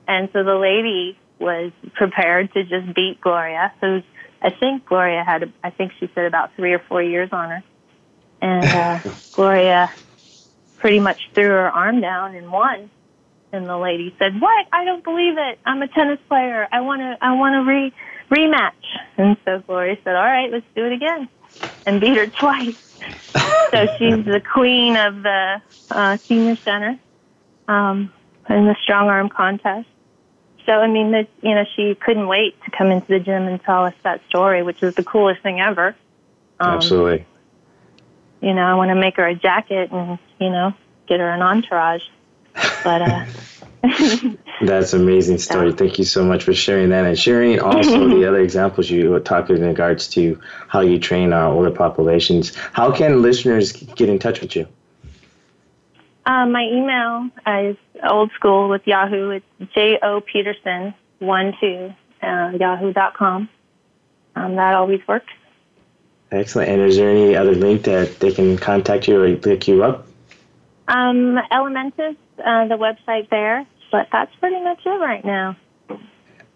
And 0.07 0.29
so 0.33 0.43
the 0.43 0.55
lady 0.55 1.17
was 1.39 1.71
prepared 1.93 2.53
to 2.53 2.63
just 2.63 2.93
beat 2.93 3.19
Gloria, 3.21 3.73
who's 3.81 4.03
I 4.41 4.51
think 4.51 4.85
Gloria 4.85 5.23
had, 5.23 5.51
I 5.63 5.71
think 5.71 5.93
she 5.99 6.09
said 6.13 6.25
about 6.25 6.55
three 6.55 6.73
or 6.73 6.79
four 6.79 7.01
years 7.01 7.29
on 7.31 7.49
her. 7.49 7.63
And 8.41 8.67
uh, 8.67 9.11
Gloria 9.31 9.91
pretty 10.77 10.99
much 10.99 11.19
threw 11.33 11.47
her 11.47 11.69
arm 11.69 11.99
down 11.99 12.35
and 12.35 12.51
won 12.51 12.91
and 13.55 13.67
the 13.67 13.77
lady 13.77 14.15
said, 14.19 14.39
"What? 14.39 14.67
I 14.71 14.85
don't 14.85 15.03
believe 15.03 15.37
it. 15.37 15.59
I'm 15.65 15.81
a 15.81 15.87
tennis 15.87 16.19
player. 16.27 16.67
I 16.71 16.81
want 16.81 17.01
to. 17.01 17.17
I 17.21 17.33
want 17.35 17.53
to 17.55 17.71
re 17.71 17.93
rematch." 18.29 18.71
And 19.17 19.37
so 19.45 19.59
Gloria 19.65 19.97
said, 20.03 20.15
"All 20.15 20.23
right, 20.23 20.51
let's 20.51 20.65
do 20.75 20.85
it 20.85 20.93
again," 20.93 21.29
and 21.85 21.99
beat 21.99 22.17
her 22.17 22.27
twice. 22.27 22.75
so 23.71 23.87
she's 23.97 24.25
the 24.25 24.41
queen 24.53 24.95
of 24.95 25.23
the 25.23 25.61
uh, 25.89 26.17
senior 26.27 26.55
center 26.63 26.99
um, 27.67 28.11
in 28.49 28.65
the 28.65 28.75
strong 28.83 29.07
arm 29.07 29.29
contest. 29.29 29.87
So 30.65 30.73
I 30.73 30.87
mean, 30.87 31.11
that 31.11 31.27
you 31.41 31.55
know, 31.55 31.65
she 31.75 31.95
couldn't 31.95 32.27
wait 32.27 32.55
to 32.65 32.71
come 32.71 32.91
into 32.91 33.07
the 33.07 33.19
gym 33.19 33.47
and 33.47 33.61
tell 33.63 33.85
us 33.85 33.93
that 34.03 34.21
story, 34.29 34.63
which 34.63 34.81
is 34.81 34.93
the 34.95 35.03
coolest 35.03 35.41
thing 35.43 35.59
ever. 35.59 35.95
Um, 36.59 36.75
Absolutely. 36.75 37.25
you 38.41 38.53
know, 38.53 38.63
I 38.63 38.75
want 38.75 38.89
to 38.89 38.95
make 38.95 39.17
her 39.17 39.27
a 39.27 39.35
jacket 39.35 39.91
and, 39.91 40.17
you 40.39 40.49
know, 40.49 40.73
get 41.07 41.19
her 41.19 41.29
an 41.29 41.41
entourage. 41.41 42.03
But, 42.83 43.01
uh, 43.01 43.25
That's 44.61 44.93
an 44.93 45.01
amazing 45.01 45.37
story. 45.39 45.73
Thank 45.73 45.99
you 45.99 46.05
so 46.05 46.23
much 46.23 46.43
for 46.43 46.53
sharing 46.53 46.89
that 46.89 47.05
and 47.05 47.17
sharing 47.19 47.59
also 47.59 48.07
the 48.07 48.25
other 48.27 48.39
examples 48.39 48.89
you 48.89 49.09
were 49.09 49.19
talking 49.19 49.57
in 49.57 49.63
regards 49.63 50.07
to 50.09 50.39
how 50.67 50.81
you 50.81 50.99
train 50.99 51.33
our 51.33 51.51
older 51.51 51.71
populations. 51.71 52.55
How 52.55 52.91
can 52.91 53.21
listeners 53.21 53.73
get 53.73 54.09
in 54.09 54.17
touch 54.19 54.41
with 54.41 54.55
you? 54.55 54.67
Uh, 56.25 56.45
my 56.45 56.63
email 56.63 57.29
is 57.45 57.77
old 58.09 58.31
school 58.31 58.69
with 58.69 58.81
Yahoo. 58.87 59.29
It's 59.31 59.73
J 59.73 59.99
O 60.01 60.21
Peterson 60.21 60.93
one 61.19 61.53
two 61.59 61.93
uh, 62.21 62.51
yahoo.com. 62.59 63.49
Um, 64.35 64.55
that 64.55 64.73
always 64.75 65.01
works. 65.07 65.31
Excellent. 66.31 66.69
And 66.69 66.81
is 66.81 66.97
there 66.97 67.09
any 67.09 67.35
other 67.35 67.53
link 67.53 67.83
that 67.83 68.19
they 68.19 68.31
can 68.31 68.57
contact 68.57 69.07
you 69.07 69.21
or 69.21 69.35
pick 69.35 69.67
you 69.67 69.83
up? 69.83 70.07
Um, 70.87 71.39
Elementus, 71.51 72.15
uh, 72.37 72.67
the 72.67 72.77
website 72.77 73.29
there, 73.29 73.65
but 73.91 74.07
that's 74.11 74.33
pretty 74.39 74.61
much 74.63 74.79
it 74.85 74.89
right 74.89 75.25
now. 75.25 75.57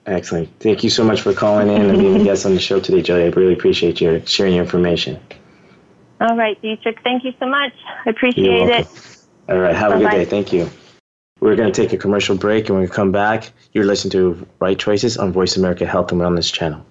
Excellent. 0.06 0.50
Thank 0.60 0.84
you 0.84 0.90
so 0.90 1.04
much 1.04 1.22
for 1.22 1.34
calling 1.34 1.70
in 1.70 1.90
and 1.90 2.00
being 2.00 2.22
a 2.22 2.24
guest 2.24 2.46
on 2.46 2.54
the 2.54 2.60
show 2.60 2.80
today, 2.80 3.02
Joey. 3.02 3.24
I 3.24 3.28
really 3.28 3.54
appreciate 3.54 4.02
your 4.02 4.26
sharing 4.26 4.56
your 4.56 4.64
information. 4.64 5.20
All 6.22 6.36
right, 6.36 6.60
Dietrich. 6.62 7.00
Thank 7.04 7.24
you 7.24 7.32
so 7.40 7.48
much. 7.48 7.74
I 8.06 8.10
appreciate 8.10 8.70
it. 8.70 8.88
All 9.48 9.58
right. 9.58 9.76
Have 9.76 9.92
Bye-bye. 9.92 10.06
a 10.06 10.10
good 10.10 10.18
day. 10.18 10.26
Thank 10.26 10.54
you. 10.54 10.70
We're 11.40 11.56
going 11.56 11.72
to 11.72 11.82
take 11.82 11.94
a 11.94 11.98
commercial 11.98 12.36
break, 12.36 12.68
and 12.68 12.78
when 12.78 12.84
we 12.84 12.90
come 12.90 13.12
back, 13.12 13.52
you're 13.72 13.86
listening 13.86 14.12
to 14.12 14.48
Right 14.60 14.78
Choices 14.78 15.18
on 15.18 15.32
Voice 15.32 15.56
America 15.56 15.86
Health 15.86 16.12
and 16.12 16.20
Wellness 16.20 16.52
Channel. 16.52 16.86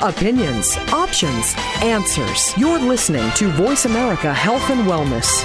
Opinions, 0.00 0.76
options, 0.92 1.54
answers. 1.82 2.56
You're 2.56 2.78
listening 2.78 3.28
to 3.32 3.48
Voice 3.48 3.84
America 3.84 4.32
Health 4.32 4.70
and 4.70 4.86
Wellness. 4.86 5.44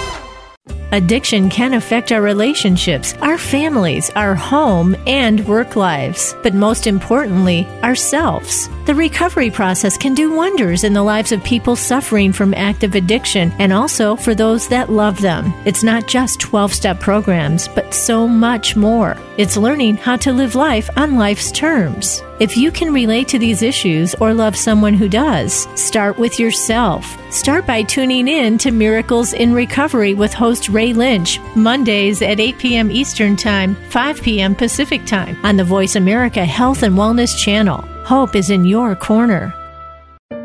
Addiction 0.92 1.50
can 1.50 1.74
affect 1.74 2.12
our 2.12 2.22
relationships, 2.22 3.16
our 3.16 3.40
families, 3.40 4.12
our 4.12 4.36
home, 4.36 4.96
and 5.08 5.44
work 5.48 5.76
lives, 5.76 6.36
but 6.44 6.54
most 6.54 6.86
importantly, 6.86 7.66
ourselves. 7.82 8.70
The 8.86 8.94
recovery 8.94 9.50
process 9.50 9.98
can 9.98 10.14
do 10.14 10.36
wonders 10.36 10.84
in 10.84 10.94
the 10.94 11.02
lives 11.02 11.32
of 11.32 11.44
people 11.44 11.76
suffering 11.76 12.32
from 12.32 12.54
active 12.54 12.94
addiction 12.94 13.52
and 13.58 13.74
also 13.74 14.16
for 14.16 14.36
those 14.36 14.68
that 14.68 14.92
love 14.92 15.20
them. 15.20 15.52
It's 15.66 15.82
not 15.82 16.08
just 16.08 16.40
12 16.40 16.72
step 16.72 17.00
programs, 17.00 17.68
but 17.70 17.92
so 17.92 18.28
much 18.28 18.76
more. 18.76 19.18
It's 19.36 19.58
learning 19.58 19.98
how 19.98 20.16
to 20.18 20.32
live 20.32 20.54
life 20.54 20.92
on 20.96 21.16
life's 21.16 21.52
terms. 21.52 22.22
If 22.40 22.56
you 22.56 22.72
can 22.72 22.94
relate 22.94 23.28
to 23.30 23.40
these 23.40 23.64
issues 23.64 24.14
or 24.16 24.32
love 24.32 24.56
someone 24.56 24.94
who 24.94 25.10
does, 25.10 25.68
start 25.74 26.20
with 26.20 26.40
yourself. 26.40 27.04
Start 27.34 27.66
by 27.66 27.82
tuning 27.82 28.28
in 28.28 28.60
to 28.60 28.70
Miracles 28.70 29.34
in 29.34 29.52
Recovery 29.52 30.14
with 30.14 30.36
host 30.36 30.70
Ray 30.70 30.94
Lynch, 30.94 31.40
Mondays 31.56 32.22
at 32.22 32.40
8 32.40 32.60
p.m. 32.60 32.92
Eastern 32.92 33.36
Time, 33.36 33.76
5 33.90 34.22
p.m. 34.22 34.54
Pacific 34.54 35.04
Time 35.08 35.36
on 35.44 35.58
the 35.58 35.64
Voice 35.64 35.96
America 35.96 36.46
Health 36.46 36.84
and 36.84 36.96
Wellness 36.96 37.36
channel. 37.36 37.82
Hope 38.06 38.36
is 38.36 38.52
in 38.52 38.66
your 38.66 38.96
corner. 38.96 39.52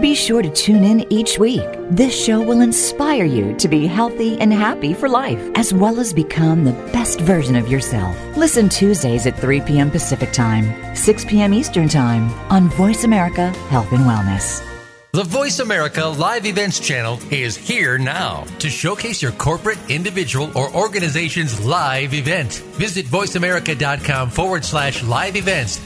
be 0.00 0.14
sure 0.14 0.42
to 0.42 0.50
tune 0.50 0.84
in 0.84 1.12
each 1.12 1.38
week. 1.38 1.66
This 1.90 2.14
show 2.14 2.40
will 2.40 2.60
inspire 2.60 3.24
you 3.24 3.54
to 3.56 3.68
be 3.68 3.86
healthy 3.86 4.38
and 4.40 4.52
happy 4.52 4.94
for 4.94 5.08
life, 5.08 5.40
as 5.54 5.74
well 5.74 6.00
as 6.00 6.12
become 6.12 6.64
the 6.64 6.72
best 6.92 7.20
version 7.20 7.56
of 7.56 7.68
yourself. 7.68 8.16
Listen 8.36 8.68
Tuesdays 8.68 9.26
at 9.26 9.38
3 9.38 9.60
p.m. 9.62 9.90
Pacific 9.90 10.32
Time, 10.32 10.94
6 10.96 11.24
p.m. 11.26 11.52
Eastern 11.52 11.88
Time 11.88 12.30
on 12.50 12.68
Voice 12.70 13.04
America 13.04 13.50
Health 13.68 13.92
and 13.92 14.04
Wellness. 14.04 14.64
The 15.14 15.22
Voice 15.22 15.60
America 15.60 16.04
Live 16.04 16.44
Events 16.44 16.80
channel 16.80 17.20
is 17.30 17.56
here 17.56 17.98
now 17.98 18.42
to 18.58 18.68
showcase 18.68 19.22
your 19.22 19.30
corporate, 19.30 19.78
individual, 19.88 20.50
or 20.58 20.74
organization's 20.74 21.64
live 21.64 22.14
event. 22.14 22.54
Visit 22.72 23.06
voiceamerica.com 23.06 24.30
forward 24.30 24.64
slash 24.64 25.04
live 25.04 25.36
events 25.36 25.78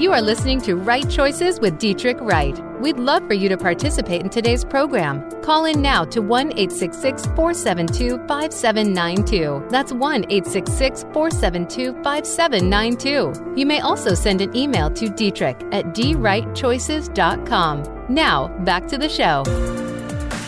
You 0.00 0.12
are 0.12 0.22
listening 0.22 0.60
to 0.62 0.76
Right 0.76 1.06
Choices 1.10 1.60
with 1.60 1.78
Dietrich 1.78 2.16
Wright. 2.22 2.58
We'd 2.80 2.96
love 2.96 3.26
for 3.26 3.34
you 3.34 3.50
to 3.50 3.58
participate 3.58 4.22
in 4.22 4.30
today's 4.30 4.64
program. 4.64 5.30
Call 5.42 5.66
in 5.66 5.82
now 5.82 6.06
to 6.06 6.22
1 6.22 6.52
866 6.52 7.26
472 7.36 8.16
5792. 8.26 9.66
That's 9.68 9.92
1 9.92 10.24
866 10.30 11.02
472 11.12 11.92
5792. 12.02 13.60
You 13.60 13.66
may 13.66 13.80
also 13.80 14.14
send 14.14 14.40
an 14.40 14.56
email 14.56 14.90
to 14.92 15.10
Dietrich 15.10 15.60
at 15.70 15.88
drightchoices.com. 15.88 18.06
Now, 18.08 18.48
back 18.60 18.88
to 18.88 18.96
the 18.96 19.10
show. 19.10 19.44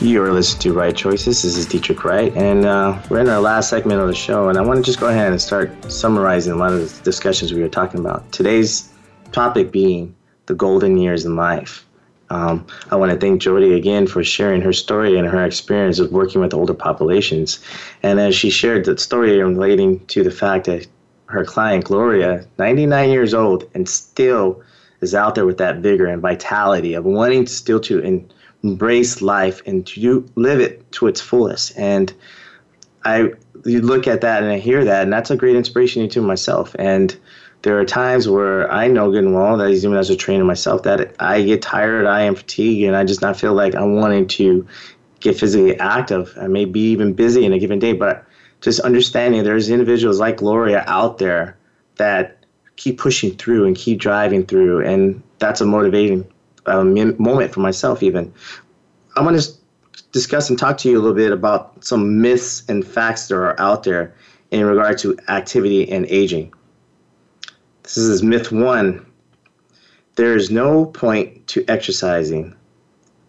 You 0.00 0.22
are 0.22 0.32
listening 0.32 0.62
to 0.62 0.72
Right 0.72 0.96
Choices. 0.96 1.42
This 1.42 1.58
is 1.58 1.66
Dietrich 1.66 2.02
Wright, 2.04 2.34
and 2.34 2.64
uh, 2.64 2.98
we're 3.10 3.20
in 3.20 3.28
our 3.28 3.42
last 3.42 3.68
segment 3.68 4.00
of 4.00 4.08
the 4.08 4.14
show. 4.14 4.48
And 4.48 4.56
I 4.56 4.62
want 4.62 4.78
to 4.78 4.82
just 4.82 4.98
go 4.98 5.08
ahead 5.08 5.30
and 5.30 5.42
start 5.42 5.92
summarizing 5.92 6.54
a 6.54 6.56
lot 6.56 6.72
of 6.72 6.80
the 6.80 6.88
discussions 7.04 7.52
we 7.52 7.60
were 7.60 7.68
talking 7.68 8.00
about. 8.00 8.32
Today's 8.32 8.88
topic 9.32 9.72
being 9.72 10.14
the 10.46 10.54
golden 10.54 10.96
years 10.96 11.24
in 11.24 11.36
life. 11.36 11.86
Um, 12.30 12.66
I 12.90 12.96
want 12.96 13.12
to 13.12 13.18
thank 13.18 13.42
Jody 13.42 13.74
again 13.74 14.06
for 14.06 14.24
sharing 14.24 14.62
her 14.62 14.72
story 14.72 15.18
and 15.18 15.28
her 15.28 15.44
experience 15.44 15.98
of 15.98 16.12
working 16.12 16.40
with 16.40 16.54
older 16.54 16.72
populations. 16.72 17.62
And 18.02 18.18
as 18.18 18.34
she 18.34 18.48
shared 18.48 18.86
that 18.86 19.00
story 19.00 19.36
relating 19.42 20.04
to 20.06 20.24
the 20.24 20.30
fact 20.30 20.64
that 20.64 20.86
her 21.26 21.44
client, 21.44 21.84
Gloria, 21.84 22.46
99 22.58 23.10
years 23.10 23.34
old, 23.34 23.68
and 23.74 23.88
still 23.88 24.62
is 25.02 25.14
out 25.14 25.34
there 25.34 25.44
with 25.44 25.58
that 25.58 25.78
vigor 25.78 26.06
and 26.06 26.22
vitality 26.22 26.94
of 26.94 27.04
wanting 27.04 27.44
to 27.44 27.52
still 27.52 27.80
to 27.80 28.24
embrace 28.62 29.20
life 29.20 29.60
and 29.66 29.86
to 29.88 30.26
live 30.36 30.60
it 30.60 30.90
to 30.92 31.08
its 31.08 31.20
fullest. 31.20 31.76
And 31.76 32.14
I 33.04 33.32
you 33.64 33.80
look 33.80 34.06
at 34.06 34.20
that 34.22 34.42
and 34.42 34.50
I 34.50 34.58
hear 34.58 34.84
that, 34.84 35.02
and 35.02 35.12
that's 35.12 35.30
a 35.30 35.36
great 35.36 35.56
inspiration 35.56 36.08
to 36.08 36.20
myself. 36.20 36.74
And 36.78 37.16
there 37.62 37.78
are 37.78 37.84
times 37.84 38.28
where 38.28 38.70
I 38.70 38.88
know 38.88 39.10
good 39.10 39.24
and 39.24 39.34
well 39.34 39.56
that 39.56 39.70
even 39.70 39.94
as 39.94 40.10
a 40.10 40.16
trainer 40.16 40.44
myself 40.44 40.82
that 40.82 41.14
I 41.20 41.42
get 41.42 41.62
tired, 41.62 42.06
I 42.06 42.22
am 42.22 42.34
fatigued, 42.34 42.86
and 42.86 42.96
I 42.96 43.04
just 43.04 43.22
not 43.22 43.38
feel 43.38 43.54
like 43.54 43.74
I'm 43.74 43.94
wanting 43.94 44.26
to 44.28 44.66
get 45.20 45.38
physically 45.38 45.78
active. 45.78 46.36
I 46.40 46.48
may 46.48 46.64
be 46.64 46.90
even 46.90 47.12
busy 47.12 47.44
in 47.44 47.52
a 47.52 47.58
given 47.58 47.78
day, 47.78 47.92
but 47.92 48.26
just 48.60 48.80
understanding 48.80 49.44
there's 49.44 49.70
individuals 49.70 50.18
like 50.18 50.38
Gloria 50.38 50.84
out 50.86 51.18
there 51.18 51.56
that 51.96 52.44
keep 52.76 52.98
pushing 52.98 53.30
through 53.36 53.66
and 53.66 53.76
keep 53.76 54.00
driving 54.00 54.44
through, 54.44 54.84
and 54.84 55.22
that's 55.38 55.60
a 55.60 55.64
motivating 55.64 56.26
uh, 56.66 56.82
moment 56.82 57.52
for 57.52 57.60
myself. 57.60 58.02
Even 58.02 58.32
I 59.16 59.22
want 59.22 59.40
to 59.40 59.48
discuss 60.10 60.50
and 60.50 60.58
talk 60.58 60.78
to 60.78 60.90
you 60.90 60.96
a 60.98 61.00
little 61.00 61.16
bit 61.16 61.30
about 61.32 61.84
some 61.84 62.20
myths 62.20 62.64
and 62.68 62.84
facts 62.84 63.28
that 63.28 63.36
are 63.36 63.60
out 63.60 63.84
there 63.84 64.14
in 64.50 64.64
regard 64.64 64.98
to 64.98 65.16
activity 65.28 65.90
and 65.90 66.06
aging. 66.06 66.52
This 67.82 67.96
is 67.96 68.22
myth 68.22 68.52
one. 68.52 69.04
There 70.14 70.36
is 70.36 70.50
no 70.50 70.86
point 70.86 71.46
to 71.48 71.64
exercising. 71.68 72.54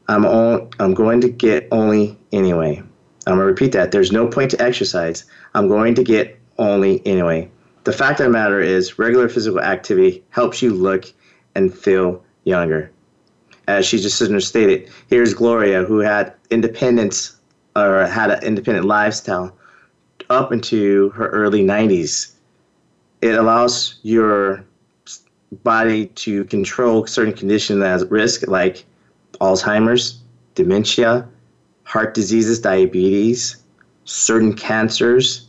I'm, 0.08 0.26
on, 0.26 0.70
I'm 0.80 0.94
going 0.94 1.22
to 1.22 1.30
get 1.30 1.68
only 1.72 2.18
anyway. 2.32 2.84
I'm 3.26 3.38
to 3.38 3.46
repeat 3.46 3.72
that. 3.72 3.92
There's 3.92 4.12
no 4.12 4.28
point 4.28 4.52
to 4.52 4.62
exercise. 4.62 5.26
I'm 5.56 5.68
going 5.68 5.96
to 5.96 6.04
get 6.04 6.40
only 6.58 7.06
anyway. 7.06 7.50
The 7.86 7.94
fact 7.94 8.20
of 8.20 8.26
the 8.26 8.32
matter 8.32 8.60
is, 8.60 9.00
regular 9.00 9.28
physical 9.28 9.60
activity 9.60 10.24
helps 10.30 10.62
you 10.62 10.74
look 10.74 11.06
and 11.56 11.74
feel 11.74 12.24
younger. 12.44 12.92
As 13.68 13.86
she 13.86 13.98
just 13.98 14.18
stated, 14.46 14.90
here's 15.10 15.34
Gloria, 15.34 15.84
who 15.84 16.00
had 16.00 16.34
independence 16.50 17.38
or 17.76 18.06
had 18.06 18.30
an 18.30 18.44
independent 18.44 18.86
lifestyle 18.86 19.58
up 20.30 20.52
into 20.52 21.10
her 21.10 21.30
early 21.30 21.64
90s. 21.64 22.33
It 23.24 23.36
allows 23.36 24.00
your 24.04 24.66
body 25.64 26.08
to 26.08 26.44
control 26.44 27.08
certain 27.08 27.32
conditions 27.32 27.82
at 27.82 28.12
risk, 28.12 28.50
like 28.50 28.84
Alzheimer's, 29.40 30.20
dementia, 30.56 31.26
heart 31.86 32.16
diseases, 32.16 32.60
diabetes, 32.60 33.64
certain 34.04 34.52
cancers, 34.52 35.48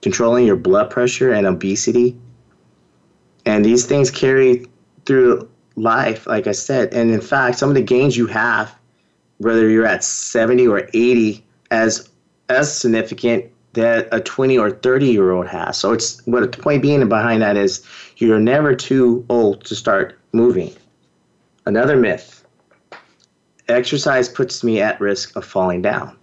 controlling 0.00 0.46
your 0.46 0.56
blood 0.56 0.90
pressure 0.90 1.32
and 1.32 1.46
obesity. 1.46 2.16
And 3.46 3.64
these 3.64 3.86
things 3.86 4.10
carry 4.10 4.66
through 5.06 5.48
life, 5.76 6.26
like 6.26 6.48
I 6.48 6.52
said. 6.52 6.92
And 6.92 7.12
in 7.12 7.20
fact, 7.20 7.56
some 7.56 7.68
of 7.68 7.76
the 7.76 7.82
gains 7.82 8.16
you 8.16 8.26
have, 8.26 8.74
whether 9.38 9.68
you're 9.68 9.86
at 9.86 10.02
70 10.02 10.66
or 10.66 10.88
80, 10.92 11.46
as 11.70 12.10
as 12.48 12.76
significant 12.76 13.51
that 13.74 14.08
a 14.12 14.20
20 14.20 14.58
or 14.58 14.70
30 14.70 15.06
year 15.06 15.30
old 15.30 15.46
has. 15.46 15.76
So 15.78 15.92
it's 15.92 16.24
what 16.26 16.40
the 16.40 16.58
point 16.58 16.82
being 16.82 17.08
behind 17.08 17.42
that 17.42 17.56
is 17.56 17.84
you're 18.16 18.40
never 18.40 18.74
too 18.74 19.24
old 19.28 19.64
to 19.64 19.74
start 19.74 20.18
moving. 20.32 20.72
Another 21.66 21.96
myth. 21.96 22.44
Exercise 23.68 24.28
puts 24.28 24.62
me 24.62 24.80
at 24.80 25.00
risk 25.00 25.36
of 25.36 25.44
falling 25.44 25.82
down. 25.82 26.16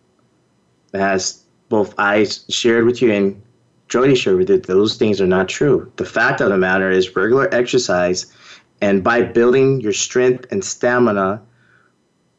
As 0.93 1.43
both 1.69 1.93
I 1.97 2.25
shared 2.49 2.85
with 2.85 3.01
you 3.01 3.11
and 3.11 3.41
Jody 3.87 4.13
shared 4.13 4.37
with 4.37 4.49
you, 4.49 4.57
those 4.57 4.97
things 4.97 5.19
are 5.19 5.27
not 5.27 5.49
true. 5.49 5.91
The 5.95 6.05
fact 6.05 6.41
of 6.41 6.49
the 6.49 6.57
matter 6.57 6.91
is 6.91 7.15
regular 7.15 7.51
exercise 7.53 8.27
and 8.81 9.03
by 9.03 9.21
building 9.21 9.81
your 9.81 9.93
strength 9.93 10.45
and 10.51 10.63
stamina 10.63 11.41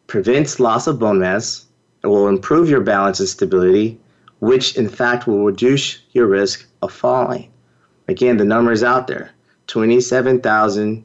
prevents 0.06 0.58
loss 0.58 0.86
of 0.86 0.98
bone 0.98 1.20
mass, 1.20 1.66
it 2.02 2.06
will 2.06 2.28
improve 2.28 2.68
your 2.68 2.80
balance 2.80 3.20
and 3.20 3.28
stability, 3.28 3.98
which 4.40 4.76
in 4.76 4.88
fact 4.88 5.26
will 5.26 5.44
reduce 5.44 6.02
your 6.12 6.26
risk 6.26 6.66
of 6.82 6.92
falling. 6.92 7.50
Again, 8.08 8.36
the 8.36 8.44
number 8.44 8.72
is 8.72 8.82
out 8.82 9.06
there. 9.06 9.30
27,000 9.68 11.04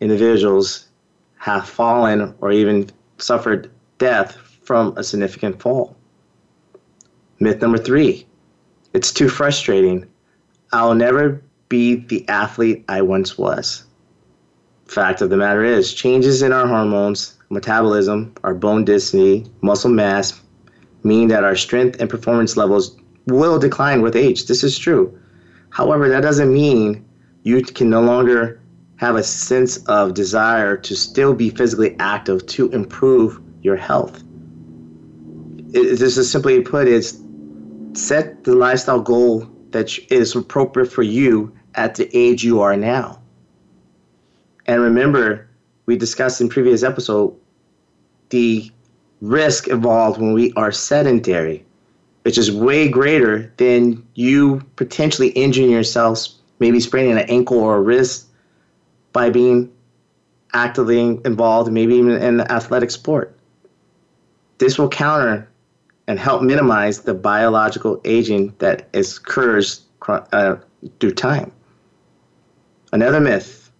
individuals 0.00 0.88
have 1.36 1.68
fallen 1.68 2.34
or 2.40 2.50
even 2.50 2.88
suffered 3.18 3.70
death 3.98 4.36
from 4.62 4.94
a 4.96 5.04
significant 5.04 5.60
fall. 5.60 5.94
Myth 7.38 7.60
number 7.60 7.78
three 7.78 8.26
it's 8.94 9.12
too 9.12 9.28
frustrating. 9.28 10.06
I'll 10.72 10.94
never 10.94 11.42
be 11.68 11.96
the 11.96 12.26
athlete 12.28 12.82
I 12.88 13.02
once 13.02 13.36
was. 13.36 13.84
Fact 14.86 15.20
of 15.20 15.28
the 15.28 15.36
matter 15.36 15.62
is, 15.62 15.92
changes 15.92 16.40
in 16.40 16.50
our 16.50 16.66
hormones, 16.66 17.36
metabolism, 17.50 18.32
our 18.42 18.54
bone 18.54 18.86
density, 18.86 19.44
muscle 19.60 19.90
mass 19.90 20.40
mean 21.06 21.28
that 21.28 21.44
our 21.44 21.56
strength 21.56 22.00
and 22.00 22.10
performance 22.10 22.56
levels 22.56 22.96
will 23.26 23.58
decline 23.58 24.02
with 24.02 24.16
age. 24.16 24.46
This 24.46 24.64
is 24.64 24.78
true. 24.78 25.18
However, 25.70 26.08
that 26.08 26.22
doesn't 26.22 26.52
mean 26.52 27.04
you 27.42 27.62
can 27.62 27.88
no 27.90 28.02
longer 28.02 28.60
have 28.96 29.16
a 29.16 29.22
sense 29.22 29.76
of 29.86 30.14
desire 30.14 30.76
to 30.76 30.96
still 30.96 31.34
be 31.34 31.50
physically 31.50 31.94
active 31.98 32.46
to 32.46 32.70
improve 32.70 33.40
your 33.62 33.76
health. 33.76 34.22
It, 35.72 35.98
this 35.98 36.16
is 36.16 36.30
simply 36.30 36.60
put, 36.62 36.88
it's 36.88 37.20
set 37.92 38.44
the 38.44 38.54
lifestyle 38.54 39.00
goal 39.00 39.50
that 39.70 39.98
is 40.10 40.34
appropriate 40.34 40.86
for 40.86 41.02
you 41.02 41.54
at 41.74 41.94
the 41.94 42.08
age 42.16 42.42
you 42.42 42.60
are 42.60 42.76
now. 42.76 43.20
And 44.66 44.80
remember, 44.80 45.48
we 45.84 45.96
discussed 45.96 46.40
in 46.40 46.48
previous 46.48 46.82
episode 46.82 47.36
the 48.30 48.70
risk 49.20 49.68
involved 49.68 50.20
when 50.20 50.32
we 50.32 50.52
are 50.56 50.72
sedentary, 50.72 51.64
which 52.22 52.38
is 52.38 52.50
way 52.50 52.88
greater 52.88 53.52
than 53.56 54.06
you 54.14 54.60
potentially 54.76 55.28
injuring 55.28 55.70
yourselves, 55.70 56.36
maybe 56.58 56.80
spraining 56.80 57.12
an 57.12 57.30
ankle 57.30 57.58
or 57.58 57.76
a 57.76 57.80
wrist 57.80 58.26
by 59.12 59.30
being 59.30 59.72
actively 60.52 61.00
involved, 61.00 61.72
maybe 61.72 61.94
even 61.94 62.12
in 62.12 62.36
the 62.38 62.50
athletic 62.50 62.90
sport. 62.90 63.36
This 64.58 64.78
will 64.78 64.88
counter 64.88 65.48
and 66.06 66.18
help 66.18 66.42
minimize 66.42 67.00
the 67.00 67.14
biological 67.14 68.00
aging 68.04 68.54
that 68.58 68.88
occurs 68.94 69.82
uh, 70.08 70.56
through 71.00 71.12
time. 71.12 71.52
Another 72.92 73.20
myth 73.20 73.70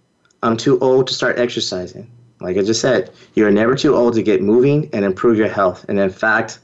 I'm 0.43 0.57
too 0.57 0.79
old 0.81 1.07
to 1.09 1.15
start 1.15 1.39
exercising. 1.39 2.11
Like 2.41 2.57
I 2.57 2.63
just 2.63 2.81
said, 2.81 3.11
you're 3.35 3.51
never 3.51 3.75
too 3.75 3.95
old 3.95 4.15
to 4.15 4.23
get 4.23 4.43
moving 4.43 4.91
and 4.93 5.05
improve 5.05 5.39
your 5.39 5.49
health. 5.49 5.85
And 5.89 5.99
in 5.99 6.11
fact, 6.11 6.59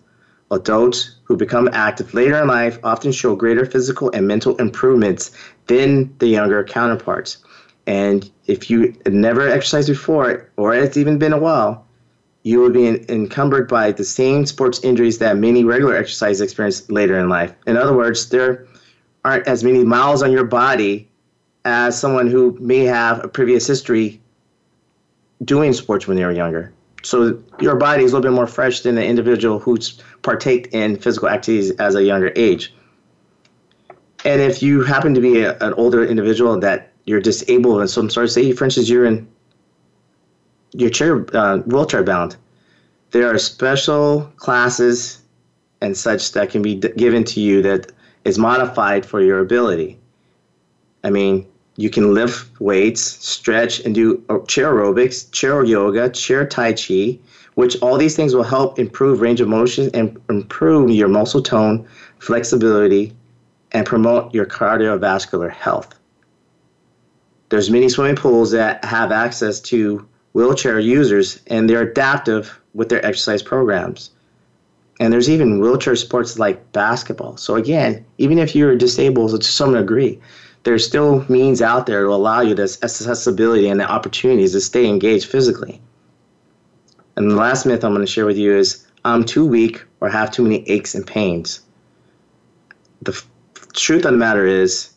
adults 0.51 1.17
who 1.25 1.37
become 1.37 1.69
active 1.73 2.13
later 2.13 2.41
in 2.41 2.49
life 2.49 2.79
often 2.85 3.11
show 3.11 3.35
greater 3.35 3.65
physical 3.65 4.11
and 4.13 4.27
mental 4.29 4.57
improvements 4.57 5.31
than 5.67 6.15
the 6.19 6.27
younger 6.27 6.63
counterparts. 6.65 7.39
And 7.87 8.31
if 8.47 8.71
you 8.71 8.95
never 9.07 9.49
exercised 9.49 9.89
before, 9.89 10.51
or 10.57 10.75
it's 10.75 10.97
even 10.97 11.19
been 11.19 11.33
a 11.33 11.39
while, 11.39 11.87
you 12.45 12.61
will 12.61 12.71
be 12.71 13.09
encumbered 13.11 13.69
by 13.69 13.93
the 13.93 14.05
same 14.05 14.47
sports 14.47 14.81
injuries 14.85 15.19
that 15.19 15.37
many 15.37 15.65
regular 15.65 15.97
exercise 15.97 16.41
experience 16.41 16.89
later 16.91 17.19
in 17.19 17.29
life. 17.29 17.55
In 17.67 17.77
other 17.77 17.97
words, 17.97 18.29
there 18.29 18.67
aren't 19.25 19.47
as 19.47 19.65
many 19.65 19.85
miles 19.85 20.23
on 20.23 20.33
your 20.33 20.45
body 20.45 21.09
as 21.65 21.99
someone 21.99 22.29
who 22.29 22.57
may 22.61 22.85
have 22.85 23.25
a 23.25 23.29
previous 23.29 23.67
history 23.67 24.21
doing 25.45 25.73
sports 25.73 26.07
when 26.07 26.17
they 26.17 26.25
were 26.25 26.33
younger. 26.33 26.73
So 27.03 27.43
your 27.61 27.77
body 27.77 28.05
is 28.05 28.13
a 28.13 28.17
little 28.17 28.31
bit 28.31 28.35
more 28.35 28.47
fresh 28.47 28.81
than 28.81 28.95
the 28.95 29.05
individual 29.05 29.59
who's 29.59 30.01
partaked 30.23 30.73
in 30.73 30.97
physical 30.97 31.29
activities 31.29 31.73
as 31.73 31.95
a 31.95 32.03
younger 32.03 32.33
age. 32.37 32.73
And 34.25 34.41
if 34.41 34.63
you 34.63 34.83
happen 34.83 35.15
to 35.15 35.21
be 35.21 35.41
a, 35.41 35.59
an 35.59 35.75
older 35.75 36.05
individual 36.05 36.59
that 36.61 36.93
you're 37.05 37.21
disabled 37.21 37.81
in 37.81 37.89
some 37.89 38.09
sort, 38.09 38.25
of 38.25 38.31
say 38.31 38.53
for 38.53 38.65
instance 38.65 38.89
you're 38.89 39.05
in 39.05 39.27
your 40.73 40.91
chair 40.91 41.27
uh, 41.37 41.59
wheelchair 41.59 42.05
bound, 42.05 42.37
there 43.11 43.29
are 43.29 43.39
special 43.39 44.33
classes 44.37 45.23
and 45.81 45.97
such 45.97 46.33
that 46.33 46.51
can 46.51 46.63
be 46.63 46.77
d- 46.77 46.93
given 46.97 47.25
to 47.25 47.41
you 47.41 47.61
that 47.63 47.91
is 48.25 48.39
modified 48.39 49.05
for 49.05 49.21
your 49.21 49.41
ability. 49.41 49.99
I 51.03 51.11
mean, 51.11 51.49
you 51.83 51.91
can 51.91 52.15
lift 52.15 52.61
weights, 52.61 53.03
stretch, 53.03 53.81
and 53.81 53.93
do 53.93 54.23
chair 54.47 54.73
aerobics, 54.73 55.29
chair 55.33 55.65
yoga, 55.65 56.09
chair 56.11 56.47
tai 56.47 56.73
chi, 56.73 57.19
which 57.55 57.77
all 57.83 57.99
these 57.99 58.15
things 58.15 58.37
will 58.37 58.45
help 58.45 58.79
improve 58.79 59.21
range 59.21 59.41
of 59.41 59.49
motion 59.49 59.91
and 59.93 60.17
improve 60.31 60.91
your 60.91 61.09
muscle 61.09 61.43
tone, 61.43 61.85
flexibility, 62.21 63.13
and 63.73 63.85
promote 63.85 64.33
your 64.33 64.47
cardiovascular 64.47 65.51
health. 65.51 65.93
There's 67.49 67.69
many 67.69 67.89
swimming 67.89 68.15
pools 68.15 68.53
that 68.53 68.85
have 68.85 69.11
access 69.11 69.59
to 69.63 70.07
wheelchair 70.35 70.79
users 70.79 71.41
and 71.49 71.69
they're 71.69 71.83
adaptive 71.91 72.61
with 72.75 72.91
their 72.91 73.05
exercise 73.05 73.43
programs. 73.43 74.11
And 75.01 75.13
there's 75.13 75.29
even 75.29 75.59
wheelchair 75.59 75.97
sports 75.97 76.39
like 76.39 76.71
basketball. 76.71 77.37
So 77.39 77.57
again, 77.57 78.05
even 78.19 78.39
if 78.39 78.55
you're 78.55 78.77
disabled 78.77 79.33
to 79.33 79.43
some 79.43 79.75
degree, 79.75 80.21
there's 80.65 80.87
still 80.87 81.25
means 81.29 81.61
out 81.61 81.87
there 81.87 82.05
to 82.05 82.11
allow 82.11 82.41
you 82.41 82.55
this 82.55 82.83
accessibility 82.83 83.69
and 83.69 83.81
the 83.81 83.91
opportunities 83.91 84.53
to 84.53 84.61
stay 84.61 84.87
engaged 84.87 85.27
physically. 85.27 85.81
And 87.17 87.31
the 87.31 87.35
last 87.35 87.67
myth 87.67 87.85
I'm 87.85 87.93
going 87.93 88.07
to 88.07 88.11
share 88.11 88.27
with 88.27 88.39
you 88.39 88.55
is 88.57 88.87
I'm 89.05 89.25
too 89.25 89.45
weak 89.45 89.85
or 90.01 90.09
have 90.09 90.31
too 90.31 90.43
many 90.43 90.69
aches 90.69 90.95
and 90.95 91.07
pains. 91.07 91.61
The 93.03 93.13
f- 93.13 93.29
truth 93.73 94.05
of 94.05 94.13
the 94.13 94.19
matter 94.19 94.47
is, 94.47 94.91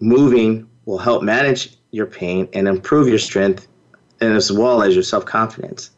moving 0.00 0.68
will 0.84 0.98
help 0.98 1.22
manage 1.22 1.76
your 1.90 2.06
pain 2.06 2.48
and 2.52 2.68
improve 2.68 3.08
your 3.08 3.18
strength 3.18 3.66
and 4.20 4.34
as 4.34 4.52
well 4.52 4.82
as 4.82 4.94
your 4.94 5.02
self 5.02 5.24
confidence. 5.24 5.90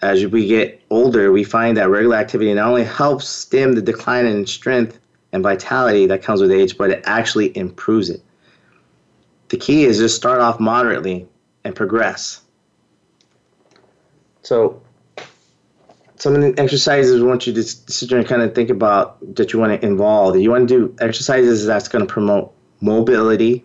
As 0.00 0.24
we 0.26 0.46
get 0.46 0.80
older, 0.90 1.32
we 1.32 1.44
find 1.44 1.76
that 1.76 1.90
regular 1.90 2.16
activity 2.16 2.54
not 2.54 2.68
only 2.68 2.84
helps 2.84 3.28
stem 3.28 3.72
the 3.72 3.82
decline 3.82 4.26
in 4.26 4.46
strength, 4.46 4.98
and 5.32 5.42
vitality 5.42 6.06
that 6.06 6.22
comes 6.22 6.40
with 6.40 6.50
age, 6.50 6.76
but 6.78 6.90
it 6.90 7.02
actually 7.04 7.56
improves 7.56 8.10
it. 8.10 8.22
The 9.48 9.56
key 9.56 9.84
is 9.84 9.98
just 9.98 10.16
start 10.16 10.40
off 10.40 10.60
moderately 10.60 11.26
and 11.64 11.74
progress. 11.74 12.42
So, 14.42 14.82
some 16.16 16.34
of 16.34 16.40
the 16.40 16.60
exercises 16.60 17.20
we 17.20 17.26
want 17.26 17.46
you 17.46 17.52
to 17.52 17.62
sit 17.62 18.10
there 18.10 18.18
and 18.18 18.26
kind 18.26 18.42
of 18.42 18.54
think 18.54 18.70
about 18.70 19.18
that 19.36 19.52
you 19.52 19.58
want 19.58 19.80
to 19.80 19.86
involve. 19.86 20.36
You 20.36 20.50
want 20.50 20.68
to 20.68 20.78
do 20.78 20.96
exercises 21.00 21.64
that's 21.64 21.88
going 21.88 22.06
to 22.06 22.12
promote 22.12 22.52
mobility, 22.80 23.64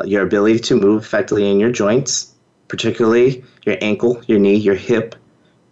uh, 0.00 0.04
your 0.04 0.22
ability 0.22 0.60
to 0.60 0.76
move 0.76 1.02
effectively 1.02 1.50
in 1.50 1.60
your 1.60 1.70
joints, 1.70 2.34
particularly 2.68 3.44
your 3.64 3.76
ankle, 3.80 4.22
your 4.26 4.38
knee, 4.38 4.56
your 4.56 4.74
hip, 4.74 5.14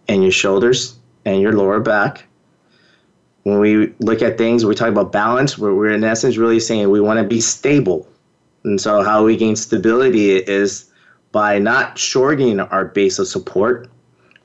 and 0.08 0.22
your 0.22 0.32
shoulders 0.32 0.98
and 1.24 1.40
your 1.40 1.52
lower 1.52 1.80
back. 1.80 2.26
When 3.46 3.60
we 3.60 3.94
look 4.00 4.22
at 4.22 4.38
things, 4.38 4.64
we 4.64 4.74
talk 4.74 4.88
about 4.88 5.12
balance, 5.12 5.56
we're, 5.56 5.72
we're 5.72 5.92
in 5.92 6.02
essence 6.02 6.36
really 6.36 6.58
saying 6.58 6.90
we 6.90 7.00
want 7.00 7.20
to 7.20 7.24
be 7.24 7.40
stable. 7.40 8.08
And 8.64 8.80
so, 8.80 9.04
how 9.04 9.24
we 9.24 9.36
gain 9.36 9.54
stability 9.54 10.32
is 10.32 10.90
by 11.30 11.60
not 11.60 11.96
shortening 11.96 12.58
our 12.58 12.86
base 12.86 13.20
of 13.20 13.28
support. 13.28 13.88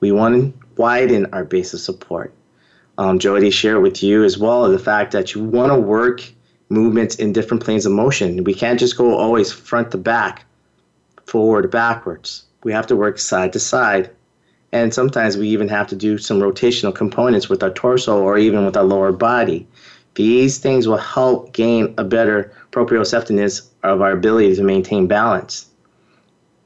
We 0.02 0.12
want 0.12 0.36
to 0.36 0.68
widen 0.76 1.26
our 1.34 1.44
base 1.44 1.74
of 1.74 1.80
support. 1.80 2.32
Um, 3.00 3.18
Jody 3.18 3.50
shared 3.50 3.82
with 3.82 4.04
you 4.04 4.24
as 4.24 4.38
well 4.38 4.70
the 4.70 4.78
fact 4.78 5.14
that 5.14 5.34
you 5.34 5.44
want 5.44 5.72
to 5.72 5.80
work 5.80 6.22
movements 6.70 7.16
in 7.16 7.34
different 7.34 7.64
planes 7.64 7.88
of 7.88 7.94
motion. 7.94 8.44
We 8.44 8.54
can't 8.54 8.80
just 8.80 8.98
go 8.98 9.18
always 9.18 9.52
front 9.52 9.90
to 9.94 9.98
back, 9.98 10.46
forward 11.26 11.72
backwards. 11.72 12.44
We 12.64 12.72
have 12.74 12.86
to 12.86 12.96
work 12.96 13.18
side 13.18 13.54
to 13.54 13.60
side. 13.60 14.12
And 14.72 14.94
sometimes 14.94 15.38
we 15.38 15.50
even 15.50 15.68
have 15.68 15.88
to 15.88 15.96
do 15.96 16.18
some 16.18 16.40
rotational 16.40 16.96
components 16.96 17.50
with 17.50 17.62
our 17.62 17.72
torso 17.72 18.22
or 18.22 18.38
even 18.38 18.66
with 18.66 18.78
our 18.78 18.84
lower 18.84 19.12
body. 19.12 19.68
These 20.16 20.60
things 20.60 20.88
will 20.88 20.98
help 20.98 21.54
gain 21.54 21.94
a 21.98 22.04
better 22.04 22.54
proprioceptiveness 22.72 23.68
of 23.84 24.02
our 24.02 24.12
ability 24.12 24.56
to 24.56 24.64
maintain 24.64 25.08
balance. 25.08 25.68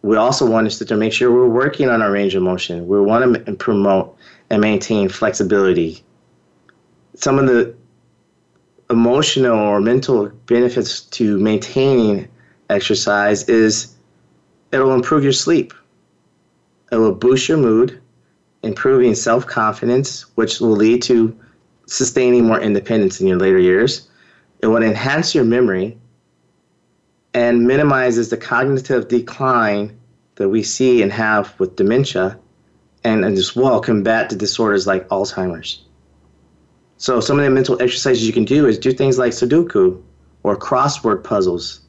We 0.01 0.17
also 0.17 0.47
want 0.47 0.69
to 0.69 0.85
to 0.85 0.95
make 0.95 1.13
sure 1.13 1.31
we're 1.31 1.47
working 1.47 1.89
on 1.89 2.01
our 2.01 2.11
range 2.11 2.35
of 2.35 2.43
motion. 2.43 2.87
We 2.87 3.01
want 3.01 3.45
to 3.45 3.53
promote 3.55 4.15
and 4.51 4.61
maintain 4.61 5.09
flexibility. 5.09 6.03
Some 7.15 7.39
of 7.39 7.47
the 7.47 7.75
emotional 8.89 9.57
or 9.57 9.81
mental 9.81 10.29
benefits 10.45 11.01
to 11.01 11.39
maintaining 11.39 12.27
exercise 12.69 13.49
is 13.49 13.95
it'll 14.71 14.93
improve 14.93 15.23
your 15.23 15.33
sleep. 15.33 15.73
It 16.91 16.97
will 16.97 17.13
boost 17.13 17.49
your 17.49 17.57
mood, 17.57 17.99
improving 18.63 19.15
self 19.15 19.45
confidence, 19.45 20.25
which 20.35 20.59
will 20.59 20.71
lead 20.71 21.01
to 21.03 21.35
sustaining 21.87 22.45
more 22.45 22.59
independence 22.59 23.21
in 23.21 23.27
your 23.27 23.37
later 23.37 23.59
years. 23.59 24.07
It 24.59 24.67
will 24.67 24.83
enhance 24.83 25.35
your 25.35 25.45
memory 25.45 25.97
and 27.33 27.67
minimizes 27.67 28.29
the 28.29 28.37
cognitive 28.37 29.07
decline 29.07 29.97
that 30.35 30.49
we 30.49 30.63
see 30.63 31.01
and 31.01 31.11
have 31.11 31.57
with 31.59 31.75
dementia 31.75 32.39
and, 33.03 33.23
and 33.23 33.37
as 33.37 33.55
well 33.55 33.79
combat 33.79 34.29
the 34.29 34.35
disorders 34.35 34.87
like 34.87 35.07
Alzheimer's. 35.09 35.83
So 36.97 37.19
some 37.19 37.37
of 37.37 37.45
the 37.45 37.51
mental 37.51 37.81
exercises 37.81 38.25
you 38.25 38.33
can 38.33 38.45
do 38.45 38.67
is 38.67 38.79
do 38.79 38.91
things 38.91 39.19
like 39.19 39.31
Sudoku 39.31 40.01
or 40.43 40.57
crossword 40.57 41.23
puzzles. 41.23 41.81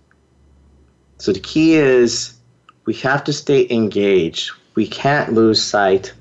So 1.18 1.32
the 1.32 1.40
key 1.40 1.74
is 1.74 2.34
we 2.84 2.94
have 2.94 3.24
to 3.24 3.32
stay 3.32 3.66
engaged. 3.70 4.50
We 4.76 4.86
can't 4.86 5.32
lose 5.32 5.60
sight 5.60 6.12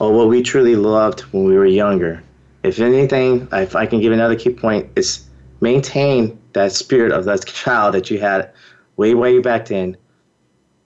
of 0.00 0.12
what 0.14 0.28
we 0.28 0.40
truly 0.40 0.76
loved 0.76 1.20
when 1.32 1.44
we 1.44 1.56
were 1.56 1.66
younger. 1.66 2.22
If 2.62 2.78
anything, 2.78 3.48
if 3.52 3.76
I 3.76 3.84
can 3.86 4.00
give 4.00 4.12
another 4.12 4.36
key 4.36 4.50
point, 4.50 4.90
is 4.96 5.26
maintain 5.60 6.38
that 6.52 6.72
spirit 6.72 7.12
of 7.12 7.24
that 7.24 7.44
child 7.46 7.94
that 7.94 8.10
you 8.10 8.20
had 8.20 8.50
way, 8.96 9.14
way 9.14 9.40
back 9.40 9.66
then. 9.66 9.96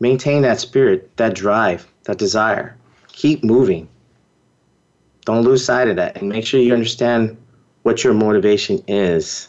Maintain 0.01 0.43
that 0.43 0.61
spirit, 0.61 1.15
that 1.19 1.35
drive, 1.35 1.87
that 2.05 2.17
desire. 2.17 2.75
Keep 3.09 3.45
moving. 3.45 3.87
Don't 5.27 5.43
lose 5.43 5.65
sight 5.65 5.89
of 5.89 5.97
that 5.97 6.17
and 6.17 6.29
make 6.29 6.47
sure 6.47 6.59
you 6.59 6.73
understand 6.73 7.37
what 7.83 8.03
your 8.03 8.15
motivation 8.15 8.83
is. 8.89 9.49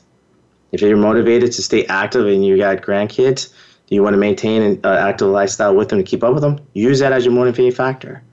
If 0.74 0.82
you're 0.82 0.98
motivated 0.98 1.54
to 1.54 1.62
stay 1.62 1.86
active 1.86 2.28
and 2.28 2.46
you 2.46 2.58
got 2.58 2.82
grandkids, 2.82 3.54
you 3.92 4.02
want 4.02 4.14
to 4.14 4.18
maintain 4.18 4.62
an 4.62 4.80
uh, 4.84 4.94
active 4.94 5.28
lifestyle 5.28 5.76
with 5.76 5.90
them 5.90 6.00
to 6.00 6.04
keep 6.04 6.24
up 6.24 6.34
with 6.34 6.42
them? 6.42 6.60
Use 6.74 7.00
that 7.00 7.12
as 7.12 7.26
your 7.26 7.34
motivating 7.34 7.74
factor. 7.74 8.24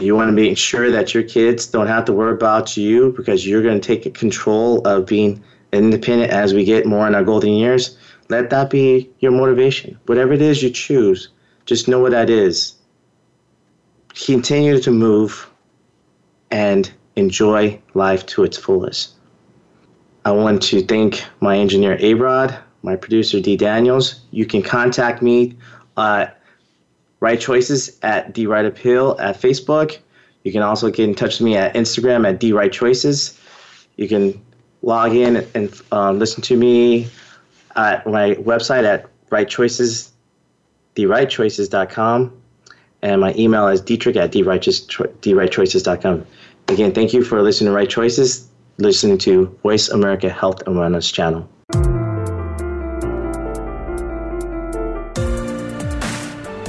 You 0.00 0.16
want 0.16 0.28
to 0.28 0.32
make 0.32 0.58
sure 0.58 0.90
that 0.90 1.14
your 1.14 1.22
kids 1.22 1.66
don't 1.66 1.86
have 1.86 2.04
to 2.06 2.12
worry 2.12 2.32
about 2.32 2.76
you 2.76 3.12
because 3.16 3.46
you're 3.46 3.62
going 3.62 3.80
to 3.80 3.86
take 3.86 4.12
control 4.14 4.86
of 4.86 5.06
being 5.06 5.42
independent 5.72 6.32
as 6.32 6.54
we 6.54 6.64
get 6.64 6.86
more 6.86 7.06
in 7.06 7.14
our 7.14 7.22
golden 7.22 7.52
years. 7.52 7.96
Let 8.28 8.50
that 8.50 8.68
be 8.68 9.10
your 9.20 9.32
motivation. 9.32 9.98
Whatever 10.06 10.32
it 10.32 10.42
is 10.42 10.62
you 10.62 10.70
choose, 10.70 11.28
just 11.66 11.86
know 11.86 12.00
what 12.00 12.12
that 12.12 12.28
is. 12.28 12.74
Continue 14.14 14.80
to 14.80 14.90
move 14.90 15.48
and 16.50 16.92
enjoy 17.16 17.80
life 17.94 18.26
to 18.26 18.44
its 18.44 18.56
fullest. 18.56 19.12
I 20.24 20.32
want 20.32 20.62
to 20.64 20.82
thank 20.82 21.24
my 21.40 21.58
engineer 21.58 21.96
Abrod, 21.98 22.58
my 22.82 22.96
producer 22.96 23.40
D 23.40 23.56
Daniels. 23.56 24.20
You 24.30 24.46
can 24.46 24.62
contact 24.62 25.22
me 25.22 25.56
at 25.96 26.40
Right 27.20 27.40
Choices 27.40 27.98
at 28.02 28.32
D 28.32 28.46
Right 28.46 28.64
Appeal 28.64 29.16
at 29.20 29.40
Facebook. 29.40 29.98
You 30.44 30.52
can 30.52 30.62
also 30.62 30.90
get 30.90 31.08
in 31.08 31.14
touch 31.14 31.38
with 31.38 31.44
me 31.44 31.56
at 31.56 31.74
Instagram 31.74 32.28
at 32.28 32.40
D 32.40 32.52
Right 32.52 32.72
Choices. 32.72 33.38
You 33.96 34.08
can 34.08 34.44
log 34.82 35.14
in 35.14 35.46
and 35.54 35.80
um, 35.92 36.18
listen 36.18 36.42
to 36.42 36.56
me 36.56 37.08
at 37.76 38.06
my 38.06 38.34
website 38.34 38.84
at 38.84 39.06
Right 39.30 39.48
Choices, 39.48 40.12
therightchoices.com. 40.96 42.38
And 43.02 43.20
my 43.20 43.34
email 43.34 43.68
is 43.68 43.80
dietrich 43.80 44.16
at 44.16 44.32
therightchoices.com. 44.32 46.26
Again, 46.68 46.92
thank 46.92 47.12
you 47.12 47.24
for 47.24 47.42
listening 47.42 47.70
to 47.70 47.76
Right 47.76 47.90
Choices, 47.90 48.48
listening 48.78 49.18
to 49.18 49.46
Voice 49.62 49.88
America 49.88 50.28
Health 50.28 50.62
and 50.66 50.76
Wellness 50.76 51.12
Channel. 51.12 51.48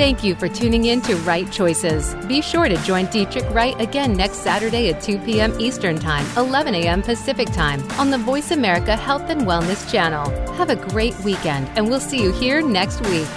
Thank 0.03 0.21
you 0.21 0.35
for 0.35 0.49
tuning 0.49 0.83
in 0.83 0.99
to 1.03 1.15
Right 1.15 1.49
Choices. 1.49 2.13
Be 2.27 2.41
sure 2.41 2.67
to 2.67 2.75
join 2.83 3.05
Dietrich 3.05 3.49
Wright 3.51 3.79
again 3.79 4.11
next 4.17 4.39
Saturday 4.39 4.89
at 4.89 5.01
2 5.01 5.19
p.m. 5.19 5.57
Eastern 5.61 5.97
Time, 5.97 6.25
11 6.35 6.75
a.m. 6.75 7.01
Pacific 7.01 7.47
Time 7.53 7.81
on 7.91 8.09
the 8.09 8.17
Voice 8.17 8.51
America 8.51 8.97
Health 8.97 9.29
and 9.29 9.43
Wellness 9.43 9.89
Channel. 9.89 10.29
Have 10.55 10.69
a 10.69 10.75
great 10.75 11.17
weekend, 11.19 11.69
and 11.77 11.87
we'll 11.87 12.01
see 12.01 12.21
you 12.21 12.33
here 12.33 12.61
next 12.61 12.99
week. 13.07 13.29